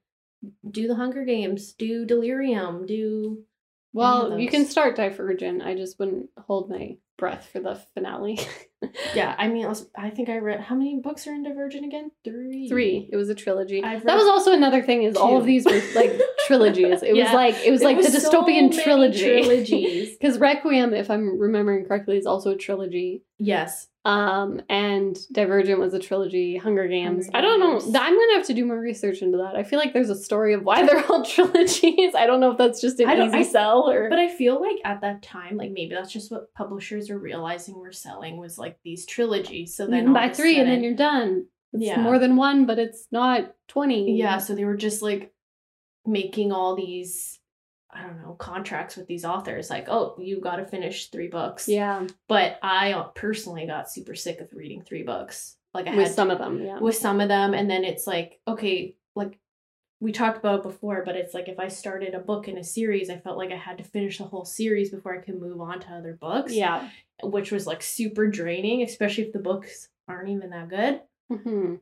do 0.70 0.88
the 0.88 0.96
Hunger 0.96 1.24
Games, 1.24 1.74
do 1.74 2.06
Delirium, 2.06 2.86
do 2.86 3.44
well, 3.94 4.40
you 4.40 4.50
can 4.50 4.66
start 4.66 4.96
Divergent. 4.96 5.64
I 5.64 5.76
just 5.76 5.98
wouldn't 5.98 6.30
hold 6.38 6.70
my 6.70 6.98
breath 7.18 7.50
for 7.52 7.60
the 7.60 7.82
finale. 7.96 8.40
yeah. 9.16 9.34
I 9.38 9.48
mean, 9.48 9.68
I, 9.98 10.12
think 10.12 10.30
I 10.30 10.38
read 10.38 10.60
how 10.60 10.76
many 10.76 11.00
books 11.00 11.26
are 11.26 11.34
in 11.34 11.44
Divergent 11.44 11.86
again? 11.86 12.12
Three. 12.24 12.68
Three. 12.70 13.10
It 13.12 13.16
was 13.16 13.30
a 13.30 13.36
trilogy. 13.36 13.82
That 13.82 14.04
was 14.04 14.28
also 14.28 14.54
another 14.54 14.84
thing. 14.84 15.02
Is 15.02 15.16
all 15.16 15.38
of 15.38 15.46
these 15.46 15.66
were 15.66 15.82
like 15.96 16.12
trilogies. 16.48 17.04
It 17.04 17.14
was 17.14 17.32
like 17.34 17.56
it 17.66 17.72
was 17.72 17.82
There 17.82 17.90
like 17.94 17.98
the 17.98 18.12
was 18.12 18.24
so 18.24 18.30
dystopian 18.44 18.70
many 18.70 18.84
trilogy. 18.84 20.16
Because 20.20 20.38
Requiem, 20.40 20.94
if 20.94 21.10
I'm 21.12 21.38
remembering 21.40 21.86
correctly, 21.86 22.18
is 22.18 22.26
also 22.26 22.52
a 22.52 22.56
trilogy. 22.58 23.24
Yes. 23.38 23.88
Um, 24.06 24.62
and 24.70 25.18
Divergent 25.34 25.80
was 25.82 25.94
a 25.94 26.00
trilogy. 26.00 26.56
Hunger 26.56 26.88
Games. 26.88 27.26
Hunger 27.26 27.38
I 27.38 27.42
don't 27.42 27.60
know. 27.60 27.80
Games. 27.80 27.94
I'm 27.94 28.14
gonna 28.14 28.36
have 28.38 28.46
to 28.48 28.54
do 28.54 28.66
more 28.66 28.80
research 28.80 29.22
into 29.22 29.38
that. 29.40 29.56
I 29.58 29.64
feel 29.64 29.80
like 29.80 29.92
there's 29.94 30.10
a 30.10 30.16
story 30.16 30.54
of 30.54 30.64
why 30.64 30.84
they're 30.86 31.06
all 31.12 31.26
trilogies. 31.26 32.16
I 32.16 32.26
don't 32.26 32.40
know 32.40 32.52
if 32.52 32.58
that's 32.58 32.80
just 32.80 33.00
an 33.02 33.10
I 33.10 33.16
don't- 33.16 33.28
easy 33.28 33.40
I- 33.40 33.44
sell 33.44 33.90
or. 33.90 34.10
But 34.10 34.20
I 34.20 34.30
feel 34.30 34.62
like 34.62 34.78
at 34.86 35.02
that 35.02 35.22
time, 35.24 35.58
like 35.58 35.72
maybe 35.72 35.94
that's 35.94 36.12
just 36.12 36.32
what 36.32 36.54
publishers 36.54 37.10
are 37.10 37.20
realizing 37.20 37.76
we're 37.76 37.92
selling 37.92 38.38
was 38.38 38.58
like 38.58 38.80
these 38.84 39.06
trilogies. 39.06 39.76
So 39.76 39.84
you 39.84 39.90
then 39.92 40.00
can 40.02 40.08
all 40.10 40.14
buy 40.14 40.26
of 40.28 40.32
a 40.32 40.36
three 40.36 40.58
and 40.58 40.70
then 40.70 40.84
you're 40.84 40.96
done. 40.96 41.46
It's 41.74 41.84
Yeah. 41.84 42.00
more 42.00 42.18
than 42.18 42.38
one, 42.38 42.66
but 42.66 42.80
it's 42.80 43.08
not 43.12 43.54
twenty. 43.68 44.16
yeah. 44.18 44.38
So 44.38 44.56
they 44.56 44.64
were 44.64 44.78
just 44.78 45.02
like 45.02 45.34
making 46.08 46.52
all 46.52 46.76
these, 46.76 47.40
I 47.92 48.04
don't 48.04 48.22
know, 48.22 48.34
contracts 48.34 48.96
with 48.96 49.08
these 49.08 49.26
authors. 49.26 49.70
Like, 49.70 49.88
oh, 49.90 50.16
you 50.20 50.40
got 50.42 50.56
to 50.56 50.66
finish 50.66 51.10
three 51.10 51.28
books. 51.28 51.68
Yeah. 51.68 52.08
But 52.28 52.58
I 52.64 52.94
uh, 52.94 53.04
personally 53.10 53.68
got 53.68 53.92
super 53.92 54.16
sick 54.16 54.40
of 54.42 54.54
reading 54.54 54.82
three 54.82 55.04
books. 55.04 55.58
Like 55.74 55.88
I 55.88 55.96
With 55.96 56.08
had 56.08 56.16
some 56.16 56.32
of 56.32 56.40
them, 56.40 56.64
yeah. 56.64 56.80
with 56.80 56.96
some 56.96 57.22
of 57.22 57.28
them, 57.28 57.54
and 57.54 57.70
then 57.70 57.84
it's 57.84 58.08
like 58.08 58.40
okay, 58.48 58.96
like 59.16 59.38
we 60.00 60.12
talked 60.12 60.38
about 60.38 60.60
it 60.60 60.64
before, 60.64 61.04
but 61.06 61.16
it's 61.16 61.34
like 61.34 61.50
if 61.50 61.60
I 61.60 61.68
started 61.68 62.16
a 62.16 62.20
book 62.20 62.48
in 62.48 62.58
a 62.58 62.64
series, 62.64 63.10
I 63.10 63.18
felt 63.18 63.38
like 63.38 63.52
I 63.52 63.58
had 63.58 63.78
to 63.80 63.84
finish 63.84 64.18
the 64.18 64.24
whole 64.24 64.46
series 64.46 64.90
before 64.92 65.14
I 65.16 65.22
could 65.22 65.40
move 65.40 65.60
on 65.62 65.80
to 65.82 65.90
other 65.90 66.14
books. 66.20 66.54
Yeah. 66.54 66.90
which 67.24 67.52
was 67.52 67.68
like 67.68 67.84
super 67.84 68.28
draining, 68.28 68.82
especially 68.84 69.26
if 69.26 69.34
the 69.34 69.40
books 69.40 69.90
aren't 70.08 70.30
even 70.30 70.50
that 70.52 70.70
good. 70.70 71.02
hmm 71.30 71.76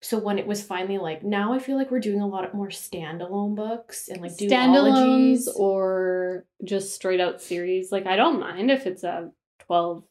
So 0.00 0.18
when 0.18 0.38
it 0.38 0.46
was 0.46 0.62
finally 0.62 0.98
like 0.98 1.24
now 1.24 1.52
I 1.52 1.58
feel 1.58 1.76
like 1.76 1.90
we're 1.90 1.98
doing 2.00 2.20
a 2.20 2.26
lot 2.26 2.54
more 2.54 2.68
standalone 2.68 3.56
books 3.56 4.08
and 4.08 4.20
like 4.22 4.30
Standalones 4.32 5.46
duologies. 5.48 5.56
or 5.58 6.44
just 6.64 6.94
straight 6.94 7.20
out 7.20 7.40
series. 7.42 7.90
Like 7.90 8.06
I 8.06 8.16
don't 8.16 8.38
mind 8.40 8.70
if 8.70 8.86
it's 8.86 9.02
a 9.04 9.30
twelve 9.66 10.04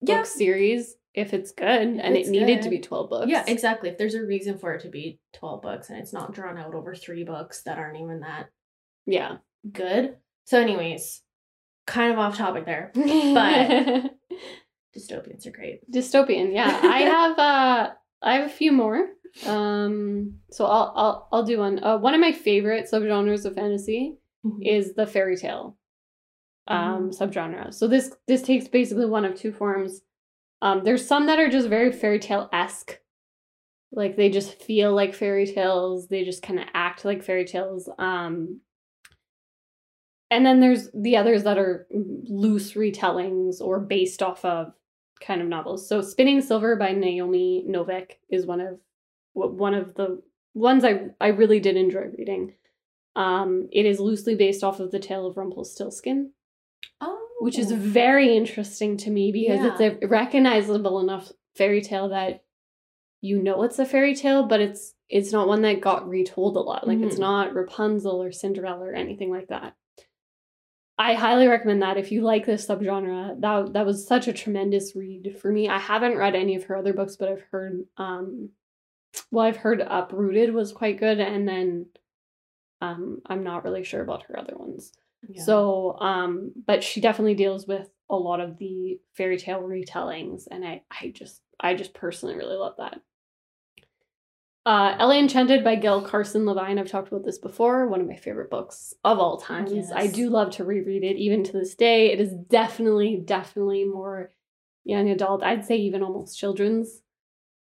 Yeah. 0.00 0.18
book 0.18 0.26
series 0.26 0.94
if 1.14 1.34
it's 1.34 1.50
good 1.52 1.66
and 1.66 2.00
it 2.00 2.20
it's 2.20 2.28
needed 2.28 2.62
to 2.62 2.70
be 2.70 2.78
twelve 2.78 3.10
books. 3.10 3.28
Yeah, 3.30 3.44
exactly. 3.46 3.88
If 3.90 3.98
there's 3.98 4.14
a 4.14 4.24
reason 4.24 4.58
for 4.58 4.72
it 4.74 4.82
to 4.82 4.88
be 4.88 5.18
12 5.34 5.60
books 5.60 5.90
and 5.90 5.98
it's 5.98 6.12
not 6.12 6.32
drawn 6.32 6.56
out 6.56 6.74
over 6.74 6.94
three 6.94 7.24
books 7.24 7.62
that 7.64 7.78
aren't 7.78 8.00
even 8.00 8.20
that 8.20 8.46
Yeah. 9.06 9.38
good. 9.70 10.16
So, 10.46 10.58
anyways, 10.60 11.20
kind 11.86 12.12
of 12.12 12.18
off 12.18 12.36
topic 12.38 12.64
there. 12.64 12.92
But 12.94 14.14
Dystopians 14.96 15.46
are 15.46 15.50
great. 15.50 15.90
dystopian, 15.90 16.52
yeah. 16.54 16.80
I 16.82 16.98
have 17.02 17.38
uh 17.38 17.90
I 18.22 18.34
have 18.36 18.46
a 18.46 18.52
few 18.54 18.72
more. 18.72 19.08
Um 19.46 20.38
so 20.50 20.66
I'll 20.66 20.92
I'll 20.96 21.28
I'll 21.32 21.42
do 21.42 21.58
one. 21.58 21.82
Uh, 21.82 21.98
one 21.98 22.14
of 22.14 22.20
my 22.20 22.32
favorite 22.32 22.88
subgenres 22.92 23.44
of 23.44 23.54
fantasy 23.54 24.18
is 24.60 24.94
the 24.94 25.06
fairy 25.06 25.36
tale 25.36 25.76
um 26.66 27.10
Mm. 27.10 27.18
subgenre. 27.18 27.72
So 27.74 27.88
this 27.88 28.14
this 28.28 28.42
takes 28.42 28.68
basically 28.68 29.06
one 29.06 29.24
of 29.24 29.34
two 29.34 29.52
forms. 29.52 30.02
Um 30.60 30.84
there's 30.84 31.06
some 31.06 31.26
that 31.26 31.38
are 31.38 31.48
just 31.48 31.68
very 31.68 31.92
fairy 31.92 32.18
tale 32.18 32.48
esque. 32.52 32.98
Like 33.90 34.16
they 34.16 34.30
just 34.30 34.60
feel 34.62 34.92
like 34.94 35.14
fairy 35.14 35.46
tales, 35.46 36.08
they 36.08 36.24
just 36.24 36.42
kind 36.42 36.58
of 36.58 36.66
act 36.74 37.04
like 37.04 37.22
fairy 37.22 37.44
tales. 37.44 37.88
Um 37.98 38.60
and 40.30 40.46
then 40.46 40.60
there's 40.60 40.88
the 40.94 41.16
others 41.16 41.42
that 41.44 41.58
are 41.58 41.86
loose 41.90 42.72
retellings 42.72 43.60
or 43.60 43.80
based 43.80 44.22
off 44.22 44.44
of 44.44 44.72
kind 45.20 45.42
of 45.42 45.46
novels. 45.48 45.86
So 45.88 46.00
Spinning 46.00 46.40
Silver 46.40 46.74
by 46.76 46.92
Naomi 46.92 47.64
Novik 47.68 48.12
is 48.30 48.46
one 48.46 48.60
of 48.60 48.78
one 49.34 49.74
of 49.74 49.94
the 49.94 50.22
ones 50.54 50.84
I 50.84 51.10
I 51.20 51.28
really 51.28 51.60
did 51.60 51.76
enjoy 51.76 52.06
reading. 52.18 52.54
Um, 53.14 53.68
it 53.72 53.84
is 53.86 54.00
loosely 54.00 54.34
based 54.34 54.64
off 54.64 54.80
of 54.80 54.90
the 54.90 54.98
tale 54.98 55.26
of 55.26 55.36
Rumpelstiltskin, 55.36 56.32
Oh. 57.00 57.28
which 57.40 57.58
is 57.58 57.70
very 57.72 58.34
interesting 58.36 58.96
to 58.98 59.10
me 59.10 59.32
because 59.32 59.64
it's 59.64 59.80
a 60.02 60.06
recognizable 60.06 60.98
enough 61.00 61.30
fairy 61.54 61.82
tale 61.82 62.08
that 62.08 62.44
you 63.20 63.40
know 63.42 63.62
it's 63.64 63.78
a 63.78 63.84
fairy 63.86 64.14
tale, 64.14 64.44
but 64.44 64.60
it's 64.60 64.94
it's 65.08 65.30
not 65.32 65.46
one 65.46 65.60
that 65.62 65.80
got 65.82 66.08
retold 66.08 66.56
a 66.56 66.60
lot. 66.60 66.86
Like 66.88 67.00
it's 67.00 67.16
Mhm. 67.16 67.20
not 67.20 67.54
Rapunzel 67.54 68.22
or 68.22 68.32
Cinderella 68.32 68.86
or 68.86 68.94
anything 68.94 69.30
like 69.30 69.48
that. 69.48 69.76
I 70.98 71.14
highly 71.14 71.46
recommend 71.48 71.82
that 71.82 71.96
if 71.98 72.12
you 72.12 72.22
like 72.22 72.46
this 72.46 72.66
subgenre. 72.66 73.38
That 73.40 73.72
that 73.74 73.86
was 73.86 74.06
such 74.06 74.26
a 74.28 74.32
tremendous 74.32 74.94
read 74.96 75.36
for 75.38 75.50
me. 75.52 75.68
I 75.68 75.78
haven't 75.78 76.16
read 76.16 76.34
any 76.34 76.54
of 76.54 76.64
her 76.64 76.76
other 76.76 76.92
books, 76.94 77.16
but 77.16 77.28
I've 77.28 77.42
heard 77.50 77.86
um 77.96 78.50
well, 79.30 79.46
I've 79.46 79.56
heard 79.56 79.80
Uprooted 79.80 80.54
was 80.54 80.72
quite 80.72 80.98
good 80.98 81.20
and 81.20 81.46
then 81.48 81.86
um 82.80 83.20
I'm 83.26 83.44
not 83.44 83.64
really 83.64 83.84
sure 83.84 84.02
about 84.02 84.24
her 84.24 84.38
other 84.38 84.56
ones. 84.56 84.92
Yeah. 85.28 85.42
So, 85.44 85.98
um, 86.00 86.52
but 86.66 86.82
she 86.82 87.00
definitely 87.00 87.34
deals 87.34 87.66
with 87.66 87.88
a 88.10 88.16
lot 88.16 88.40
of 88.40 88.58
the 88.58 89.00
fairy 89.14 89.38
tale 89.38 89.62
retellings, 89.62 90.46
and 90.50 90.64
I, 90.64 90.82
I 90.90 91.12
just, 91.14 91.40
I 91.58 91.74
just 91.74 91.94
personally 91.94 92.36
really 92.36 92.56
love 92.56 92.74
that. 92.78 93.00
Uh, 94.64 94.94
Ella 94.98 95.18
Enchanted 95.18 95.64
by 95.64 95.74
Gail 95.74 96.02
Carson 96.02 96.44
Levine. 96.44 96.78
I've 96.78 96.88
talked 96.88 97.08
about 97.08 97.24
this 97.24 97.38
before. 97.38 97.88
One 97.88 98.00
of 98.00 98.06
my 98.06 98.16
favorite 98.16 98.50
books 98.50 98.94
of 99.02 99.18
all 99.18 99.38
times. 99.38 99.90
I 99.92 100.06
do 100.06 100.30
love 100.30 100.50
to 100.52 100.64
reread 100.64 101.02
it, 101.02 101.16
even 101.16 101.42
to 101.44 101.52
this 101.52 101.74
day. 101.74 102.12
It 102.12 102.20
is 102.20 102.32
definitely, 102.32 103.20
definitely 103.24 103.84
more 103.84 104.30
young 104.84 105.08
adult. 105.08 105.42
I'd 105.42 105.64
say 105.64 105.76
even 105.78 106.02
almost 106.02 106.38
children's 106.38 107.01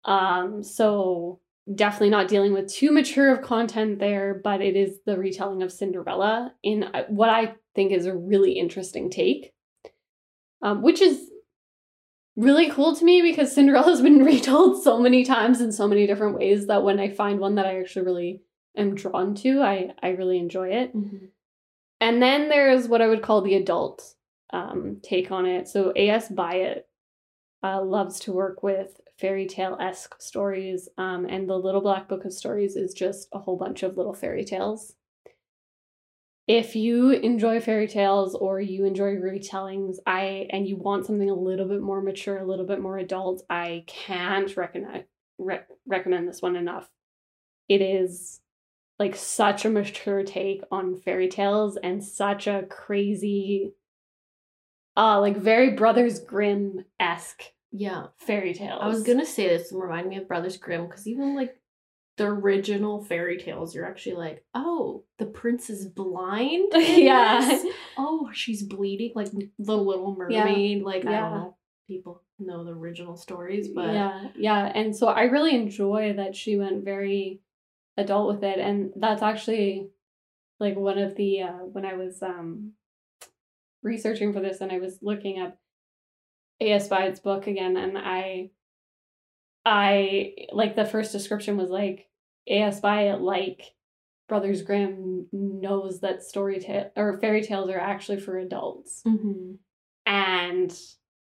Um, 0.04 0.62
so 0.62 1.40
definitely 1.74 2.10
not 2.10 2.28
dealing 2.28 2.52
with 2.52 2.72
too 2.72 2.90
mature 2.92 3.32
of 3.32 3.42
content 3.42 3.98
there, 3.98 4.40
but 4.42 4.60
it 4.60 4.76
is 4.76 5.00
the 5.04 5.18
retelling 5.18 5.62
of 5.62 5.72
Cinderella 5.72 6.54
in 6.62 6.84
uh, 6.84 7.04
what 7.08 7.28
I 7.28 7.54
think 7.74 7.92
is 7.92 8.06
a 8.06 8.16
really 8.16 8.52
interesting 8.52 9.10
take, 9.10 9.52
um, 10.62 10.82
which 10.82 11.00
is 11.00 11.30
really 12.36 12.70
cool 12.70 12.94
to 12.96 13.04
me 13.04 13.20
because 13.20 13.52
Cinderella's 13.52 14.00
been 14.00 14.24
retold 14.24 14.82
so 14.82 14.98
many 14.98 15.24
times 15.24 15.60
in 15.60 15.72
so 15.72 15.86
many 15.86 16.06
different 16.06 16.38
ways 16.38 16.68
that 16.68 16.84
when 16.84 17.00
I 17.00 17.10
find 17.10 17.38
one 17.38 17.56
that 17.56 17.66
I 17.66 17.80
actually 17.80 18.06
really 18.06 18.42
am 18.76 18.94
drawn 18.94 19.34
to, 19.36 19.60
I 19.60 19.90
I 20.02 20.10
really 20.10 20.38
enjoy 20.38 20.68
it. 20.68 20.96
Mm-hmm. 20.96 21.26
And 22.00 22.22
then 22.22 22.48
there's 22.48 22.88
what 22.88 23.02
I 23.02 23.08
would 23.08 23.22
call 23.22 23.42
the 23.42 23.56
adult 23.56 24.14
um, 24.52 24.98
take 25.02 25.30
on 25.30 25.46
it. 25.46 25.68
So 25.68 25.92
A.S. 25.96 26.30
Byatt 26.30 26.82
uh, 27.62 27.82
loves 27.82 28.20
to 28.20 28.32
work 28.32 28.62
with 28.62 29.00
fairy 29.18 29.46
tale 29.46 29.76
esque 29.80 30.20
stories, 30.20 30.88
um, 30.96 31.26
and 31.26 31.48
the 31.48 31.56
Little 31.56 31.80
Black 31.80 32.08
Book 32.08 32.24
of 32.24 32.32
Stories 32.32 32.76
is 32.76 32.94
just 32.94 33.28
a 33.32 33.38
whole 33.38 33.56
bunch 33.56 33.82
of 33.82 33.96
little 33.96 34.14
fairy 34.14 34.44
tales. 34.44 34.94
If 36.46 36.74
you 36.74 37.10
enjoy 37.10 37.60
fairy 37.60 37.88
tales 37.88 38.34
or 38.34 38.58
you 38.58 38.86
enjoy 38.86 39.16
retellings, 39.16 39.96
I 40.06 40.46
and 40.50 40.66
you 40.66 40.76
want 40.76 41.04
something 41.04 41.28
a 41.28 41.34
little 41.34 41.68
bit 41.68 41.82
more 41.82 42.00
mature, 42.00 42.38
a 42.38 42.46
little 42.46 42.64
bit 42.64 42.80
more 42.80 42.96
adult, 42.96 43.42
I 43.50 43.84
can't 43.86 44.56
recommend 44.56 45.04
re- 45.36 45.60
recommend 45.86 46.26
this 46.26 46.40
one 46.40 46.56
enough. 46.56 46.88
It 47.68 47.82
is 47.82 48.40
like 48.98 49.14
such 49.14 49.64
a 49.64 49.70
mature 49.70 50.22
take 50.22 50.62
on 50.70 50.96
fairy 50.96 51.28
tales 51.28 51.76
and 51.76 52.02
such 52.02 52.46
a 52.46 52.64
crazy 52.68 53.74
uh 54.96 55.20
like 55.20 55.36
very 55.36 55.70
brothers 55.70 56.18
grimm 56.18 56.84
esque 56.98 57.52
Yeah. 57.72 58.06
fairy 58.16 58.54
tales 58.54 58.80
I 58.82 58.88
was 58.88 59.02
gonna 59.02 59.26
say 59.26 59.48
this 59.48 59.72
and 59.72 59.80
remind 59.82 60.08
me 60.08 60.16
of 60.16 60.28
Brothers 60.28 60.56
Grimm 60.56 60.86
because 60.86 61.06
even 61.06 61.34
like 61.34 61.56
the 62.16 62.26
original 62.26 63.04
fairy 63.04 63.38
tales, 63.38 63.74
you're 63.76 63.86
actually 63.86 64.16
like, 64.16 64.44
oh, 64.52 65.04
the 65.18 65.26
prince 65.26 65.70
is 65.70 65.86
blind. 65.86 66.72
Yeah. 66.74 67.40
this? 67.46 67.72
Oh, 67.96 68.28
she's 68.32 68.64
bleeding, 68.64 69.12
like 69.14 69.30
the 69.30 69.76
Little 69.76 70.16
Yeah. 70.28 70.44
Mermaid. 70.44 70.82
Like 70.82 71.06
I 71.06 71.12
don't 71.20 71.32
know, 71.32 71.56
people 71.86 72.22
know 72.40 72.64
the 72.64 72.72
original 72.72 73.16
stories, 73.16 73.68
but 73.68 73.92
yeah 73.92 74.28
yeah 74.36 74.70
and 74.74 74.94
so 74.96 75.08
i 75.08 75.22
really 75.22 75.54
enjoy 75.56 76.12
that 76.16 76.36
she 76.36 76.56
went 76.56 76.84
very 76.84 77.40
adult 77.96 78.28
with 78.32 78.44
it 78.44 78.58
and 78.60 78.92
that's 78.94 79.22
actually 79.22 79.88
like 80.60 80.76
one 80.76 80.98
of 80.98 81.16
the 81.16 81.42
uh 81.42 81.64
when 81.72 81.84
i 81.84 81.94
was 81.94 82.22
um 82.22 82.72
researching 83.82 84.32
for 84.32 84.38
this 84.40 84.60
and 84.60 84.70
i 84.70 84.78
was 84.78 84.98
looking 85.02 85.40
up 85.40 85.56
A.S. 86.60 86.88
Byatt's 86.88 87.20
book 87.20 87.46
again 87.46 87.76
and 87.76 87.96
i 87.98 88.50
i 89.64 90.34
like 90.52 90.76
the 90.76 90.84
first 90.84 91.12
description 91.12 91.56
was 91.56 91.70
like 91.70 92.08
A.S. 92.48 92.80
Byatt 92.80 93.20
like 93.20 93.62
brothers 94.28 94.62
grimm 94.62 95.26
knows 95.32 96.00
that 96.00 96.22
story 96.22 96.58
tale 96.60 96.90
or 96.96 97.18
fairy 97.20 97.42
tales 97.42 97.70
are 97.70 97.78
actually 97.78 98.20
for 98.20 98.38
adults 98.38 99.02
Mhm. 99.06 99.56
and 100.06 100.76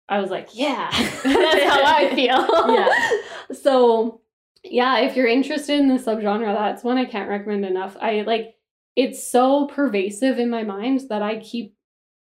I 0.09 0.21
was 0.21 0.31
like, 0.31 0.49
yeah, 0.53 0.91
that's 1.25 1.65
how 1.65 1.83
I 1.85 2.11
feel. 2.15 2.75
Yeah. 2.75 3.19
So, 3.57 4.21
yeah, 4.65 4.99
if 5.01 5.17
you're 5.17 5.27
interested 5.29 5.79
in 5.79 5.89
the 5.89 5.95
subgenre, 6.03 6.53
that's 6.55 6.83
one 6.85 6.99
I 6.99 7.05
can't 7.07 7.29
recommend 7.31 7.65
enough. 7.65 7.97
I 8.01 8.23
like 8.23 8.55
it's 8.97 9.27
so 9.27 9.67
pervasive 9.69 10.39
in 10.39 10.51
my 10.51 10.65
mind 10.65 11.03
that 11.09 11.23
I 11.23 11.39
keep. 11.39 11.75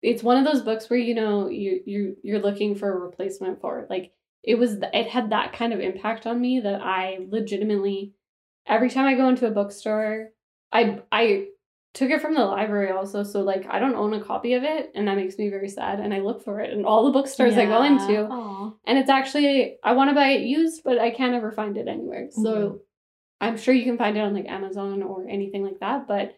It's 0.04 0.22
one 0.22 0.36
of 0.36 0.44
those 0.44 0.62
books 0.62 0.90
where 0.90 0.98
you 0.98 1.14
know 1.14 1.48
you 1.48 1.80
you 1.86 2.16
you're 2.22 2.42
looking 2.42 2.74
for 2.74 2.92
a 2.92 2.98
replacement 2.98 3.60
for 3.60 3.80
it. 3.80 3.90
Like 3.90 4.12
it 4.42 4.56
was, 4.56 4.74
it 4.92 5.08
had 5.08 5.30
that 5.30 5.54
kind 5.54 5.72
of 5.72 5.80
impact 5.80 6.26
on 6.26 6.38
me 6.38 6.60
that 6.60 6.82
I 6.82 7.26
legitimately, 7.30 8.12
every 8.66 8.90
time 8.90 9.06
I 9.06 9.14
go 9.14 9.28
into 9.28 9.46
a 9.46 9.50
bookstore, 9.50 10.28
I 10.70 11.00
I 11.10 11.46
took 11.94 12.10
it 12.10 12.20
from 12.20 12.34
the 12.34 12.44
library 12.44 12.90
also 12.90 13.22
so 13.22 13.40
like 13.42 13.66
i 13.70 13.78
don't 13.78 13.94
own 13.94 14.12
a 14.14 14.20
copy 14.20 14.54
of 14.54 14.64
it 14.64 14.90
and 14.96 15.06
that 15.06 15.16
makes 15.16 15.38
me 15.38 15.48
very 15.48 15.68
sad 15.68 16.00
and 16.00 16.12
i 16.12 16.18
look 16.18 16.42
for 16.42 16.60
it 16.60 16.72
in 16.72 16.84
all 16.84 17.04
the 17.04 17.12
bookstores 17.12 17.56
i 17.56 17.64
go 17.64 17.84
into 17.84 18.26
Aw. 18.26 18.72
and 18.84 18.98
it's 18.98 19.08
actually 19.08 19.76
i 19.84 19.92
want 19.92 20.10
to 20.10 20.14
buy 20.14 20.30
it 20.30 20.40
used 20.42 20.82
but 20.84 20.98
i 20.98 21.12
can't 21.12 21.34
ever 21.34 21.52
find 21.52 21.76
it 21.76 21.86
anywhere 21.86 22.28
so 22.32 22.42
Mhm. 22.42 22.78
i'm 23.40 23.56
sure 23.56 23.72
you 23.72 23.84
can 23.84 23.96
find 23.96 24.16
it 24.16 24.20
on 24.22 24.34
like 24.34 24.48
amazon 24.48 25.04
or 25.04 25.28
anything 25.28 25.62
like 25.62 25.78
that 25.78 26.08
but 26.08 26.34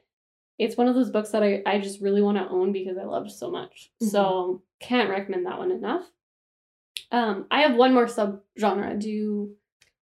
it's 0.59 0.77
one 0.77 0.89
of 0.89 0.95
those 0.95 1.11
books 1.11 1.31
that 1.31 1.43
i, 1.43 1.63
I 1.67 1.79
just 1.81 2.01
really 2.01 2.23
want 2.23 2.39
to 2.39 2.49
own 2.49 2.73
because 2.73 2.97
i 2.99 3.05
loved 3.05 3.31
so 3.31 3.51
much 3.51 3.91
Mhm. 4.03 4.11
so 4.11 4.63
can't 4.81 5.11
recommend 5.11 5.47
that 5.47 5.59
one 5.59 5.71
enough 5.71 6.05
um 7.13 7.47
i 7.51 7.61
have 7.63 7.77
one 7.77 7.93
more 7.95 8.09
sub 8.09 8.41
genre 8.59 8.95
do 8.95 9.09
you 9.11 9.57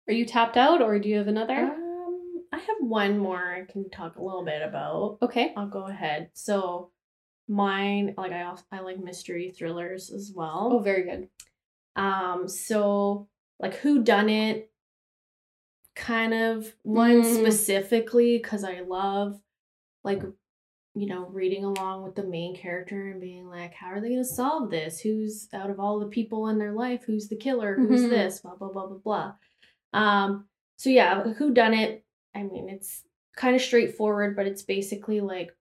are 0.07 0.13
you 0.13 0.25
tapped 0.25 0.57
out 0.57 0.81
or 0.81 0.99
do 0.99 1.09
you 1.09 1.17
have 1.17 1.27
another 1.27 1.53
Um, 1.55 2.43
I 2.53 2.57
have 2.57 2.77
one 2.81 3.17
more 3.17 3.53
I 3.53 3.63
can 3.71 3.89
talk 3.89 4.17
a 4.17 4.21
little 4.23 4.43
bit 4.43 4.61
about. 4.61 5.19
okay 5.21 5.53
I'll 5.55 5.69
go 5.69 5.85
ahead. 5.87 6.31
So 6.33 6.91
mine, 7.47 8.13
like 8.17 8.33
I 8.33 8.43
also 8.43 8.63
I 8.73 8.79
like 8.81 8.99
mystery 8.99 9.51
thrillers 9.51 10.09
as 10.09 10.33
well. 10.35 10.69
oh 10.73 10.79
very 10.79 11.03
good 11.03 11.29
Um, 11.95 12.47
so 12.49 13.29
like 13.59 13.75
who 13.75 14.03
done 14.03 14.27
it 14.29 14.69
kind 15.95 16.33
of 16.33 16.73
one 16.83 17.21
Mm. 17.21 17.39
specifically 17.39 18.37
because 18.37 18.63
I 18.63 18.81
love 18.81 19.39
like 20.03 20.23
you 20.93 21.07
know 21.07 21.25
reading 21.27 21.63
along 21.63 22.03
with 22.03 22.15
the 22.15 22.23
main 22.23 22.55
character 22.55 23.11
and 23.11 23.21
being 23.21 23.47
like 23.47 23.73
how 23.73 23.87
are 23.87 24.01
they 24.01 24.09
gonna 24.09 24.25
solve 24.25 24.69
this? 24.69 24.99
Who's 24.99 25.47
out 25.53 25.69
of 25.69 25.79
all 25.79 25.99
the 25.99 26.07
people 26.07 26.47
in 26.47 26.57
their 26.57 26.73
life 26.73 27.03
who's 27.05 27.27
the 27.29 27.37
killer? 27.37 27.75
Who's 27.75 28.01
Mhm. 28.03 28.09
this? 28.09 28.39
Blah 28.41 28.55
blah 28.55 28.69
blah 28.71 28.87
blah 28.87 28.97
blah. 28.97 29.33
Um 29.93 30.47
so 30.77 30.89
yeah 30.89 31.23
who 31.33 31.53
done 31.53 31.73
it? 31.73 32.03
I 32.35 32.43
mean 32.43 32.69
it's 32.69 33.03
kind 33.35 33.55
of 33.55 33.61
straightforward 33.61 34.35
but 34.35 34.47
it's 34.47 34.63
basically 34.63 35.21
like 35.21 35.55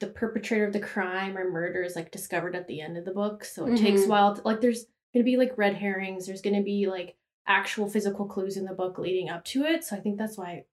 the 0.00 0.06
perpetrator 0.08 0.66
of 0.66 0.72
the 0.72 0.80
crime 0.80 1.38
or 1.38 1.48
murder 1.50 1.82
is 1.82 1.94
like 1.94 2.10
discovered 2.10 2.56
at 2.56 2.66
the 2.66 2.80
end 2.80 2.96
of 2.98 3.04
the 3.04 3.12
book 3.12 3.44
so 3.44 3.66
it 3.66 3.76
takes 3.78 4.02
a 4.02 4.04
Mhm. 4.06 4.08
while 4.08 4.34
to, 4.34 4.42
like 4.42 4.60
there's 4.60 4.86
gonna 5.14 5.24
be 5.24 5.36
like 5.36 5.56
red 5.56 5.74
herrings 5.74 6.26
there's 6.26 6.42
gonna 6.42 6.62
be 6.62 6.86
like 6.88 7.14
actual 7.46 7.88
physical 7.88 8.26
clues 8.26 8.56
in 8.56 8.64
the 8.64 8.74
book 8.74 8.98
leading 8.98 9.28
up 9.30 9.44
to 9.44 9.62
it 9.64 9.84
so 9.84 9.94
i 9.94 10.00
think 10.00 10.18
that's 10.18 10.36
why 10.36 10.64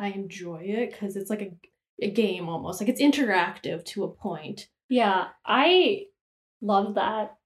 i 0.00 0.08
enjoy 0.08 0.56
it 0.62 0.90
because 0.90 1.14
it's 1.16 1.30
like 1.30 1.42
a, 1.42 1.52
a 2.02 2.10
game 2.10 2.48
almost 2.48 2.80
like 2.80 2.88
it's 2.90 3.00
interactive 3.02 3.84
to 3.84 4.04
a 4.04 4.08
point 4.08 4.68
Yeah, 4.88 5.26
I 5.46 6.06
love 6.60 6.94
that 6.96 7.36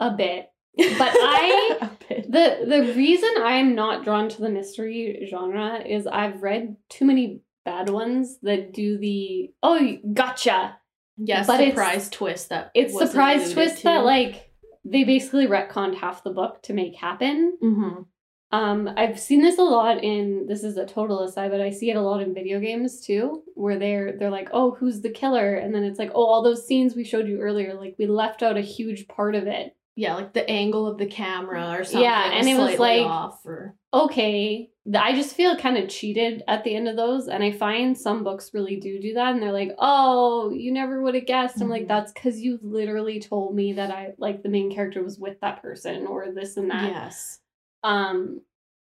a 0.00 0.10
bit. 0.10 0.48
But 0.76 1.12
I 1.14 1.90
bit. 2.08 2.30
The 2.32 2.64
the 2.66 2.94
reason 2.96 3.28
I'm 3.38 3.74
not 3.74 4.04
drawn 4.04 4.28
to 4.30 4.40
the 4.40 4.48
mystery 4.48 5.26
genre 5.30 5.80
is 5.84 6.06
I've 6.06 6.42
read 6.42 6.76
too 6.88 7.04
many 7.04 7.40
bad 7.64 7.90
ones 7.90 8.38
that 8.42 8.72
do 8.72 8.96
the 8.98 9.52
oh 9.62 9.98
gotcha. 10.14 10.76
Yes, 11.18 11.46
but 11.46 11.60
it's- 11.60 11.72
surprise 11.72 12.08
twist 12.08 12.48
that 12.48 12.70
It's 12.74 12.96
surprise 12.98 13.52
twist 13.52 13.78
to. 13.78 13.82
that 13.84 14.04
like 14.04 14.50
they 14.84 15.04
basically 15.04 15.46
retconned 15.46 15.94
half 15.96 16.24
the 16.24 16.30
book 16.30 16.62
to 16.62 16.72
make 16.72 16.96
happen. 16.96 17.56
Mhm. 17.62 18.06
Um, 18.52 18.90
I've 18.96 19.18
seen 19.18 19.40
this 19.40 19.58
a 19.58 19.62
lot 19.62 20.04
in 20.04 20.46
this 20.46 20.62
is 20.62 20.76
a 20.76 20.84
total 20.84 21.20
aside, 21.24 21.50
but 21.50 21.60
I 21.62 21.70
see 21.70 21.90
it 21.90 21.96
a 21.96 22.02
lot 22.02 22.20
in 22.22 22.34
video 22.34 22.60
games 22.60 23.00
too, 23.00 23.42
where 23.54 23.78
they're 23.78 24.16
they're 24.18 24.30
like, 24.30 24.50
oh, 24.52 24.72
who's 24.72 25.00
the 25.00 25.10
killer? 25.10 25.54
And 25.54 25.74
then 25.74 25.84
it's 25.84 25.98
like, 25.98 26.10
oh, 26.14 26.24
all 26.26 26.42
those 26.42 26.66
scenes 26.66 26.94
we 26.94 27.04
showed 27.04 27.26
you 27.28 27.40
earlier, 27.40 27.74
like 27.74 27.96
we 27.98 28.06
left 28.06 28.42
out 28.42 28.56
a 28.58 28.60
huge 28.60 29.08
part 29.08 29.34
of 29.34 29.46
it. 29.46 29.74
yeah 29.96 30.14
like 30.14 30.32
the 30.32 30.48
angle 30.48 30.86
of 30.86 30.96
the 30.98 31.06
camera 31.06 31.76
or 31.78 31.84
something 31.84 32.02
Yeah, 32.02 32.30
and 32.32 32.48
it 32.48 32.56
was 32.58 32.78
like- 32.78 33.02
or 33.44 33.74
Okay, 33.94 34.70
I 34.94 35.14
just 35.14 35.36
feel 35.36 35.54
kind 35.56 35.76
of 35.76 35.88
cheated 35.90 36.42
at 36.48 36.64
the 36.64 36.74
end 36.74 36.88
of 36.88 36.96
those, 36.96 37.28
and 37.28 37.44
I 37.44 37.52
find 37.52 37.96
some 37.96 38.24
books 38.24 38.52
really 38.54 38.76
do 38.76 38.98
do 39.00 39.12
that, 39.14 39.34
and 39.34 39.42
they're 39.42 39.52
like, 39.52 39.72
oh, 39.78 40.50
you 40.50 40.72
never 40.72 41.02
would 41.02 41.14
have 41.14 41.26
guessed. 41.26 41.60
I'm 41.60 41.68
like, 41.68 41.84
Mhm. 41.84 41.88
that's 41.88 42.10
because 42.12 42.40
you 42.40 42.58
literally 42.62 43.20
told 43.20 43.54
me 43.54 43.74
that 43.74 43.90
I 43.90 44.14
like 44.18 44.42
the 44.42 44.48
main 44.48 44.72
character 44.74 45.02
was 45.02 45.18
with 45.18 45.38
that 45.40 45.60
person 45.62 46.06
or 46.06 46.32
this 46.32 46.56
and 46.56 46.70
that. 46.70 46.90
yes 46.90 47.38
Um, 47.82 48.40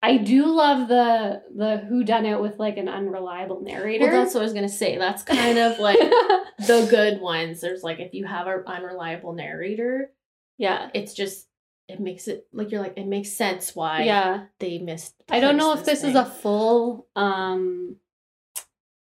I 0.03 0.19
do 0.19 0.47
love 0.47 0.89
the 0.89 1.43
the 1.55 1.79
who 1.79 2.05
done 2.05 2.27
it 2.27 2.41
with 2.41 2.59
like 2.59 2.77
an 2.77 2.89
unreliable 2.89 3.63
narrator. 3.63 4.05
well 4.07 4.23
that's 4.23 4.35
what 4.35 4.41
i 4.41 4.45
was 4.45 4.53
gonna 4.53 4.69
say 4.69 4.99
that's 4.99 5.23
kind 5.23 5.59
of 5.59 5.81
like 5.81 5.99
the 6.59 6.87
good 6.89 7.21
ones 7.21 7.61
there's 7.61 7.83
like 7.83 7.99
if 7.99 8.15
you 8.15 8.25
have 8.25 8.47
an 8.47 8.63
unreliable 8.67 9.33
narrator 9.33 10.11
yeah, 10.59 10.89
it's 10.95 11.13
just 11.15 11.47
it 11.89 12.01
makes 12.01 12.27
it 12.27 12.47
like 12.53 12.71
you're 12.71 12.81
like 12.81 12.97
it 12.97 13.07
makes 13.07 13.33
sense 13.33 13.77
why 13.77 14.03
yeah. 14.03 14.47
they 14.59 14.79
missed 14.79 15.15
I 15.31 15.39
don't 15.39 15.57
know 15.57 15.73
if 15.73 15.85
this 15.85 16.03
is 16.03 16.17
a 16.17 16.25
full 16.25 17.07
um 17.15 17.97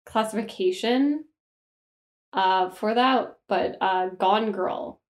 classification 0.05 1.25
uh 2.33 2.71
for 2.71 2.95
that, 2.95 3.37
but 3.49 3.77
uh 3.81 4.09
Gone 4.09 4.53
Girl 4.53 5.01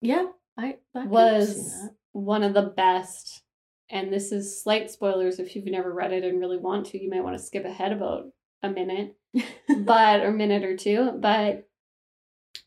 yeah 0.00 0.26
i, 0.58 0.76
I 0.94 1.06
was 1.06 1.88
one 2.12 2.42
of 2.42 2.54
the 2.54 2.62
best. 2.62 3.42
And 3.90 4.12
this 4.12 4.32
is 4.32 4.62
slight 4.62 4.90
spoilers 4.90 5.38
if 5.38 5.54
you've 5.54 5.66
never 5.66 5.92
read 5.92 6.12
it 6.12 6.24
and 6.24 6.40
really 6.40 6.58
want 6.58 6.86
to, 6.86 7.02
you 7.02 7.08
might 7.08 7.22
want 7.22 7.36
to 7.38 7.42
skip 7.42 7.64
ahead 7.64 7.92
about 7.92 8.26
a 8.62 8.70
minute. 8.70 9.16
but 9.84 10.20
or 10.22 10.32
minute 10.32 10.64
or 10.64 10.76
two 10.76 11.12
but 11.18 11.68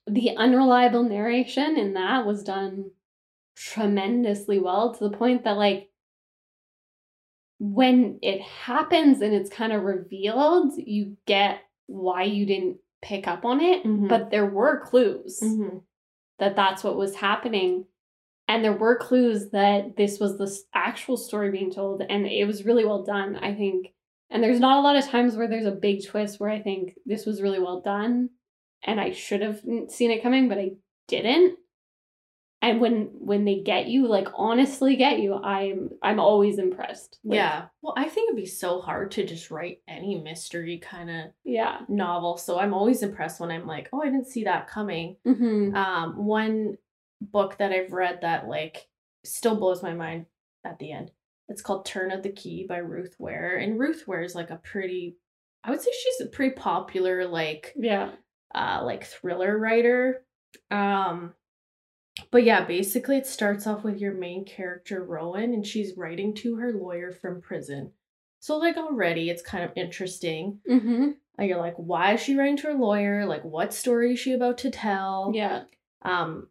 the 0.05 0.35
unreliable 0.37 1.01
narration 1.01 1.77
in 1.77 1.93
that 1.95 2.25
was 2.27 2.43
done 2.43 2.91
tremendously 3.55 4.59
well 4.59 4.93
to 4.93 5.09
the 5.09 5.17
point 5.17 5.43
that 5.43 5.57
like 5.57 5.89
when 7.59 8.19
it 8.21 8.41
happens 8.41 9.21
and 9.21 9.33
it's 9.33 9.49
kind 9.49 9.73
of 9.73 9.83
revealed, 9.83 10.73
you 10.77 11.17
get 11.25 11.59
why 11.87 12.23
you 12.23 12.45
didn't 12.45 12.77
pick 13.01 13.27
up 13.27 13.43
on 13.45 13.59
it, 13.61 13.83
Mhm. 13.83 14.07
but 14.07 14.29
there 14.29 14.45
were 14.45 14.79
clues 14.79 15.39
Mhm. 15.41 15.81
that 16.37 16.55
that's 16.55 16.83
what 16.83 16.95
was 16.95 17.15
happening. 17.15 17.85
And 18.49 18.63
there 18.63 18.73
were 18.73 18.97
clues 18.97 19.51
that 19.51 19.95
this 19.95 20.19
was 20.19 20.39
the 20.39 20.51
actual 20.73 21.17
story 21.17 21.51
being 21.51 21.71
told, 21.71 22.01
and 22.01 22.25
it 22.25 22.45
was 22.45 22.65
really 22.65 22.83
well 22.83 23.03
done, 23.03 23.35
I 23.35 23.53
think. 23.53 23.93
And 24.31 24.43
there's 24.43 24.59
not 24.59 24.79
a 24.79 24.81
lot 24.81 24.95
of 24.95 25.05
times 25.05 25.35
where 25.35 25.47
there's 25.47 25.67
a 25.67 25.71
big 25.71 26.03
twist 26.03 26.39
where 26.39 26.49
I 26.49 26.59
think 26.59 26.95
this 27.05 27.27
was 27.27 27.43
really 27.43 27.59
well 27.59 27.81
done, 27.81 28.29
and 28.83 28.99
I 28.99 29.11
should 29.11 29.41
have 29.41 29.61
seen 29.89 30.09
it 30.09 30.23
coming, 30.23 30.49
but 30.49 30.57
I 30.57 30.71
didn't. 31.07 31.59
And 32.61 32.81
when 32.81 33.11
when 33.13 33.45
they 33.45 33.61
get 33.61 33.87
you, 33.87 34.07
like 34.07 34.27
honestly 34.33 34.95
get 34.95 35.19
you, 35.19 35.35
I'm 35.35 35.91
I'm 36.01 36.19
always 36.19 36.57
impressed. 36.57 37.19
Like, 37.23 37.37
yeah. 37.37 37.65
Well, 37.83 37.93
I 37.95 38.09
think 38.09 38.29
it'd 38.29 38.43
be 38.43 38.47
so 38.47 38.81
hard 38.81 39.11
to 39.11 39.25
just 39.25 39.51
write 39.51 39.77
any 39.87 40.19
mystery 40.19 40.79
kind 40.79 41.09
of 41.11 41.25
yeah. 41.45 41.81
novel. 41.87 42.37
So 42.37 42.59
I'm 42.59 42.73
always 42.73 43.03
impressed 43.03 43.39
when 43.39 43.51
I'm 43.51 43.67
like, 43.67 43.89
oh, 43.93 44.01
I 44.01 44.05
didn't 44.05 44.27
see 44.27 44.45
that 44.45 44.67
coming. 44.67 45.17
hmm 45.23 45.73
Um, 45.75 46.25
one 46.25 46.77
book 47.21 47.57
that 47.57 47.71
I've 47.71 47.91
read 47.91 48.19
that 48.21 48.47
like 48.47 48.87
still 49.25 49.55
blows 49.55 49.83
my 49.83 49.93
mind 49.93 50.25
at 50.65 50.79
the 50.79 50.91
end. 50.91 51.11
It's 51.47 51.61
called 51.61 51.85
Turn 51.85 52.11
of 52.11 52.23
the 52.23 52.31
Key 52.31 52.65
by 52.67 52.77
Ruth 52.77 53.15
Ware. 53.19 53.57
And 53.57 53.79
Ruth 53.79 54.07
Ware 54.07 54.23
is 54.23 54.35
like 54.35 54.49
a 54.51 54.57
pretty 54.57 55.17
I 55.63 55.71
would 55.71 55.81
say 55.81 55.91
she's 55.91 56.25
a 56.25 56.29
pretty 56.29 56.55
popular 56.55 57.25
like 57.27 57.73
Yeah. 57.75 58.11
uh 58.55 58.81
like 58.83 59.03
thriller 59.05 59.57
writer. 59.57 60.23
Um 60.71 61.33
but 62.31 62.43
yeah, 62.43 62.65
basically 62.65 63.17
it 63.17 63.25
starts 63.25 63.65
off 63.65 63.83
with 63.83 63.99
your 63.99 64.13
main 64.13 64.43
character 64.45 65.03
Rowan 65.03 65.53
and 65.53 65.65
she's 65.65 65.95
writing 65.97 66.33
to 66.35 66.55
her 66.57 66.73
lawyer 66.73 67.11
from 67.11 67.41
prison. 67.41 67.91
So 68.39 68.57
like 68.57 68.77
already 68.77 69.29
it's 69.29 69.41
kind 69.41 69.63
of 69.63 69.71
interesting. 69.75 70.59
hmm 70.67 71.11
Like 71.37 71.49
you're 71.49 71.57
like, 71.59 71.75
why 71.77 72.13
is 72.13 72.21
she 72.21 72.35
writing 72.35 72.57
to 72.57 72.67
her 72.67 72.73
lawyer? 72.73 73.25
Like 73.25 73.43
what 73.43 73.73
story 73.73 74.13
is 74.13 74.19
she 74.19 74.33
about 74.33 74.59
to 74.59 74.71
tell? 74.71 75.31
Yeah. 75.33 75.63
Um, 76.03 76.47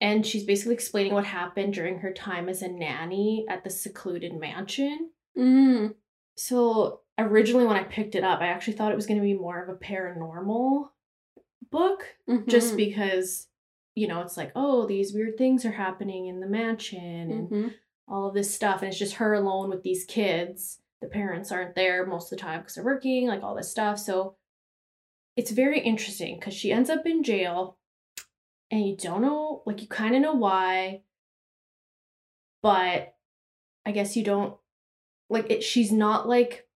and 0.00 0.26
she's 0.26 0.44
basically 0.44 0.74
explaining 0.74 1.12
what 1.12 1.24
happened 1.26 1.74
during 1.74 1.98
her 1.98 2.12
time 2.12 2.48
as 2.48 2.62
a 2.62 2.68
nanny 2.68 3.44
at 3.48 3.64
the 3.64 3.70
secluded 3.70 4.34
mansion. 4.34 5.10
Mm. 5.36 5.94
So 6.36 7.00
originally, 7.18 7.66
when 7.66 7.76
I 7.76 7.84
picked 7.84 8.14
it 8.14 8.24
up, 8.24 8.40
I 8.40 8.46
actually 8.48 8.74
thought 8.74 8.92
it 8.92 8.96
was 8.96 9.06
going 9.06 9.18
to 9.20 9.24
be 9.24 9.34
more 9.34 9.62
of 9.62 9.68
a 9.68 9.74
paranormal 9.78 10.88
book, 11.70 12.04
just 12.46 12.72
Mhm. 12.74 12.76
because 12.76 13.48
you 13.94 14.08
know 14.08 14.22
it's 14.22 14.36
like, 14.36 14.52
oh, 14.56 14.86
these 14.86 15.12
weird 15.12 15.36
things 15.36 15.64
are 15.64 15.72
happening 15.72 16.26
in 16.26 16.40
the 16.40 16.46
mansion 16.46 17.30
and 17.30 17.50
Mhm. 17.50 17.74
all 18.08 18.28
of 18.28 18.34
this 18.34 18.52
stuff, 18.54 18.80
and 18.82 18.88
it's 18.88 18.98
just 18.98 19.14
her 19.16 19.34
alone 19.34 19.68
with 19.70 19.82
these 19.82 20.04
kids. 20.04 20.80
The 21.00 21.08
parents 21.08 21.52
aren't 21.52 21.74
there 21.74 22.06
most 22.06 22.32
of 22.32 22.38
the 22.38 22.42
time 22.42 22.60
because 22.60 22.74
they're 22.74 22.84
working, 22.84 23.26
like 23.26 23.42
all 23.42 23.54
this 23.54 23.70
stuff. 23.70 23.98
So 23.98 24.36
it's 25.36 25.50
very 25.50 25.80
interesting 25.80 26.36
because 26.38 26.54
she 26.54 26.72
ends 26.72 26.90
up 26.90 27.06
in 27.06 27.22
jail 27.22 27.76
and 28.70 28.86
you 28.86 28.96
don't 28.96 29.22
know, 29.22 29.62
like, 29.66 29.82
you 29.82 29.88
kind 29.88 30.14
of 30.14 30.22
know 30.22 30.34
why, 30.34 31.02
but 32.62 33.14
I 33.84 33.90
guess 33.92 34.16
you 34.16 34.24
don't, 34.24 34.54
like, 35.28 35.50
it, 35.50 35.62
she's 35.62 35.90
not 35.90 36.28
like 36.28 36.68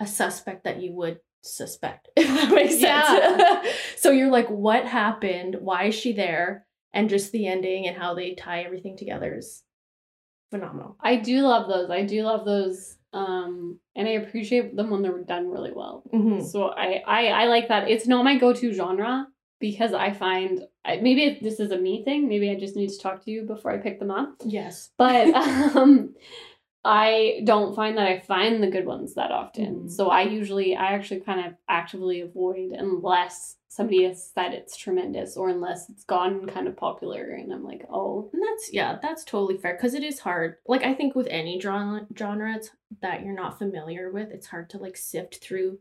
a 0.00 0.06
suspect 0.06 0.64
that 0.64 0.82
you 0.82 0.92
would 0.92 1.20
suspect, 1.42 2.08
if 2.16 2.26
that 2.26 2.54
makes 2.54 2.72
sense. 2.72 2.82
Yeah. 2.82 3.62
so 3.96 4.10
you're 4.10 4.30
like, 4.30 4.48
what 4.48 4.86
happened? 4.86 5.56
Why 5.60 5.84
is 5.84 5.94
she 5.94 6.12
there? 6.12 6.66
And 6.92 7.10
just 7.10 7.32
the 7.32 7.46
ending 7.46 7.86
and 7.86 7.96
how 7.96 8.14
they 8.14 8.34
tie 8.34 8.62
everything 8.62 8.96
together 8.96 9.34
is 9.34 9.62
phenomenal. 10.50 10.96
I 11.00 11.16
do 11.16 11.40
love 11.40 11.68
those. 11.68 11.90
I 11.90 12.04
do 12.04 12.22
love 12.22 12.44
those. 12.44 12.96
Um, 13.12 13.78
and 13.96 14.08
I 14.08 14.12
appreciate 14.12 14.76
them 14.76 14.90
when 14.90 15.02
they're 15.02 15.18
done 15.22 15.50
really 15.50 15.72
well. 15.74 16.04
Mm-hmm. 16.12 16.44
So 16.44 16.68
I, 16.68 17.02
I 17.06 17.26
I 17.26 17.44
like 17.46 17.68
that. 17.68 17.88
It's 17.88 18.06
not 18.06 18.24
my 18.24 18.38
go-to 18.38 18.72
genre 18.72 19.28
because 19.64 19.94
I 19.94 20.12
find 20.12 20.60
I, 20.84 20.96
maybe 20.96 21.38
this 21.40 21.58
is 21.58 21.70
a 21.70 21.78
me 21.78 22.04
thing. 22.04 22.28
Maybe 22.28 22.50
I 22.50 22.54
just 22.54 22.76
need 22.76 22.90
to 22.90 22.98
talk 22.98 23.24
to 23.24 23.30
you 23.30 23.44
before 23.44 23.70
I 23.70 23.78
pick 23.78 23.98
them 23.98 24.10
up. 24.10 24.34
Yes. 24.44 24.90
But 24.98 25.28
um, 25.34 26.14
I 26.84 27.40
don't 27.44 27.74
find 27.74 27.96
that 27.96 28.06
I 28.06 28.20
find 28.20 28.62
the 28.62 28.70
good 28.70 28.84
ones 28.84 29.14
that 29.14 29.30
often. 29.30 29.84
Mhm. 29.84 29.90
So 29.90 30.10
I 30.10 30.20
usually 30.22 30.76
I 30.76 30.92
actually 30.92 31.20
kind 31.20 31.46
of 31.46 31.54
actively 31.66 32.20
avoid 32.20 32.72
unless 32.72 33.56
somebody 33.68 34.04
has 34.04 34.30
said 34.34 34.52
it's 34.52 34.76
tremendous 34.76 35.34
or 35.38 35.48
unless 35.48 35.88
it's 35.88 36.04
gone 36.04 36.46
kind 36.46 36.68
of 36.68 36.76
popular 36.76 37.24
and 37.30 37.50
I'm 37.50 37.64
like, 37.64 37.86
oh, 37.88 38.28
And 38.34 38.42
that's 38.42 38.70
yeah, 38.70 38.98
that's 39.00 39.24
totally 39.24 39.56
fair 39.56 39.72
because 39.72 39.94
it 39.94 40.04
is 40.04 40.18
hard. 40.18 40.56
Like 40.66 40.82
I 40.82 40.92
think 40.92 41.14
with 41.14 41.26
any 41.30 41.58
genre 41.58 42.06
genre 42.14 42.60
that 43.00 43.24
you're 43.24 43.32
not 43.34 43.58
familiar 43.58 44.12
with, 44.12 44.28
it's 44.30 44.48
hard 44.48 44.68
to 44.70 44.78
like 44.78 44.98
sift 44.98 45.42
through 45.42 45.78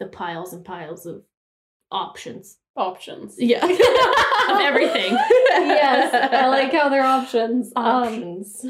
the 0.00 0.06
piles 0.06 0.52
and 0.52 0.66
piles 0.66 1.06
of 1.06 1.22
options. 1.90 2.58
Options. 2.76 3.34
Yeah, 3.38 3.64
of 3.64 4.60
everything. 4.60 5.12
yes, 5.12 6.32
I 6.32 6.46
like 6.48 6.72
how 6.72 6.88
they're 6.88 7.04
options. 7.04 7.72
Um, 7.76 7.84
options. 7.84 8.64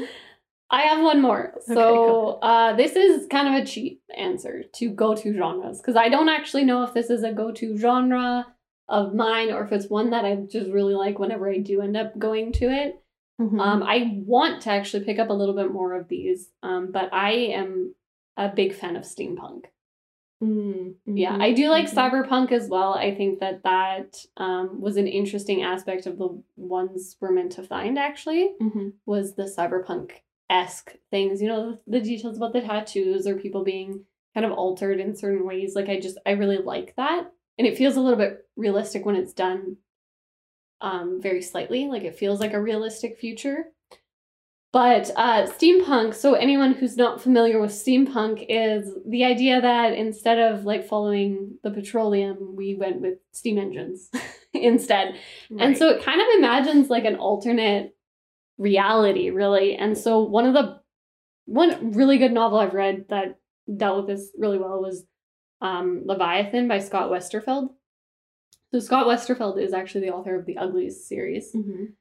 I 0.69 0.81
have 0.83 1.03
one 1.03 1.21
more. 1.21 1.49
Okay, 1.55 1.73
So 1.75 1.75
go 1.75 2.39
uh, 2.41 2.73
this 2.75 2.95
is 2.95 3.27
kind 3.27 3.47
of 3.55 3.61
a 3.61 3.65
cheap 3.65 4.01
answer 4.17 4.63
to 4.75 4.89
go-to 4.89 5.33
genres 5.33 5.79
because 5.79 5.95
I 5.95 6.09
don't 6.09 6.29
actually 6.29 6.63
know 6.63 6.83
if 6.83 6.93
this 6.93 7.09
is 7.09 7.23
a 7.23 7.31
go-to 7.31 7.77
genre 7.77 8.47
of 8.89 9.13
mine 9.13 9.51
or 9.51 9.63
if 9.63 9.71
it's 9.71 9.87
one 9.89 10.09
that 10.09 10.25
I 10.25 10.35
just 10.35 10.69
really 10.71 10.95
like 10.95 11.19
whenever 11.19 11.49
I 11.49 11.59
do 11.59 11.81
end 11.81 11.95
up 11.95 12.17
going 12.17 12.51
to 12.53 12.65
it. 12.65 12.99
Mhm. 13.39 13.59
Um, 13.59 13.83
I 13.83 14.21
want 14.25 14.61
to 14.63 14.71
actually 14.71 15.03
pick 15.05 15.19
up 15.19 15.29
a 15.29 15.33
little 15.33 15.55
bit 15.55 15.71
more 15.71 15.93
of 15.93 16.07
these, 16.07 16.49
um, 16.61 16.91
but 16.91 17.13
I 17.13 17.31
am 17.31 17.95
a 18.37 18.49
big 18.49 18.73
fan 18.73 18.95
of 18.95 19.03
steampunk. 19.03 19.65
Mm, 20.43 20.95
Yeah, 21.05 21.37
I 21.39 21.53
do 21.53 21.69
like 21.69 21.85
mhm. 21.89 21.93
cyberpunk 21.95 22.51
as 22.51 22.67
well. 22.67 22.93
I 22.93 23.15
think 23.15 23.39
that 23.39 23.63
that 23.63 24.17
um, 24.37 24.81
was 24.81 24.97
an 24.97 25.07
interesting 25.07 25.63
aspect 25.63 26.05
of 26.05 26.17
the 26.17 26.41
ones 26.57 27.15
we're 27.21 27.31
meant 27.31 27.53
to 27.53 27.63
find. 27.63 27.97
Actually, 27.97 28.53
Mhm. 28.61 28.93
was 29.05 29.35
the 29.35 29.43
cyberpunk 29.43 30.11
esque 30.49 30.97
things. 31.09 31.41
You 31.41 31.47
know, 31.47 31.77
the 31.87 32.01
details 32.01 32.37
about 32.37 32.53
the 32.53 32.61
tattoos 32.61 33.25
or 33.25 33.35
people 33.39 33.63
being 33.63 34.05
kind 34.33 34.45
of 34.45 34.51
altered 34.51 34.99
in 34.99 35.15
certain 35.15 35.45
ways. 35.45 35.75
Like 35.75 35.87
I 35.89 35.99
just 35.99 36.17
I 36.25 36.31
really 36.31 36.57
like 36.57 36.95
that, 36.97 37.31
and 37.57 37.65
it 37.67 37.77
feels 37.77 37.95
a 37.95 38.01
little 38.01 38.17
bit 38.19 38.45
realistic 38.57 39.05
when 39.05 39.15
it's 39.15 39.33
done. 39.33 39.77
Um, 40.81 41.21
very 41.21 41.41
slightly, 41.41 41.87
like 41.87 42.03
it 42.03 42.17
feels 42.17 42.41
like 42.41 42.53
a 42.53 42.61
realistic 42.61 43.17
future. 43.17 43.67
But 44.73 45.11
uh, 45.15 45.45
steampunk, 45.45 46.15
so 46.15 46.33
anyone 46.33 46.73
who's 46.73 46.97
not 46.97 47.21
familiar 47.21 47.61
with 47.61 47.69
steampunk, 47.69 48.43
is 48.49 48.91
the 49.07 49.23
idea 49.23 49.61
that 49.61 49.93
instead 49.93 50.39
of 50.39 50.65
like 50.65 50.87
following 50.87 51.59
the 51.63 51.69
petroleum, 51.69 52.55
we 52.55 52.73
went 52.73 52.99
with 52.99 53.19
steam 53.33 53.59
engines 53.59 54.09
instead. 54.53 55.15
And 55.59 55.77
so 55.77 55.89
it 55.89 56.03
kind 56.03 56.19
of 56.19 56.27
imagines 56.39 56.89
like 56.89 57.05
an 57.05 57.17
alternate 57.17 57.95
reality, 58.57 59.29
really. 59.29 59.75
And 59.75 59.95
so 59.95 60.23
one 60.23 60.47
of 60.47 60.55
the 60.55 60.81
one 61.45 61.91
really 61.91 62.17
good 62.17 62.31
novel 62.31 62.57
I've 62.57 62.73
read 62.73 63.05
that 63.09 63.37
dealt 63.77 63.97
with 63.97 64.07
this 64.07 64.31
really 64.35 64.57
well 64.57 64.81
was 64.81 65.05
um, 65.61 66.01
Leviathan 66.05 66.67
by 66.67 66.79
Scott 66.79 67.11
Westerfeld. 67.11 67.69
So 68.71 68.79
Scott 68.79 69.05
Westerfeld 69.05 69.61
is 69.61 69.71
actually 69.71 70.07
the 70.07 70.15
author 70.15 70.35
of 70.35 70.47
the 70.47 70.57
Uglies 70.57 71.07
series. 71.07 71.53
Mhm. 71.53 71.93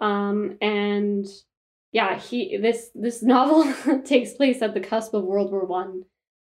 Um, 0.00 0.56
and 0.62 1.26
yeah, 1.94 2.18
he 2.18 2.58
this 2.58 2.90
this 2.94 3.22
novel 3.22 3.72
takes 4.04 4.32
place 4.34 4.60
at 4.60 4.74
the 4.74 4.80
cusp 4.80 5.14
of 5.14 5.24
World 5.24 5.50
War 5.50 5.64
One, 5.64 6.02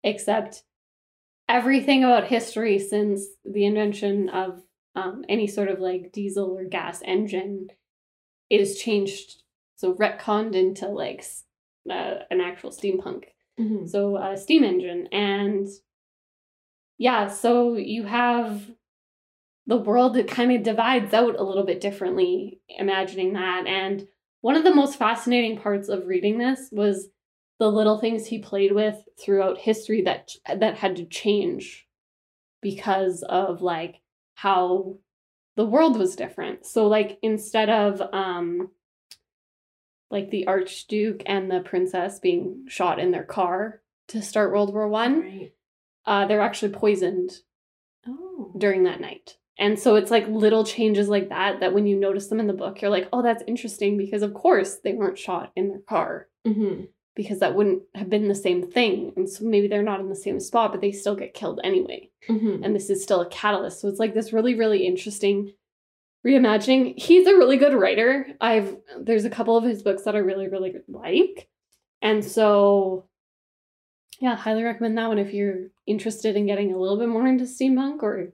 except 0.03 0.63
everything 1.49 2.05
about 2.05 2.29
history 2.29 2.79
since 2.79 3.27
the 3.45 3.67
invention 3.67 4.31
of 4.31 4.63
um, 4.95 5.25
any 5.29 5.47
sort 5.47 5.69
of 5.69 5.79
like 5.81 6.13
diesel 6.13 6.57
or 6.57 6.65
gas 6.65 7.03
engine 7.05 7.69
is 8.49 8.79
changed, 8.79 9.43
so 9.75 9.95
retconned 9.95 10.55
into 10.55 10.87
like 10.89 11.25
uh, 11.91 12.15
an 12.31 12.41
actual 12.41 12.71
steampunk 12.71 13.25
Mhm. 13.59 13.89
so 13.89 14.17
a 14.17 14.37
steam 14.37 14.65
engine 14.65 15.07
and 15.13 15.69
yeah 16.99 17.29
so 17.29 17.75
you 17.75 18.03
have 18.05 18.69
the 19.67 19.77
world 19.77 20.15
that 20.15 20.29
kind 20.29 20.51
of 20.53 20.63
divides 20.65 21.15
out 21.15 21.39
a 21.39 21.45
little 21.45 21.65
bit 21.65 21.81
differently 21.81 22.61
imagining 22.69 23.35
that 23.35 23.67
and 23.69 24.09
one 24.45 24.57
of 24.57 24.65
the 24.65 24.75
most 24.75 24.99
fascinating 24.99 25.57
parts 25.57 25.89
of 25.89 26.07
reading 26.07 26.37
this 26.37 26.69
was 26.71 27.09
the 27.59 27.67
little 27.73 27.99
things 27.99 28.27
he 28.27 28.39
played 28.39 28.73
with 28.73 28.97
throughout 29.19 29.57
history 29.57 30.03
that 30.03 30.33
that 30.55 30.77
had 30.77 30.97
to 30.97 31.07
change 31.07 31.87
because 32.61 33.23
of 33.23 33.63
like 33.63 34.03
how 34.35 34.99
the 35.57 35.65
world 35.65 35.99
was 35.99 36.15
different 36.15 36.67
so 36.67 36.87
like 36.87 37.19
instead 37.23 37.71
of 37.71 38.03
um 38.13 38.69
like 40.11 40.31
the 40.31 40.47
archduke 40.47 41.23
and 41.25 41.51
the 41.51 41.61
princess 41.61 42.19
being 42.19 42.65
shot 42.69 42.99
in 42.99 43.13
their 43.13 43.25
car 43.25 43.81
to 44.09 44.21
start 44.21 44.51
world 44.53 44.75
war 44.75 44.87
one 44.89 45.21
Right. 45.23 45.53
uh, 46.05 46.27
they're 46.27 46.43
actually 46.43 46.73
poisoned 46.73 47.31
Oh. 48.07 48.53
during 48.59 48.83
that 48.85 49.01
night 49.01 49.39
and 49.59 49.79
so 49.79 49.95
it's 49.95 50.11
like 50.11 50.27
little 50.29 50.65
changes 50.65 51.09
like 51.09 51.29
that 51.29 51.61
that 51.61 51.73
when 51.73 51.87
you 51.87 51.97
notice 51.97 52.27
them 52.29 52.41
in 52.41 52.47
the 52.47 52.53
book 52.53 52.81
you're 52.81 52.91
like 52.91 53.09
oh 53.13 53.23
that's 53.23 53.45
interesting 53.47 53.97
because 53.97 54.23
of 54.23 54.35
course 54.35 54.77
they 54.85 54.93
weren't 54.93 55.19
shot 55.19 55.53
in 55.57 55.69
their 55.69 55.81
car 55.81 56.29
hmm 56.47 56.83
because 57.15 57.39
that 57.39 57.55
wouldn't 57.55 57.83
have 57.95 58.11
been 58.11 58.29
the 58.29 58.35
same 58.35 58.69
thing. 58.69 59.13
And 59.17 59.29
so 59.29 59.45
maybe 59.45 59.69
they're 59.69 59.83
not 59.83 60.01
in 60.01 60.09
the 60.09 60.17
same 60.17 60.41
spot, 60.41 60.73
but 60.73 60.81
they 60.81 60.93
still 60.93 61.15
get 61.15 61.35
killed 61.35 61.61
anyway. 61.63 62.11
Mhm. 62.29 62.65
And 62.65 62.75
this 62.75 62.91
is 62.91 63.03
still 63.03 63.21
a 63.21 63.29
catalyst. 63.29 63.81
So 63.81 63.89
it's 63.89 64.01
like 64.01 64.15
this 64.15 64.33
really, 64.33 64.55
really 64.55 64.85
interesting 64.87 65.53
reimagining. 66.27 66.99
He's 66.99 67.27
a 67.27 67.37
really 67.37 67.57
good 67.57 67.75
writer. 67.75 68.27
I've 68.41 68.77
there's 68.99 69.25
a 69.25 69.31
couple 69.31 69.57
of 69.57 69.65
his 69.65 69.83
books 69.83 70.03
that 70.03 70.17
I 70.17 70.19
really, 70.19 70.49
really 70.49 70.75
like. 70.89 71.49
And 72.03 72.25
so 72.25 73.07
yeah, 74.21 74.37
highly 74.37 74.63
recommend 74.63 74.97
that 74.97 75.09
one 75.09 75.19
if 75.19 75.35
you're 75.35 75.69
interested 75.87 76.37
in 76.37 76.47
getting 76.47 76.73
a 76.73 76.79
little 76.79 76.99
bit 76.99 77.09
more 77.09 77.27
into 77.27 77.45
steampunk 77.45 78.03
or 78.03 78.33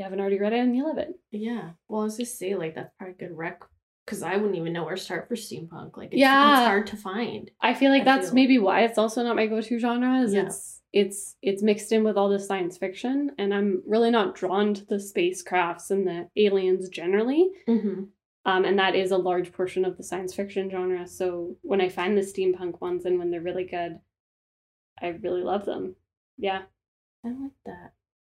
you 0.00 0.04
haven't 0.04 0.18
already 0.20 0.38
read 0.38 0.54
it 0.54 0.60
and 0.60 0.74
you 0.74 0.82
love 0.86 0.96
it. 0.96 1.10
Yeah. 1.30 1.72
Well, 1.86 2.00
I 2.00 2.04
was 2.04 2.16
just 2.16 2.38
say 2.38 2.54
like 2.54 2.74
that's 2.74 2.90
probably 2.96 3.16
a 3.16 3.18
good 3.28 3.36
rec 3.36 3.60
because 4.06 4.22
I 4.22 4.36
wouldn't 4.38 4.56
even 4.56 4.72
know 4.72 4.84
where 4.84 4.94
to 4.96 5.00
start 5.00 5.28
for 5.28 5.34
steampunk. 5.36 5.98
Like, 5.98 6.08
it's, 6.12 6.18
Yeah. 6.20 6.60
it's 6.60 6.66
hard 6.66 6.86
to 6.86 6.96
find. 6.96 7.50
I 7.60 7.74
feel 7.74 7.90
like 7.90 8.00
I 8.02 8.04
that's 8.06 8.28
feel- 8.28 8.34
maybe 8.34 8.58
why 8.58 8.84
it's 8.84 8.96
also 8.96 9.22
not 9.22 9.36
my 9.36 9.46
go-to 9.46 9.78
genre. 9.78 10.22
Is 10.22 10.32
Yeah. 10.32 10.46
it's 10.46 10.80
it's 10.94 11.36
it's 11.42 11.62
mixed 11.62 11.92
in 11.92 12.02
with 12.02 12.16
all 12.16 12.30
the 12.30 12.38
science 12.38 12.78
fiction, 12.78 13.32
and 13.36 13.52
I'm 13.52 13.82
really 13.86 14.10
not 14.10 14.34
drawn 14.34 14.72
to 14.72 14.84
the 14.86 14.94
spacecrafts 14.96 15.90
and 15.90 16.06
the 16.06 16.28
aliens 16.34 16.88
generally. 16.88 17.50
Mm-hmm. 17.68 18.04
Um, 18.46 18.64
and 18.64 18.78
that 18.78 18.94
is 18.94 19.10
a 19.10 19.18
large 19.18 19.52
portion 19.52 19.84
of 19.84 19.98
the 19.98 20.02
science 20.02 20.34
fiction 20.34 20.70
genre. 20.70 21.06
So 21.06 21.58
when 21.60 21.82
I 21.82 21.90
find 21.90 22.16
the 22.16 22.22
steampunk 22.22 22.80
ones 22.80 23.04
and 23.04 23.18
when 23.18 23.30
they're 23.30 23.42
really 23.42 23.66
good, 23.66 23.98
I 25.00 25.08
really 25.08 25.42
love 25.42 25.66
them. 25.66 25.94
Yeah. 26.38 26.62
I 27.22 27.28
like 27.28 27.52
that. 27.66 27.92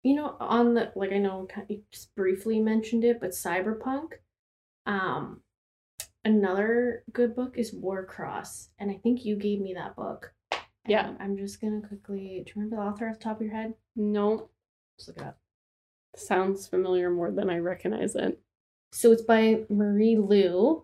You 0.03 0.15
know, 0.15 0.35
on 0.39 0.73
the 0.73 0.91
like 0.95 1.11
I 1.11 1.17
know 1.19 1.47
you 1.67 1.83
just 1.91 2.15
briefly 2.15 2.59
mentioned 2.59 3.03
it, 3.03 3.19
but 3.19 3.31
cyberpunk. 3.31 4.13
Um, 4.87 5.41
another 6.25 7.03
good 7.13 7.35
book 7.35 7.57
is 7.57 7.73
Warcross, 7.75 8.69
and 8.79 8.89
I 8.89 8.95
think 9.03 9.25
you 9.25 9.35
gave 9.35 9.61
me 9.61 9.73
that 9.75 9.95
book. 9.95 10.33
Yeah. 10.87 11.07
And 11.09 11.17
I'm 11.21 11.37
just 11.37 11.61
gonna 11.61 11.81
quickly. 11.87 12.43
Do 12.45 12.49
you 12.49 12.53
remember 12.55 12.77
the 12.77 12.81
author 12.81 13.07
off 13.09 13.19
the 13.19 13.23
top 13.23 13.37
of 13.37 13.45
your 13.45 13.55
head? 13.55 13.75
No, 13.95 14.49
Let's 14.97 15.07
look 15.07 15.17
it 15.17 15.23
up. 15.23 15.37
sounds 16.15 16.67
familiar 16.67 17.09
more 17.11 17.31
than 17.31 17.49
I 17.49 17.57
recognize 17.59 18.15
it. 18.15 18.39
So 18.91 19.11
it's 19.11 19.21
by 19.21 19.61
Marie 19.69 20.17
Lu. 20.17 20.83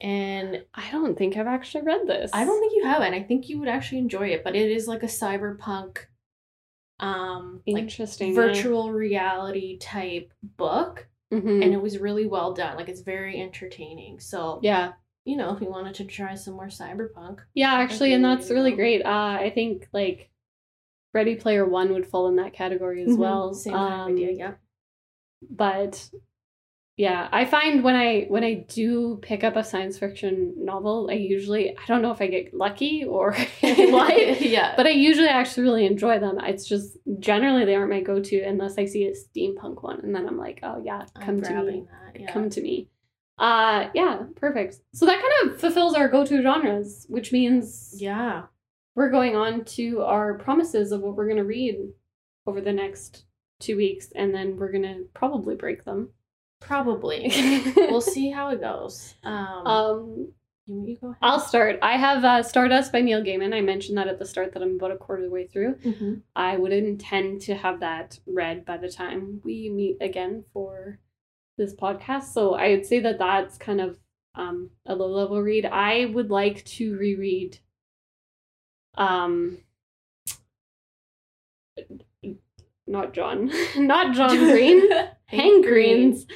And 0.00 0.64
I 0.74 0.90
don't 0.90 1.16
think 1.16 1.36
I've 1.36 1.46
actually 1.46 1.84
read 1.84 2.06
this. 2.06 2.30
I 2.34 2.44
don't 2.44 2.60
think 2.60 2.74
you 2.74 2.84
have, 2.84 3.00
and 3.00 3.14
I 3.14 3.22
think 3.22 3.48
you 3.48 3.58
would 3.58 3.68
actually 3.68 3.98
enjoy 3.98 4.28
it, 4.28 4.44
but 4.44 4.54
it 4.54 4.70
is 4.70 4.86
like 4.86 5.02
a 5.02 5.06
cyberpunk 5.06 5.98
um 7.04 7.60
like 7.66 7.82
interesting 7.82 8.34
virtual 8.34 8.92
reality 8.92 9.78
type 9.78 10.32
book 10.42 11.06
Mhm. 11.32 11.64
and 11.64 11.74
it 11.74 11.82
was 11.82 11.98
really 11.98 12.26
well 12.26 12.52
done. 12.52 12.76
Like 12.76 12.88
it's 12.88 13.00
very 13.00 13.40
entertaining. 13.40 14.20
So, 14.20 14.60
yeah. 14.62 14.92
you 15.24 15.36
know, 15.36 15.54
if 15.54 15.60
you 15.60 15.68
wanted 15.68 15.94
to 15.96 16.04
try 16.04 16.34
some 16.34 16.54
more 16.54 16.66
cyberpunk. 16.66 17.40
Yeah, 17.54 17.74
actually, 17.74 18.12
and 18.12 18.24
that's 18.24 18.50
really 18.50 18.70
yeah. 18.70 18.76
great. 18.76 19.02
Uh, 19.04 19.38
I 19.40 19.50
think 19.54 19.88
like 19.92 20.30
Ready 21.12 21.34
Player 21.34 21.64
One 21.66 21.92
would 21.92 22.06
fall 22.06 22.28
in 22.28 22.36
that 22.36 22.52
category 22.52 23.02
as 23.04 23.16
well. 23.16 23.50
Mm-hmm. 23.50 23.58
Same 23.58 23.72
kind 23.72 24.00
of 24.02 24.08
idea, 24.16 24.30
Um, 24.30 24.36
yeah. 24.38 24.52
But 25.50 26.10
yeah, 26.96 27.28
I 27.32 27.44
find 27.44 27.82
when 27.82 27.96
I 27.96 28.26
when 28.28 28.44
I 28.44 28.64
do 28.68 29.18
pick 29.20 29.42
up 29.42 29.56
a 29.56 29.64
science 29.64 29.98
fiction 29.98 30.54
novel, 30.56 31.08
I 31.10 31.14
usually 31.14 31.76
I 31.76 31.86
don't 31.88 32.02
know 32.02 32.12
if 32.12 32.20
I 32.20 32.28
get 32.28 32.54
lucky 32.54 33.04
or 33.04 33.32
what, 33.60 34.40
yeah. 34.40 34.74
but 34.76 34.86
I 34.86 34.90
usually 34.90 35.26
actually 35.26 35.64
really 35.64 35.86
enjoy 35.86 36.20
them. 36.20 36.38
It's 36.40 36.68
just 36.68 36.96
generally 37.18 37.64
they 37.64 37.74
aren't 37.74 37.90
my 37.90 38.00
go 38.00 38.20
to 38.20 38.40
unless 38.42 38.78
I 38.78 38.84
see 38.84 39.06
a 39.06 39.12
steampunk 39.12 39.82
one, 39.82 40.00
and 40.04 40.14
then 40.14 40.28
I'm 40.28 40.38
like, 40.38 40.60
oh 40.62 40.80
yeah, 40.84 41.04
come 41.20 41.42
to 41.42 41.62
me 41.64 41.86
that. 41.90 42.20
Yeah. 42.20 42.32
come 42.32 42.48
to 42.48 42.62
me. 42.62 42.88
Uh 43.38 43.88
yeah, 43.92 44.22
perfect. 44.36 44.76
So 44.94 45.06
that 45.06 45.20
kind 45.20 45.50
of 45.52 45.60
fulfills 45.60 45.94
our 45.94 46.06
go-to 46.06 46.42
genres, 46.42 47.06
which 47.08 47.32
means 47.32 47.96
yeah. 47.98 48.42
we're 48.94 49.10
going 49.10 49.34
on 49.34 49.64
to 49.64 50.02
our 50.02 50.38
promises 50.38 50.92
of 50.92 51.00
what 51.00 51.16
we're 51.16 51.26
going 51.26 51.38
to 51.38 51.44
read 51.44 51.74
over 52.46 52.60
the 52.60 52.72
next 52.72 53.24
2 53.60 53.76
weeks 53.76 54.12
and 54.14 54.32
then 54.32 54.56
we're 54.56 54.70
going 54.70 54.84
to 54.84 55.06
probably 55.12 55.56
break 55.56 55.84
them. 55.84 56.10
Probably. 56.66 57.30
we'll 57.76 58.00
see 58.00 58.30
how 58.30 58.48
it 58.48 58.60
goes. 58.60 59.14
Um, 59.22 59.66
Um 59.66 60.28
you, 60.66 60.82
you 60.86 60.96
go 60.98 61.08
ahead. 61.08 61.18
I'll 61.20 61.40
start. 61.40 61.78
I 61.82 61.98
have 61.98 62.24
uh, 62.24 62.42
Stardust 62.42 62.90
by 62.90 63.02
Neil 63.02 63.22
Gaiman. 63.22 63.54
I 63.54 63.60
mentioned 63.60 63.98
that 63.98 64.08
at 64.08 64.18
the 64.18 64.24
start 64.24 64.54
that 64.54 64.62
I'm 64.62 64.76
about 64.76 64.92
a 64.92 64.96
quarter 64.96 65.22
of 65.22 65.28
the 65.28 65.34
way 65.34 65.46
through. 65.46 65.74
Mhm. 65.74 66.22
I 66.34 66.56
would 66.56 66.72
intend 66.72 67.42
to 67.42 67.54
have 67.54 67.80
that 67.80 68.18
read 68.26 68.64
by 68.64 68.78
the 68.78 68.90
time 68.90 69.42
we 69.44 69.68
meet 69.68 69.98
again 70.00 70.44
for 70.54 70.98
this 71.58 71.74
podcast. 71.74 72.32
So 72.32 72.54
I 72.54 72.70
would 72.70 72.86
say 72.86 72.98
that 73.00 73.18
that's 73.18 73.58
kind 73.58 73.80
of 73.80 73.98
um, 74.34 74.70
a 74.86 74.94
low 74.94 75.08
level 75.08 75.42
read. 75.42 75.66
I 75.66 76.06
would 76.06 76.30
like 76.30 76.64
to 76.64 76.96
reread 76.96 77.58
um 78.96 79.58
not 82.86 83.12
John, 83.12 83.50
not 83.76 84.14
John 84.14 84.36
Green, 84.36 84.82
Hank 85.34 85.64
Green's 85.66 86.26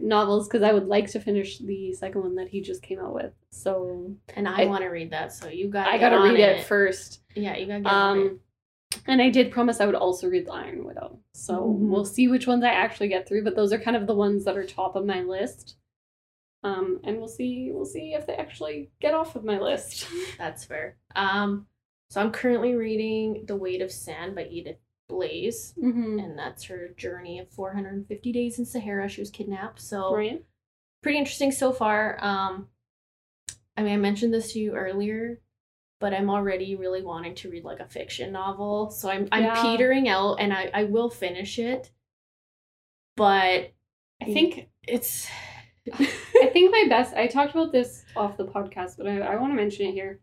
novels 0.00 0.46
because 0.48 0.62
I 0.62 0.72
would 0.72 0.86
like 0.86 1.10
to 1.12 1.20
finish 1.20 1.58
the 1.58 1.92
second 1.94 2.22
one 2.22 2.34
that 2.36 2.48
he 2.48 2.60
just 2.60 2.82
came 2.82 3.00
out 3.00 3.14
with. 3.14 3.32
So 3.50 4.14
And 4.36 4.46
I, 4.48 4.62
I- 4.62 4.66
want 4.66 4.82
to 4.82 4.88
read 4.88 5.10
that, 5.10 5.32
so 5.32 5.48
you 5.48 5.68
got. 5.68 5.88
I 5.88 5.98
gotta 5.98 6.20
read 6.20 6.38
it 6.38 6.64
first. 6.66 7.22
Yeah, 7.34 7.56
you 7.56 7.66
gotta 7.66 7.80
get 7.80 7.92
on 7.92 8.18
it. 8.18 8.22
Um, 8.30 8.40
and 9.06 9.20
I 9.22 9.28
did 9.30 9.50
promise 9.52 9.80
I 9.80 9.86
would 9.86 9.94
also 9.94 10.28
read 10.28 10.46
The 10.46 10.52
Iron 10.52 10.84
Widow. 10.84 11.18
So 11.32 11.54
Mhm. 11.54 11.88
we'll 11.90 12.04
see 12.04 12.28
which 12.28 12.46
ones 12.46 12.64
I 12.64 12.68
actually 12.70 13.08
get 13.08 13.28
through, 13.28 13.44
but 13.44 13.54
those 13.54 13.72
are 13.72 13.78
kind 13.78 13.96
of 13.96 14.06
the 14.06 14.14
ones 14.14 14.44
that 14.44 14.56
are 14.56 14.64
top 14.64 14.96
of 14.96 15.04
my 15.04 15.22
list. 15.22 15.76
Um, 16.64 17.00
and 17.04 17.18
we'll 17.18 17.28
see 17.28 17.70
we'll 17.72 17.84
see 17.84 18.14
if 18.14 18.26
they 18.26 18.34
actually 18.34 18.90
get 19.00 19.14
off 19.14 19.36
of 19.36 19.44
my 19.44 19.58
list. 19.58 20.06
That's 20.38 20.64
fair. 20.64 20.96
Um, 21.14 21.66
so 22.10 22.20
I'm 22.20 22.32
currently 22.32 22.74
reading 22.74 23.44
The 23.46 23.54
Weight 23.56 23.82
of 23.82 23.92
Sand 23.92 24.34
by 24.34 24.44
Edith 24.46 24.78
Blais, 25.10 25.74
mm-hmm. 25.78 26.18
and 26.18 26.38
that's 26.38 26.64
her 26.64 26.88
journey 26.96 27.38
of 27.38 27.48
450 27.50 28.32
days 28.32 28.58
in 28.58 28.66
Sahara. 28.66 29.08
She 29.08 29.20
was 29.20 29.30
kidnapped, 29.30 29.80
so 29.80 30.10
pretty 31.02 31.18
interesting 31.18 31.50
so 31.52 31.72
far. 31.72 32.18
Um, 32.22 32.68
I 33.76 33.82
mean, 33.82 33.94
I 33.94 33.96
mentioned 33.96 34.34
this 34.34 34.52
to 34.52 34.58
you 34.58 34.74
earlier, 34.74 35.40
but 36.00 36.12
I'm 36.12 36.30
already 36.30 36.76
really 36.76 37.02
wanting 37.02 37.34
to 37.36 37.50
read 37.50 37.64
like 37.64 37.80
a 37.80 37.86
fiction 37.88 38.32
novel. 38.32 38.90
So 38.90 39.08
I'm 39.10 39.28
I'm 39.32 39.44
Yeah. 39.44 39.62
petering 39.62 40.08
out, 40.08 40.36
and 40.40 40.52
I 40.52 40.70
I 40.74 40.84
will 40.84 41.10
finish 41.10 41.58
it, 41.58 41.90
but 43.16 43.72
I 44.20 44.24
think 44.24 44.68
it's 44.86 45.28
I 45.94 46.50
think 46.52 46.70
my 46.70 46.84
best 46.88 47.14
I 47.14 47.26
talked 47.26 47.52
about 47.54 47.72
this 47.72 48.04
off 48.16 48.36
the 48.36 48.44
podcast, 48.46 48.96
but 48.98 49.06
I, 49.06 49.18
I 49.20 49.36
want 49.36 49.52
to 49.52 49.56
mention 49.56 49.86
it 49.86 49.92
here. 49.92 50.20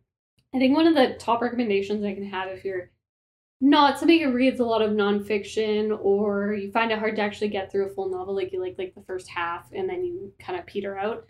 I 0.53 0.59
think 0.59 0.75
one 0.75 0.87
of 0.87 0.95
the 0.95 1.15
top 1.19 1.41
recommendations 1.41 2.03
I 2.03 2.13
can 2.13 2.25
have 2.29 2.49
if 2.49 2.63
you're 2.63 2.91
not 3.65 3.97
somebody 3.97 4.21
who 4.21 4.31
reads 4.31 4.59
a 4.59 4.65
lot 4.65 4.83
of 4.83 4.91
nonfiction 4.91 5.97
or 5.99 6.53
you 6.53 6.71
find 6.71 6.91
it 6.91 6.99
hard 6.99 7.15
to 7.15 7.21
actually 7.21 7.47
get 7.47 7.71
through 7.71 7.87
a 7.87 7.89
full 7.89 8.09
novel 8.09 8.35
like 8.35 8.53
you 8.53 8.61
like 8.61 8.75
like 8.77 8.93
the 8.93 9.01
first 9.01 9.27
half 9.27 9.65
and 9.73 9.89
then 9.89 10.05
you 10.05 10.31
kind 10.39 10.59
of 10.59 10.65
peter 10.67 10.95
out 10.95 11.25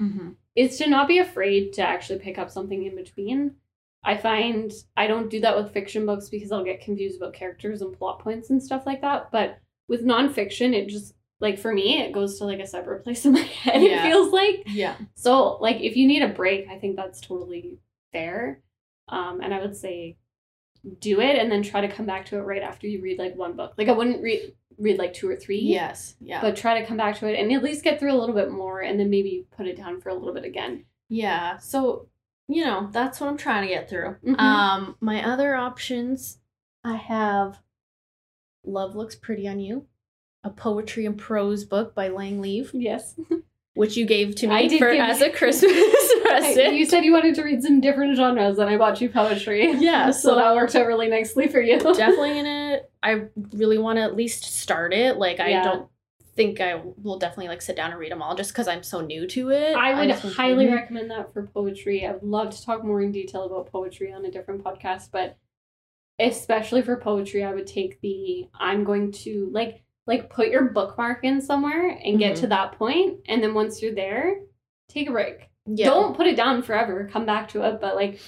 is 0.56 0.78
to 0.78 0.90
not 0.90 1.08
be 1.08 1.20
afraid 1.20 1.72
to 1.74 1.82
actually 1.82 2.20
pick 2.20 2.38
up 2.38 2.50
something 2.50 2.86
in 2.86 2.96
between. 2.96 3.56
I 4.04 4.18
find 4.18 4.72
I 4.96 5.08
don't 5.08 5.30
do 5.30 5.40
that 5.42 5.56
with 5.56 5.74
fiction 5.74 6.06
books 6.06 6.30
because 6.30 6.52
I'll 6.52 6.64
get 6.64 6.82
confused 6.82 7.18
about 7.18 7.34
characters 7.34 7.82
and 7.82 7.98
plot 7.98 8.20
points 8.20 8.50
and 8.50 8.62
stuff 8.62 8.84
like 8.86 9.02
that. 9.02 9.32
But 9.32 9.60
with 9.88 10.06
nonfiction, 10.06 10.74
it 10.74 10.90
just 10.90 11.14
like 11.40 11.58
for 11.58 11.74
me, 11.74 12.02
it 12.02 12.12
goes 12.14 12.38
to 12.38 12.46
like 12.46 12.60
a 12.60 12.68
separate 12.68 13.04
place 13.04 13.26
in 13.26 13.34
my 13.34 13.40
head. 13.40 13.82
Yeah. 13.82 14.00
It 14.00 14.10
feels 14.10 14.32
like 14.32 14.64
yeah. 14.68 14.96
so. 15.16 15.58
Like 15.58 15.78
if 15.78 15.96
you 15.96 16.08
need 16.08 16.22
a 16.22 16.30
break, 16.30 16.68
I 16.70 16.78
think 16.78 16.96
that's 16.96 17.20
totally 17.20 17.80
fair. 18.12 18.62
Um, 19.08 19.42
and 19.42 19.54
I 19.54 19.60
would 19.60 19.76
say 19.76 20.18
do 21.00 21.20
it 21.20 21.38
and 21.38 21.52
then 21.52 21.64
try 21.64 21.82
to 21.82 21.88
come 21.88 22.06
back 22.06 22.26
to 22.28 22.38
it 22.38 22.42
right 22.42 22.62
after 22.62 22.88
you 22.88 23.02
read 23.02 23.18
like 23.20 23.36
one 23.36 23.56
book. 23.56 23.74
Like 23.78 23.88
I 23.90 23.92
wouldn't 23.94 24.22
read 24.22 24.54
read 24.78 24.98
like 25.00 25.14
two 25.14 25.30
or 25.30 25.36
three 25.38 25.60
Yes. 25.62 26.16
Yeah. 26.20 26.42
but 26.42 26.56
try 26.58 26.80
to 26.82 26.86
come 26.86 26.98
back 26.98 27.18
to 27.20 27.28
it 27.28 27.40
and 27.40 27.52
at 27.54 27.64
least 27.64 27.84
get 27.84 27.98
through 28.00 28.12
a 28.14 28.20
little 28.20 28.36
bit 28.36 28.52
more 28.52 28.82
and 28.82 29.00
then 29.00 29.10
maybe 29.10 29.48
put 29.56 29.68
it 29.68 29.78
down 29.78 30.02
for 30.02 30.10
a 30.10 30.14
little 30.14 30.34
bit 30.34 30.44
again. 30.44 30.86
Yeah, 31.10 31.58
so 31.58 32.08
you 32.48 32.64
know, 32.66 32.90
that's 32.92 33.20
what 33.20 33.28
I'm 33.30 33.38
trying 33.38 33.64
to 33.68 33.74
get 33.74 33.90
through. 33.90 34.18
Mhm. 34.26 34.40
Um 34.40 34.96
my 35.00 35.24
other 35.26 35.56
options 35.56 36.40
I 36.84 36.96
have 36.98 37.60
Love 38.66 38.96
Looks 38.96 39.16
Pretty 39.16 39.48
on 39.48 39.60
You, 39.60 39.86
a 40.44 40.50
poetry 40.50 41.06
and 41.06 41.18
prose 41.18 41.64
book 41.66 41.96
by 41.96 42.10
Lang 42.10 42.42
Leave, 42.42 42.72
Yes. 42.74 43.16
which 43.76 43.98
you 43.98 44.06
gave 44.06 44.36
to 44.36 44.48
me 44.48 44.78
for 44.78 44.90
as 44.90 45.22
a 45.22 45.30
Christmas 45.40 45.72
present. 46.42 46.74
you 46.76 46.86
said 46.86 47.04
you 47.06 47.14
wanted 47.14 47.36
to 47.36 47.44
read 47.44 47.62
some 47.64 47.80
different 47.82 48.16
genres 48.18 48.58
and 48.60 48.70
I 48.70 48.78
bought 48.78 49.00
you 49.02 49.10
poetry. 49.10 49.72
Yeah, 49.80 50.12
so, 50.12 50.30
so- 50.30 50.36
that 50.36 50.56
worked 50.56 50.76
out 50.76 50.86
really 50.88 51.08
nicely 51.08 51.48
for 51.48 51.62
you. 51.62 51.78
definitely 51.80 52.34
gonna 52.36 52.80
I 53.04 53.26
really 53.54 53.78
want 53.78 53.98
to 53.98 54.04
at 54.04 54.16
least 54.16 54.44
start 54.44 54.94
it. 54.94 55.18
Like 55.18 55.40
I 55.40 55.50
Yeah. 55.50 55.64
don't 55.64 55.90
think 56.36 56.60
I 56.60 56.82
will 57.02 57.18
definitely 57.18 57.48
like 57.48 57.62
sit 57.62 57.78
down 57.78 57.92
and 57.92 58.00
read 58.00 58.12
them 58.12 58.22
all 58.22 58.36
just 58.36 58.52
because 58.52 58.68
I'm 58.68 58.84
so 58.84 59.00
new 59.02 59.26
to 59.28 59.52
it. 59.52 59.76
I 59.76 59.94
would 60.06 60.12
highly 60.34 60.66
read 60.66 60.74
recommend 60.74 61.10
that 61.12 61.32
for 61.32 61.48
poetry. 61.48 62.06
I 62.06 62.12
would 62.12 62.24
love 62.24 62.50
to 62.50 62.64
talk 62.66 62.84
more 62.84 63.02
in 63.02 63.12
detail 63.14 63.44
about 63.44 63.72
poetry 63.72 64.12
on 64.12 64.26
a 64.26 64.32
different 64.32 64.64
podcast, 64.64 65.12
but 65.12 65.38
especially 66.20 66.82
for 66.82 66.98
poetry, 66.98 67.44
I 67.44 67.54
would 67.54 67.68
take 67.68 68.02
the 68.02 68.48
I'm 68.54 68.84
going 68.84 69.12
to 69.24 69.50
like 69.52 69.84
like 70.08 70.30
put 70.30 70.50
your 70.50 70.66
bookmark 70.66 71.24
in 71.24 71.42
somewhere 71.42 71.90
and 72.04 72.20
get 72.20 72.36
Mhm. 72.36 72.40
to 72.42 72.48
that 72.48 72.74
point, 72.74 73.22
and 73.28 73.42
then 73.42 73.54
once 73.54 73.82
you're 73.82 73.96
there, 73.96 74.40
take 74.88 75.10
a 75.10 75.12
break. 75.12 75.50
Yeah. 75.66 75.88
Don't 75.88 76.16
put 76.16 76.28
it 76.28 76.36
down 76.36 76.62
forever. 76.62 77.10
Come 77.12 77.26
back 77.26 77.50
to 77.50 77.64
it, 77.68 77.80
but 77.82 77.96
like 77.96 78.20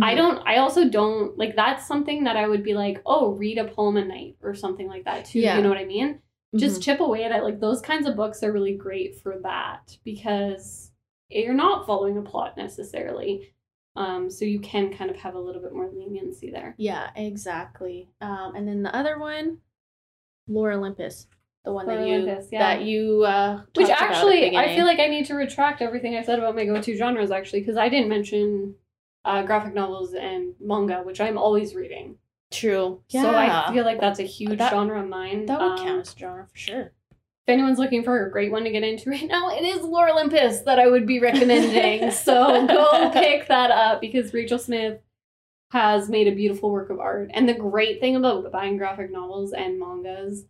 I 0.00 0.14
Mhm. 0.14 0.16
don't. 0.18 0.38
I 0.46 0.58
also 0.58 0.88
don't 0.88 1.36
like. 1.36 1.56
That's 1.56 1.86
something 1.86 2.24
that 2.24 2.36
I 2.36 2.46
would 2.46 2.62
be 2.62 2.74
like, 2.74 3.02
oh, 3.06 3.30
read 3.32 3.58
a 3.58 3.64
poem 3.66 3.96
a 3.96 4.04
night 4.04 4.36
or 4.40 4.54
something 4.54 4.86
like 4.86 5.04
that 5.04 5.24
too. 5.24 5.40
Yeah. 5.40 5.56
You 5.56 5.62
know 5.62 5.68
what 5.68 5.78
I 5.78 5.84
mean? 5.84 6.20
Mhm. 6.54 6.58
Just 6.60 6.80
chip 6.82 7.00
away 7.00 7.24
at 7.24 7.32
it. 7.32 7.42
Like 7.42 7.58
those 7.60 7.80
kinds 7.80 8.06
of 8.06 8.14
books 8.16 8.42
are 8.44 8.52
really 8.52 8.76
great 8.76 9.16
for 9.16 9.38
that 9.42 9.98
because 10.04 10.92
you're 11.28 11.54
not 11.54 11.86
following 11.86 12.18
a 12.18 12.22
plot 12.22 12.56
necessarily. 12.56 13.52
Um, 13.96 14.30
so 14.30 14.44
you 14.44 14.60
can 14.60 14.92
kind 14.92 15.10
of 15.10 15.16
have 15.16 15.34
a 15.34 15.38
little 15.40 15.60
bit 15.60 15.72
more 15.72 15.90
leniency 15.92 16.50
there. 16.50 16.76
Yeah, 16.78 17.10
exactly. 17.16 18.08
Um, 18.20 18.54
and 18.54 18.66
then 18.68 18.82
the 18.82 18.94
other 18.94 19.18
one, 19.18 19.58
Lore 20.46 20.70
Olympus, 20.72 21.26
the 21.64 21.72
one 21.72 21.86
that 21.86 22.06
you 22.06 22.14
Olympus, 22.14 22.48
yeah. 22.50 22.58
that 22.76 22.82
you 22.84 23.22
uh, 23.24 23.60
Which 23.76 23.86
talked 23.88 24.00
about 24.00 24.02
at 24.02 24.08
the 24.10 24.16
actually, 24.16 24.56
I 24.56 24.74
feel 24.76 24.86
like 24.86 24.98
I 24.98 25.06
need 25.08 25.26
to 25.26 25.34
retract 25.34 25.82
everything 25.82 26.16
I 26.16 26.22
said 26.22 26.38
about 26.38 26.54
my 26.56 26.64
go-to 26.64 26.96
genres 26.96 27.30
actually 27.30 27.60
because 27.60 27.76
I 27.76 27.88
didn't 27.88 28.08
mention 28.08 28.74
uh, 29.24 29.42
graphic 29.42 29.74
novels 29.74 30.14
and 30.14 30.54
manga, 30.60 31.02
which 31.02 31.20
I'm 31.20 31.36
always 31.36 31.74
reading. 31.74 32.16
true. 32.50 33.00
Yeah, 33.10 33.22
So 33.22 33.34
I 33.34 33.72
feel 33.74 33.84
like 33.84 34.00
that's 34.00 34.18
a 34.20 34.24
huge 34.24 34.58
That- 34.58 34.70
genre 34.72 35.00
of 35.02 35.08
mine. 35.08 35.46
that 35.46 35.60
would 35.60 35.72
Um, 35.72 35.86
count 35.86 36.00
as 36.00 36.14
genre 36.18 36.46
for 36.50 36.56
sure. 36.56 36.92
If 37.46 37.54
anyone's 37.54 37.78
looking 37.78 38.02
for 38.04 38.26
a 38.26 38.30
great 38.30 38.50
one 38.52 38.64
to 38.64 38.70
get 38.70 38.82
into 38.82 39.10
right 39.10 39.26
now, 39.28 39.50
it 39.50 39.62
is 39.64 39.82
Lore 39.82 40.08
Olympus 40.10 40.60
that 40.62 40.78
I 40.78 40.86
would 40.88 41.06
be 41.06 41.20
recommending. 41.20 42.10
so 42.26 42.66
go 42.66 43.10
pick 43.12 43.48
that 43.48 43.70
up 43.70 44.00
because 44.00 44.32
Rachel 44.34 44.58
Smythe 44.58 44.98
has 45.72 46.08
made 46.08 46.26
a 46.26 46.34
beautiful 46.34 46.70
work 46.70 46.90
of 46.90 46.98
art. 47.00 47.30
And 47.34 47.48
the 47.48 47.54
great 47.54 48.00
thing 48.00 48.16
about 48.16 48.50
buying 48.50 48.76
graphic 48.78 49.12
novels 49.12 49.52
and 49.52 49.78
mangas 49.78 50.44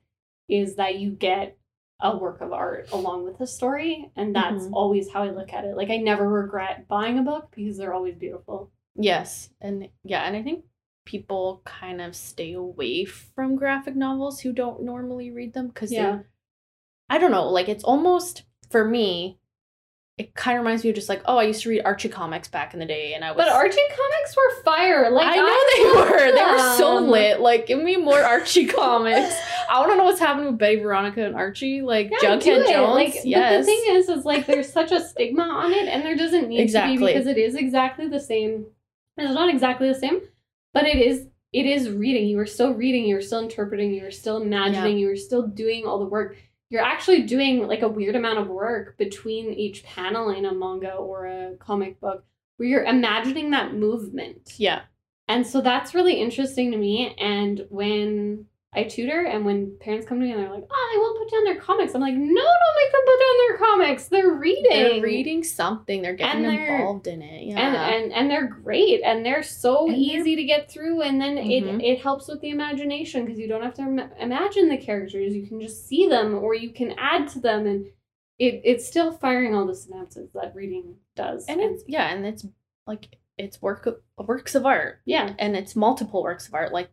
is 0.50 0.76
that 0.76 0.98
you 0.98 1.10
get 1.10 1.56
a 2.02 2.16
work 2.16 2.40
of 2.40 2.52
art 2.52 2.90
along 2.92 3.24
with 3.24 3.38
the 3.38 3.46
story. 3.46 4.10
And 4.16 4.34
that's 4.34 4.64
Mhm. 4.64 4.72
always 4.72 5.10
how 5.10 5.22
I 5.22 5.30
look 5.30 5.52
at 5.52 5.64
it. 5.64 5.76
Like 5.76 5.90
I 5.90 5.98
never 5.98 6.26
regret 6.28 6.88
buying 6.88 7.18
a 7.18 7.22
book 7.22 7.50
because 7.54 7.76
they're 7.76 7.92
always 7.94 8.16
beautiful. 8.16 8.70
Yes, 8.94 9.50
and 9.60 9.88
yeah, 10.02 10.22
and 10.22 10.34
I 10.36 10.42
think 10.42 10.64
people 11.04 11.60
kind 11.64 12.00
of 12.00 12.14
stay 12.16 12.52
away 12.52 13.04
from 13.04 13.56
graphic 13.56 13.96
novels 13.96 14.40
who 14.40 14.52
don't 14.52 14.82
normally 14.82 15.30
read 15.30 15.52
them 15.52 15.68
because 15.68 15.90
Yeah. 15.90 16.20
I 17.08 17.18
don't 17.18 17.32
know, 17.32 17.48
like 17.48 17.68
it's 17.68 17.84
almost 17.84 18.44
for 18.70 18.84
me. 18.84 19.39
It 20.20 20.34
kind 20.34 20.58
of 20.58 20.62
reminds 20.62 20.84
me 20.84 20.90
of 20.90 20.96
just 20.96 21.08
like, 21.08 21.22
oh, 21.24 21.38
I 21.38 21.44
used 21.44 21.62
to 21.62 21.70
read 21.70 21.80
Archie 21.82 22.10
comics 22.10 22.46
back 22.46 22.74
in 22.74 22.78
the 22.78 22.84
day, 22.84 23.14
and 23.14 23.24
I 23.24 23.30
was. 23.30 23.38
But 23.38 23.48
Archie 23.48 23.78
comics 23.88 24.36
were 24.36 24.62
fire. 24.62 25.10
Like 25.10 25.28
I 25.28 25.36
know 25.36 25.44
love 25.46 26.06
they 26.06 26.10
were. 26.12 26.32
They 26.34 26.42
were 26.42 26.76
so 26.76 26.98
lit. 26.98 27.40
Like, 27.40 27.66
give 27.66 27.82
me 27.82 27.96
more 27.96 28.20
Archie 28.20 28.66
comics. 28.80 29.34
I 29.70 29.78
want 29.78 29.92
to 29.92 29.96
know 29.96 30.04
what's 30.04 30.20
happening 30.20 30.48
with 30.50 30.58
Betty 30.58 30.76
Veronica 30.76 31.24
and 31.24 31.34
Archie. 31.34 31.80
Like 31.80 32.10
Yeah, 32.10 32.36
Jughead. 32.36 32.68
Jones. 32.68 32.94
Like, 32.94 33.14
yes. 33.24 33.64
The 33.64 33.72
thing 33.72 33.82
is, 33.96 34.08
is 34.10 34.26
like 34.26 34.46
there's 34.46 34.70
such 34.70 34.92
a 34.92 35.00
stigma 35.00 35.44
on 35.44 35.72
it, 35.72 35.88
and 35.88 36.04
there 36.04 36.16
doesn't 36.16 36.48
need 36.48 36.70
to 36.70 36.86
be 36.86 36.98
because 36.98 37.26
it 37.26 37.38
is 37.38 37.54
exactly 37.54 38.06
the 38.06 38.20
same. 38.20 38.66
It's 39.16 39.32
not 39.32 39.48
exactly 39.48 39.88
the 39.88 39.98
same, 39.98 40.20
but 40.74 40.84
it 40.84 40.98
is. 40.98 41.28
It 41.54 41.64
is 41.64 41.88
reading. 41.88 42.28
You 42.28 42.38
are 42.40 42.46
still 42.46 42.74
reading. 42.74 43.06
You 43.06 43.16
are 43.16 43.22
still 43.22 43.40
interpreting. 43.40 43.94
You 43.94 44.06
are 44.06 44.10
still 44.10 44.36
imagining. 44.42 44.98
You 44.98 45.10
are 45.10 45.16
still 45.16 45.46
doing 45.46 45.86
all 45.86 45.98
the 45.98 46.04
work. 46.04 46.36
You're 46.70 46.82
actually 46.82 47.22
doing 47.22 47.66
like 47.66 47.82
a 47.82 47.88
weird 47.88 48.16
amount 48.16 48.38
of 48.38 48.48
work 48.48 48.96
between 48.96 49.52
each 49.52 49.84
panel 49.84 50.30
in 50.30 50.44
a 50.44 50.54
manga 50.54 50.92
or 50.92 51.26
a 51.26 51.56
comic 51.58 52.00
book, 52.00 52.24
where 52.56 52.68
you're 52.68 52.84
imagining 52.84 53.50
that 53.50 53.74
movement. 53.74 54.54
yeah. 54.56 54.82
And 55.28 55.46
so 55.46 55.60
that's 55.60 55.94
really 55.94 56.14
interesting 56.14 56.72
to 56.72 56.76
me. 56.76 57.14
And 57.16 57.64
when 57.68 58.46
I 58.72 58.84
tutor 58.84 59.22
and 59.26 59.44
when 59.44 59.76
parents 59.80 60.06
come 60.06 60.20
to 60.20 60.24
me 60.24 60.30
and 60.30 60.40
they're 60.40 60.48
like, 60.54 60.64
oh, 60.70 60.90
they 60.92 60.98
won't 60.98 61.18
put 61.18 61.30
down 61.32 61.42
their 61.44 61.60
comics, 61.60 61.92
I'm 61.92 62.00
like, 62.00 62.14
no, 62.14 62.20
don't 62.22 62.76
make 62.76 62.92
them 62.92 63.00
put 63.04 63.18
down 63.18 63.36
their 63.48 63.58
comics. 63.58 64.04
They're 64.08 64.30
reading. 64.34 64.64
They're 64.70 65.02
reading 65.02 65.42
something. 65.42 66.02
They're 66.02 66.14
getting 66.14 66.42
they're- 66.42 66.76
involved 66.76 67.08
in 67.08 67.20
it. 67.20 67.42
Yeah. 67.46 67.58
And, 67.58 67.76
and 68.04 68.12
and 68.12 68.30
they're 68.30 68.46
great 68.46 69.02
and 69.04 69.26
they're 69.26 69.42
so 69.42 69.86
And 69.86 69.94
they're- 69.94 70.00
easy 70.20 70.36
to 70.36 70.44
get 70.44 70.70
through 70.70 71.02
and 71.02 71.20
then 71.20 71.36
Mhm. 71.36 71.80
it 71.80 71.84
it 71.84 72.00
helps 72.00 72.28
with 72.28 72.40
the 72.42 72.50
imagination 72.50 73.24
because 73.24 73.40
you 73.40 73.48
don't 73.48 73.62
have 73.64 73.74
to 73.74 73.82
Im- 73.82 74.12
imagine 74.20 74.68
the 74.68 74.76
characters 74.78 75.34
you 75.34 75.46
can 75.48 75.60
just 75.60 75.88
see 75.88 76.06
them 76.06 76.38
or 76.38 76.54
you 76.54 76.70
can 76.70 76.92
add 76.96 77.26
to 77.30 77.40
them 77.40 77.66
and 77.66 77.86
it 78.38 78.60
it's 78.64 78.86
still 78.86 79.10
firing 79.10 79.52
all 79.54 79.66
the 79.66 79.72
synapses 79.72 80.30
that 80.32 80.54
reading 80.54 80.94
does 81.16 81.44
and 81.48 81.60
it's 81.60 81.82
yeah, 81.88 82.14
and 82.14 82.24
it's 82.24 82.46
like 82.86 83.16
it's 83.36 83.60
work 83.60 83.86
of, 83.86 83.96
works 84.16 84.54
of 84.54 84.64
art, 84.64 85.00
yeah 85.06 85.34
and 85.40 85.56
it's 85.56 85.74
multiple 85.74 86.22
works 86.22 86.46
of 86.46 86.54
art. 86.54 86.72
Like 86.72 86.88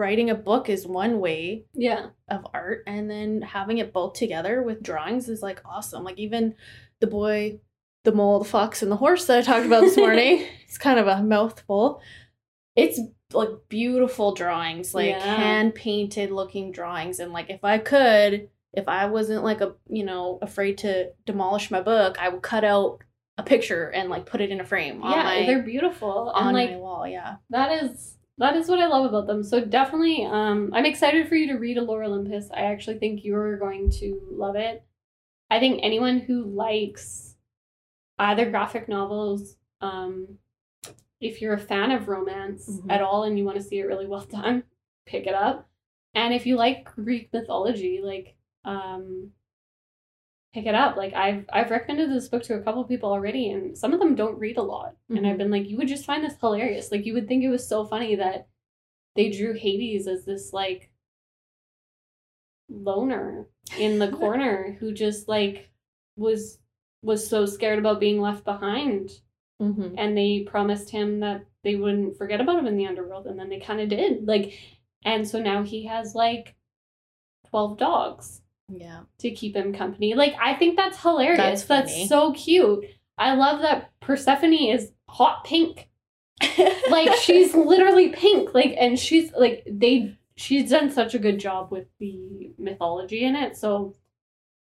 writing 0.00 0.30
a 0.30 0.34
book 0.34 0.68
is 0.68 0.86
one 0.86 1.20
way 1.20 1.66
yeah. 1.74 2.06
of 2.28 2.46
art 2.52 2.82
and 2.86 3.08
then 3.08 3.42
having 3.42 3.78
it 3.78 3.92
both 3.92 4.14
together 4.14 4.62
with 4.62 4.82
drawings 4.82 5.28
is 5.28 5.42
like 5.42 5.60
awesome. 5.64 6.02
Like 6.02 6.18
even 6.18 6.54
the 7.00 7.06
boy 7.06 7.60
the 8.04 8.12
mole 8.12 8.38
the 8.38 8.46
fox 8.46 8.82
and 8.82 8.90
the 8.90 8.96
horse 8.96 9.26
that 9.26 9.36
i 9.36 9.42
talked 9.42 9.66
about 9.66 9.82
this 9.82 9.98
morning 9.98 10.42
it's 10.66 10.78
kind 10.78 10.98
of 10.98 11.06
a 11.06 11.22
mouthful. 11.22 12.00
It's 12.74 12.98
like 13.32 13.50
beautiful 13.68 14.34
drawings 14.34 14.94
like 14.94 15.10
Yeah. 15.10 15.36
hand 15.36 15.74
painted 15.74 16.30
looking 16.30 16.72
drawings 16.72 17.20
and 17.20 17.32
like 17.32 17.50
if 17.50 17.62
i 17.62 17.78
could 17.78 18.48
if 18.72 18.88
i 18.88 19.06
wasn't 19.06 19.44
like 19.44 19.60
a 19.60 19.74
you 19.88 20.04
know 20.04 20.38
afraid 20.42 20.78
to 20.78 21.12
demolish 21.26 21.70
my 21.70 21.80
book 21.80 22.16
i 22.18 22.28
would 22.28 22.42
cut 22.42 22.64
out 22.64 23.04
a 23.38 23.42
picture 23.42 23.88
and 23.88 24.10
like 24.10 24.26
put 24.26 24.40
it 24.40 24.50
in 24.50 24.60
a 24.60 24.64
frame 24.64 25.02
on 25.02 25.12
yeah 25.12 25.22
my 25.22 25.46
they're 25.46 25.62
beautiful 25.62 26.30
and 26.30 26.48
on 26.48 26.54
like 26.54 26.70
my 26.70 26.76
wall 26.76 27.06
yeah. 27.06 27.36
that 27.50 27.84
is 27.84 28.16
that 28.40 28.56
is 28.56 28.68
what 28.68 28.80
I 28.80 28.86
love 28.86 29.04
about 29.04 29.26
them. 29.26 29.42
So 29.44 29.64
definitely, 29.64 30.24
um, 30.24 30.70
I'm 30.74 30.84
excited 30.86 31.28
for 31.28 31.36
you 31.36 31.46
to 31.52 31.58
read 31.58 31.76
Lore 31.76 32.02
Olympus. 32.04 32.50
I 32.52 32.62
actually 32.62 32.98
think 32.98 33.24
you're 33.24 33.56
going 33.58 33.90
to 34.00 34.20
love 34.32 34.56
it. 34.56 34.82
I 35.50 35.58
think 35.60 35.80
anyone 35.82 36.18
who 36.18 36.44
likes 36.44 37.36
either 38.18 38.50
graphic 38.50 38.88
novels, 38.88 39.56
um, 39.80 40.38
if 41.20 41.40
you're 41.40 41.54
a 41.54 41.58
fan 41.58 41.90
of 41.90 42.08
romance 42.08 42.68
Mhm. 42.68 42.90
at 42.90 43.02
all 43.02 43.24
and 43.24 43.38
you 43.38 43.44
want 43.44 43.56
to 43.58 43.62
see 43.62 43.78
it 43.78 43.84
really 43.86 44.06
well 44.06 44.24
done, 44.30 44.64
pick 45.06 45.26
it 45.26 45.34
up. 45.34 45.68
And 46.14 46.34
if 46.34 46.46
you 46.46 46.56
like 46.56 46.84
Greek 46.84 47.32
mythology, 47.32 48.00
like 48.02 48.34
um, 48.64 49.32
pick 50.52 50.66
it 50.66 50.74
up. 50.74 50.96
Like 50.96 51.14
I've 51.14 51.44
I've 51.52 51.70
recommended 51.70 52.10
this 52.10 52.28
book 52.28 52.42
to 52.44 52.54
a 52.54 52.62
couple 52.62 52.84
people 52.84 53.10
already, 53.10 53.50
and 53.50 53.76
some 53.76 53.92
of 53.92 54.00
them 54.00 54.14
don't 54.14 54.38
read 54.38 54.56
a 54.56 54.62
lot. 54.62 54.96
And 55.08 55.26
I've 55.26 55.34
Mhm. 55.34 55.38
been 55.38 55.50
like, 55.50 55.68
you 55.68 55.76
would 55.76 55.88
just 55.88 56.04
find 56.04 56.24
this 56.24 56.38
hilarious. 56.38 56.90
Like 56.90 57.06
you 57.06 57.14
would 57.14 57.28
think 57.28 57.44
it 57.44 57.50
was 57.50 57.66
so 57.68 57.84
funny 57.84 58.16
that 58.16 58.48
they 59.16 59.30
drew 59.30 59.54
Hades 59.54 60.06
as 60.06 60.24
this 60.24 60.52
like 60.52 60.90
loner 62.68 63.48
in 63.78 63.98
the 63.98 64.10
corner 64.12 64.76
who 64.80 64.92
just 64.92 65.28
like 65.28 65.70
was 66.16 66.58
was 67.02 67.26
so 67.26 67.46
scared 67.46 67.78
about 67.78 68.00
being 68.00 68.20
left 68.20 68.44
behind 68.44 69.10
mm-hmm. 69.60 69.94
and 69.96 70.16
they 70.16 70.44
promised 70.46 70.90
him 70.90 71.20
that 71.20 71.44
they 71.64 71.76
wouldn't 71.76 72.16
forget 72.16 72.40
about 72.40 72.58
him 72.58 72.66
in 72.66 72.76
the 72.76 72.86
underworld 72.86 73.26
and 73.26 73.38
then 73.38 73.48
they 73.48 73.58
kind 73.58 73.80
of 73.80 73.88
did 73.88 74.26
like 74.26 74.52
and 75.04 75.26
so 75.26 75.40
now 75.40 75.62
he 75.62 75.86
has 75.86 76.14
like 76.14 76.54
12 77.48 77.78
dogs 77.78 78.42
yeah. 78.70 79.00
to 79.18 79.30
keep 79.30 79.56
him 79.56 79.72
company. 79.72 80.14
Like 80.14 80.34
i 80.40 80.54
think 80.54 80.76
that's 80.76 81.00
hilarious. 81.00 81.64
That's 81.64 81.64
that's, 81.64 82.08
so 82.08 82.32
cute. 82.32 82.84
I 83.18 83.34
love 83.34 83.60
that 83.62 83.90
persephone 84.00 84.54
is 84.54 84.92
hot 85.08 85.44
pink. 85.44 85.88
Like 86.90 87.14
she's 87.16 87.54
literally 87.54 88.08
pink. 88.08 88.54
Like 88.54 88.74
and 88.78 88.98
she's 88.98 89.32
like 89.32 89.64
they 89.70 90.16
she's 90.36 90.70
done 90.70 90.90
such 90.90 91.14
a 91.14 91.18
good 91.18 91.38
job 91.38 91.70
with 91.70 91.86
the 91.98 92.52
mythology 92.58 93.24
in 93.24 93.36
it. 93.36 93.56
So 93.56 93.94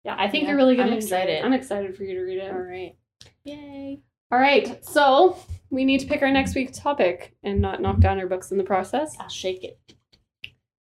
yeah 0.03 0.15
i 0.17 0.27
think 0.27 0.43
Yeah, 0.43 0.49
you're 0.49 0.57
really 0.57 0.75
gonna 0.75 0.91
I'm 0.91 0.97
excited. 0.97 1.45
i'm 1.45 1.53
excited 1.53 1.95
for 1.95 2.03
you 2.03 2.15
to 2.15 2.21
read 2.21 2.39
it. 2.39 2.51
All 2.51 2.59
right. 2.59 2.95
Yay. 3.43 4.01
All 4.31 4.39
right, 4.39 4.83
so 4.85 5.35
we 5.69 5.83
need 5.83 5.99
to 5.99 6.07
pick 6.07 6.21
our 6.21 6.31
next 6.31 6.55
week's 6.55 6.79
topic 6.79 7.35
and 7.43 7.59
not 7.59 7.81
knock 7.81 7.99
down 7.99 8.17
our 8.17 8.27
books 8.27 8.51
in 8.51 8.57
the 8.57 8.63
process. 8.63 9.13
I'll 9.19 9.27
shake 9.27 9.65
it. 9.65 9.77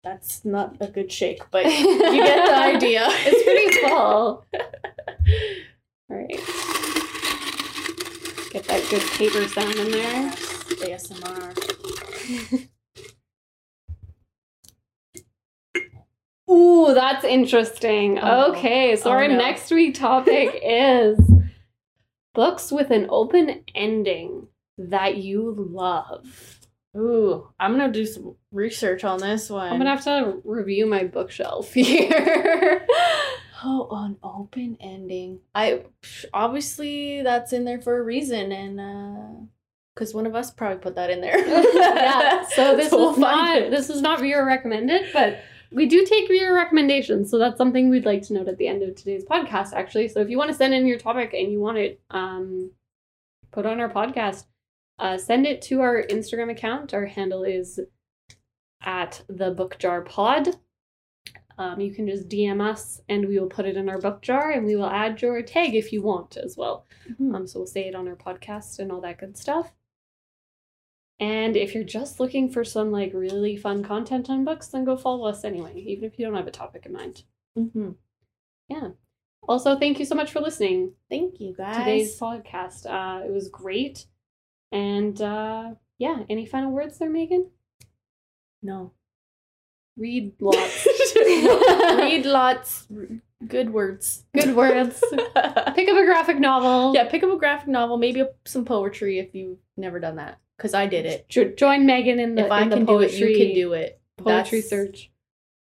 That's 0.04 0.46
not 0.46 0.78
a 0.80 0.88
good 0.88 1.12
shake, 1.12 1.42
but 1.52 1.66
you 1.66 2.24
get 2.24 2.46
the 2.46 2.56
idea. 2.56 3.08
It's 3.12 3.44
pretty 3.44 3.88
full. 3.88 4.46
All 6.10 6.18
right. 6.18 6.30
Get 8.52 8.64
that 8.66 8.88
good 8.90 9.02
paper 9.12 9.48
sound 9.48 9.76
in 9.76 9.92
there. 9.92 10.32
ASMR. 10.32 12.68
Ooh, 16.50 16.94
that's 16.94 17.24
interesting. 17.24 18.20
Oh. 18.22 18.52
Okay, 18.52 18.96
so 18.96 19.10
Oh, 19.10 19.14
our 19.14 19.28
no. 19.28 19.38
next 19.38 19.70
week 19.70 19.94
topic 19.94 20.60
is 20.64 21.20
books 22.34 22.72
with 22.72 22.90
an 22.90 23.06
open 23.10 23.64
ending 23.76 24.48
that 24.78 25.18
you 25.18 25.54
love. 25.72 26.59
Ooh, 26.98 27.48
I'm 27.60 27.78
gonna 27.78 27.92
do 27.92 28.06
some 28.06 28.36
research 28.52 29.04
on 29.04 29.20
this 29.20 29.50
one. 29.50 29.72
I'm 29.72 29.78
gonna 29.78 29.92
have 29.96 30.04
to 30.06 30.42
review 30.44 30.86
my 30.86 31.04
bookshelf 31.04 31.74
here. 31.74 32.86
Oh, 33.64 33.88
an 33.92 34.18
open 34.24 34.78
ending. 34.80 35.40
I 35.54 35.84
obviously 36.34 37.22
that's 37.22 37.54
in 37.54 37.66
there 37.66 37.82
for 37.82 38.00
a 38.00 38.04
reason, 38.04 38.52
and 38.52 38.80
uh, 38.80 39.46
because 39.94 40.14
one 40.14 40.26
of 40.26 40.34
us 40.34 40.50
probably 40.50 40.78
put 40.78 40.96
that 40.96 41.10
in 41.10 41.22
there. 41.22 41.38
yeah. 41.76 42.46
So 42.48 42.76
this 42.78 42.92
we'll 42.92 43.12
is 43.12 43.18
not 43.18 43.58
it. 43.58 43.72
this 43.72 43.90
is 43.90 44.02
not 44.02 44.22
viewer 44.22 44.46
recommended, 44.46 45.10
but 45.14 45.42
we 45.72 45.86
do 45.86 46.06
take 46.06 46.28
viewer 46.28 46.56
recommendations. 46.56 47.30
So 47.30 47.38
that's 47.38 47.58
something 47.58 47.90
we'd 47.90 48.06
like 48.06 48.24
to 48.24 48.34
note 48.34 48.48
at 48.48 48.58
the 48.58 48.68
end 48.68 48.82
of 48.82 48.96
today's 48.96 49.26
podcast, 49.26 49.74
actually. 49.74 50.08
So 50.08 50.22
if 50.22 50.30
you 50.30 50.38
want 50.38 50.50
to 50.50 50.56
send 50.58 50.74
in 50.74 50.88
your 50.88 50.98
topic 50.98 51.34
and 51.34 51.52
you 51.52 51.60
want 51.60 51.78
it 51.78 52.02
um 52.10 52.72
put 53.52 53.66
on 53.66 53.80
our 53.80 53.90
podcast, 53.90 54.46
uh, 55.00 55.18
send 55.18 55.46
it 55.48 55.62
to 55.64 55.82
our 55.82 56.04
Instagram 56.04 56.52
account. 56.52 56.94
Our 56.94 57.06
handle 57.06 57.44
is 57.44 57.80
at 58.82 59.22
the 59.28 59.52
book 59.52 59.78
jar 59.80 60.02
pod. 60.02 60.50
Um, 61.58 61.82
you 61.82 61.94
can 61.94 62.08
just 62.08 62.30
DM 62.30 62.62
us 62.62 63.02
and 63.10 63.28
we 63.28 63.38
will 63.38 63.50
put 63.50 63.66
it 63.66 63.76
in 63.76 63.90
our 63.90 64.00
book 64.00 64.22
jar 64.22 64.52
and 64.52 64.66
we 64.66 64.76
will 64.78 64.86
add 64.86 65.22
your 65.22 65.42
tag 65.42 65.76
if 65.76 65.92
you 65.92 66.02
want 66.02 66.38
as 66.38 66.56
well. 66.56 66.86
Mhm. 67.10 67.36
Um, 67.36 67.48
so 67.48 67.60
we'll 67.60 67.68
say 67.68 67.88
it 67.88 67.96
on 67.96 68.08
our 68.08 68.16
podcast 68.16 68.80
and 68.80 68.92
all 68.92 69.02
that 69.02 69.18
good 69.18 69.36
stuff. 69.38 69.74
And 71.20 71.58
if 71.58 71.76
you're 71.76 71.84
just 71.84 72.22
looking 72.22 72.50
for 72.50 72.64
some 72.64 72.92
like 72.92 73.14
really 73.14 73.58
fun 73.58 73.84
content 73.84 74.30
on 74.30 74.46
books, 74.46 74.70
then 74.70 74.86
go 74.86 74.96
follow 74.96 75.28
us 75.28 75.44
anyway, 75.44 75.78
even 75.82 76.06
if 76.06 76.18
you 76.18 76.26
don't 76.26 76.36
have 76.36 76.48
a 76.48 76.52
topic 76.52 76.86
in 76.86 76.94
mind. 76.94 77.24
Mhm. 77.58 77.96
Also, 79.48 79.78
thank 79.80 79.98
you 80.00 80.06
so 80.06 80.14
much 80.16 80.32
for 80.32 80.42
listening 80.42 80.94
Thank 81.10 81.40
you 81.42 81.54
guys. 81.54 81.78
today's 81.78 82.20
podcast. 82.20 82.86
Uh, 82.86 83.26
it 83.26 83.32
was 83.32 83.50
great. 83.50 84.06
And 84.72 85.20
uh, 85.22 85.72
yeah, 85.98 86.24
any 86.30 86.46
final 86.46 86.72
words 86.72 86.98
there, 86.98 87.10
Megan? 87.10 87.50
no. 88.62 88.92
Read 89.98 90.34
lots. 90.40 90.88
Read 91.16 92.26
lots. 92.26 92.88
Good 93.46 93.74
words. 93.74 94.24
Good 94.34 94.56
words. 94.56 95.04
Pick 95.12 95.90
up 95.90 95.98
a 95.98 96.06
graphic 96.06 96.40
novel. 96.40 96.94
Yeah, 96.96 97.10
pick 97.10 97.22
up 97.24 97.32
a 97.32 97.38
graphic 97.38 97.68
novel, 97.68 97.98
maybe 97.98 98.24
some 98.46 98.64
poetry 98.64 99.20
if 99.20 99.36
you've 99.36 99.58
never 99.76 100.00
done 100.00 100.16
that. 100.16 100.40
Because 100.58 100.74
I 100.74 100.88
did 100.88 101.06
it. 101.06 101.28
Jo- 101.28 101.52
join 101.56 101.86
Megan 101.86 102.18
in 102.20 102.36
the 102.36 102.46
if 102.46 102.52
I 102.52 102.62
in 102.62 102.70
can 102.70 102.86
do 102.86 103.00
it, 103.00 103.10
poetry, 103.10 103.32
you 103.38 103.46
can 103.48 103.56
do 103.56 103.74
it. 103.74 104.00
poetry 104.18 104.62
That's- 104.62 104.70
search. 104.70 105.12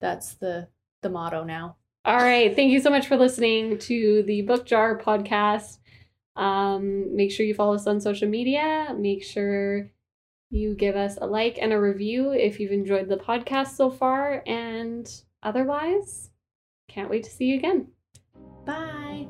That's 0.01 0.33
the 0.35 0.67
the 1.01 1.09
motto 1.09 1.43
now. 1.45 1.77
All 2.03 2.17
right. 2.17 2.53
Thank 2.55 2.71
you 2.71 2.81
so 2.81 2.89
much 2.89 3.07
for 3.07 3.15
listening 3.15 3.77
to 3.79 4.23
the 4.23 4.41
Book 4.41 4.65
Jar 4.65 4.97
podcast. 4.99 5.77
Um, 6.35 7.15
make 7.15 7.31
sure 7.31 7.45
you 7.45 7.53
follow 7.53 7.75
us 7.75 7.87
on 7.87 8.01
social 8.01 8.27
media. 8.27 8.95
Make 8.97 9.23
sure 9.23 9.89
you 10.49 10.75
give 10.75 10.95
us 10.95 11.17
a 11.19 11.25
like 11.25 11.57
and 11.61 11.73
a 11.73 11.79
review 11.79 12.31
if 12.31 12.59
you've 12.59 12.71
enjoyed 12.71 13.09
the 13.09 13.17
podcast 13.17 13.75
so 13.75 13.89
far. 13.89 14.43
And 14.45 15.09
otherwise, 15.43 16.29
can't 16.87 17.09
wait 17.09 17.23
to 17.23 17.31
see 17.31 17.45
you 17.45 17.57
again. 17.57 17.87
Bye. 18.65 19.27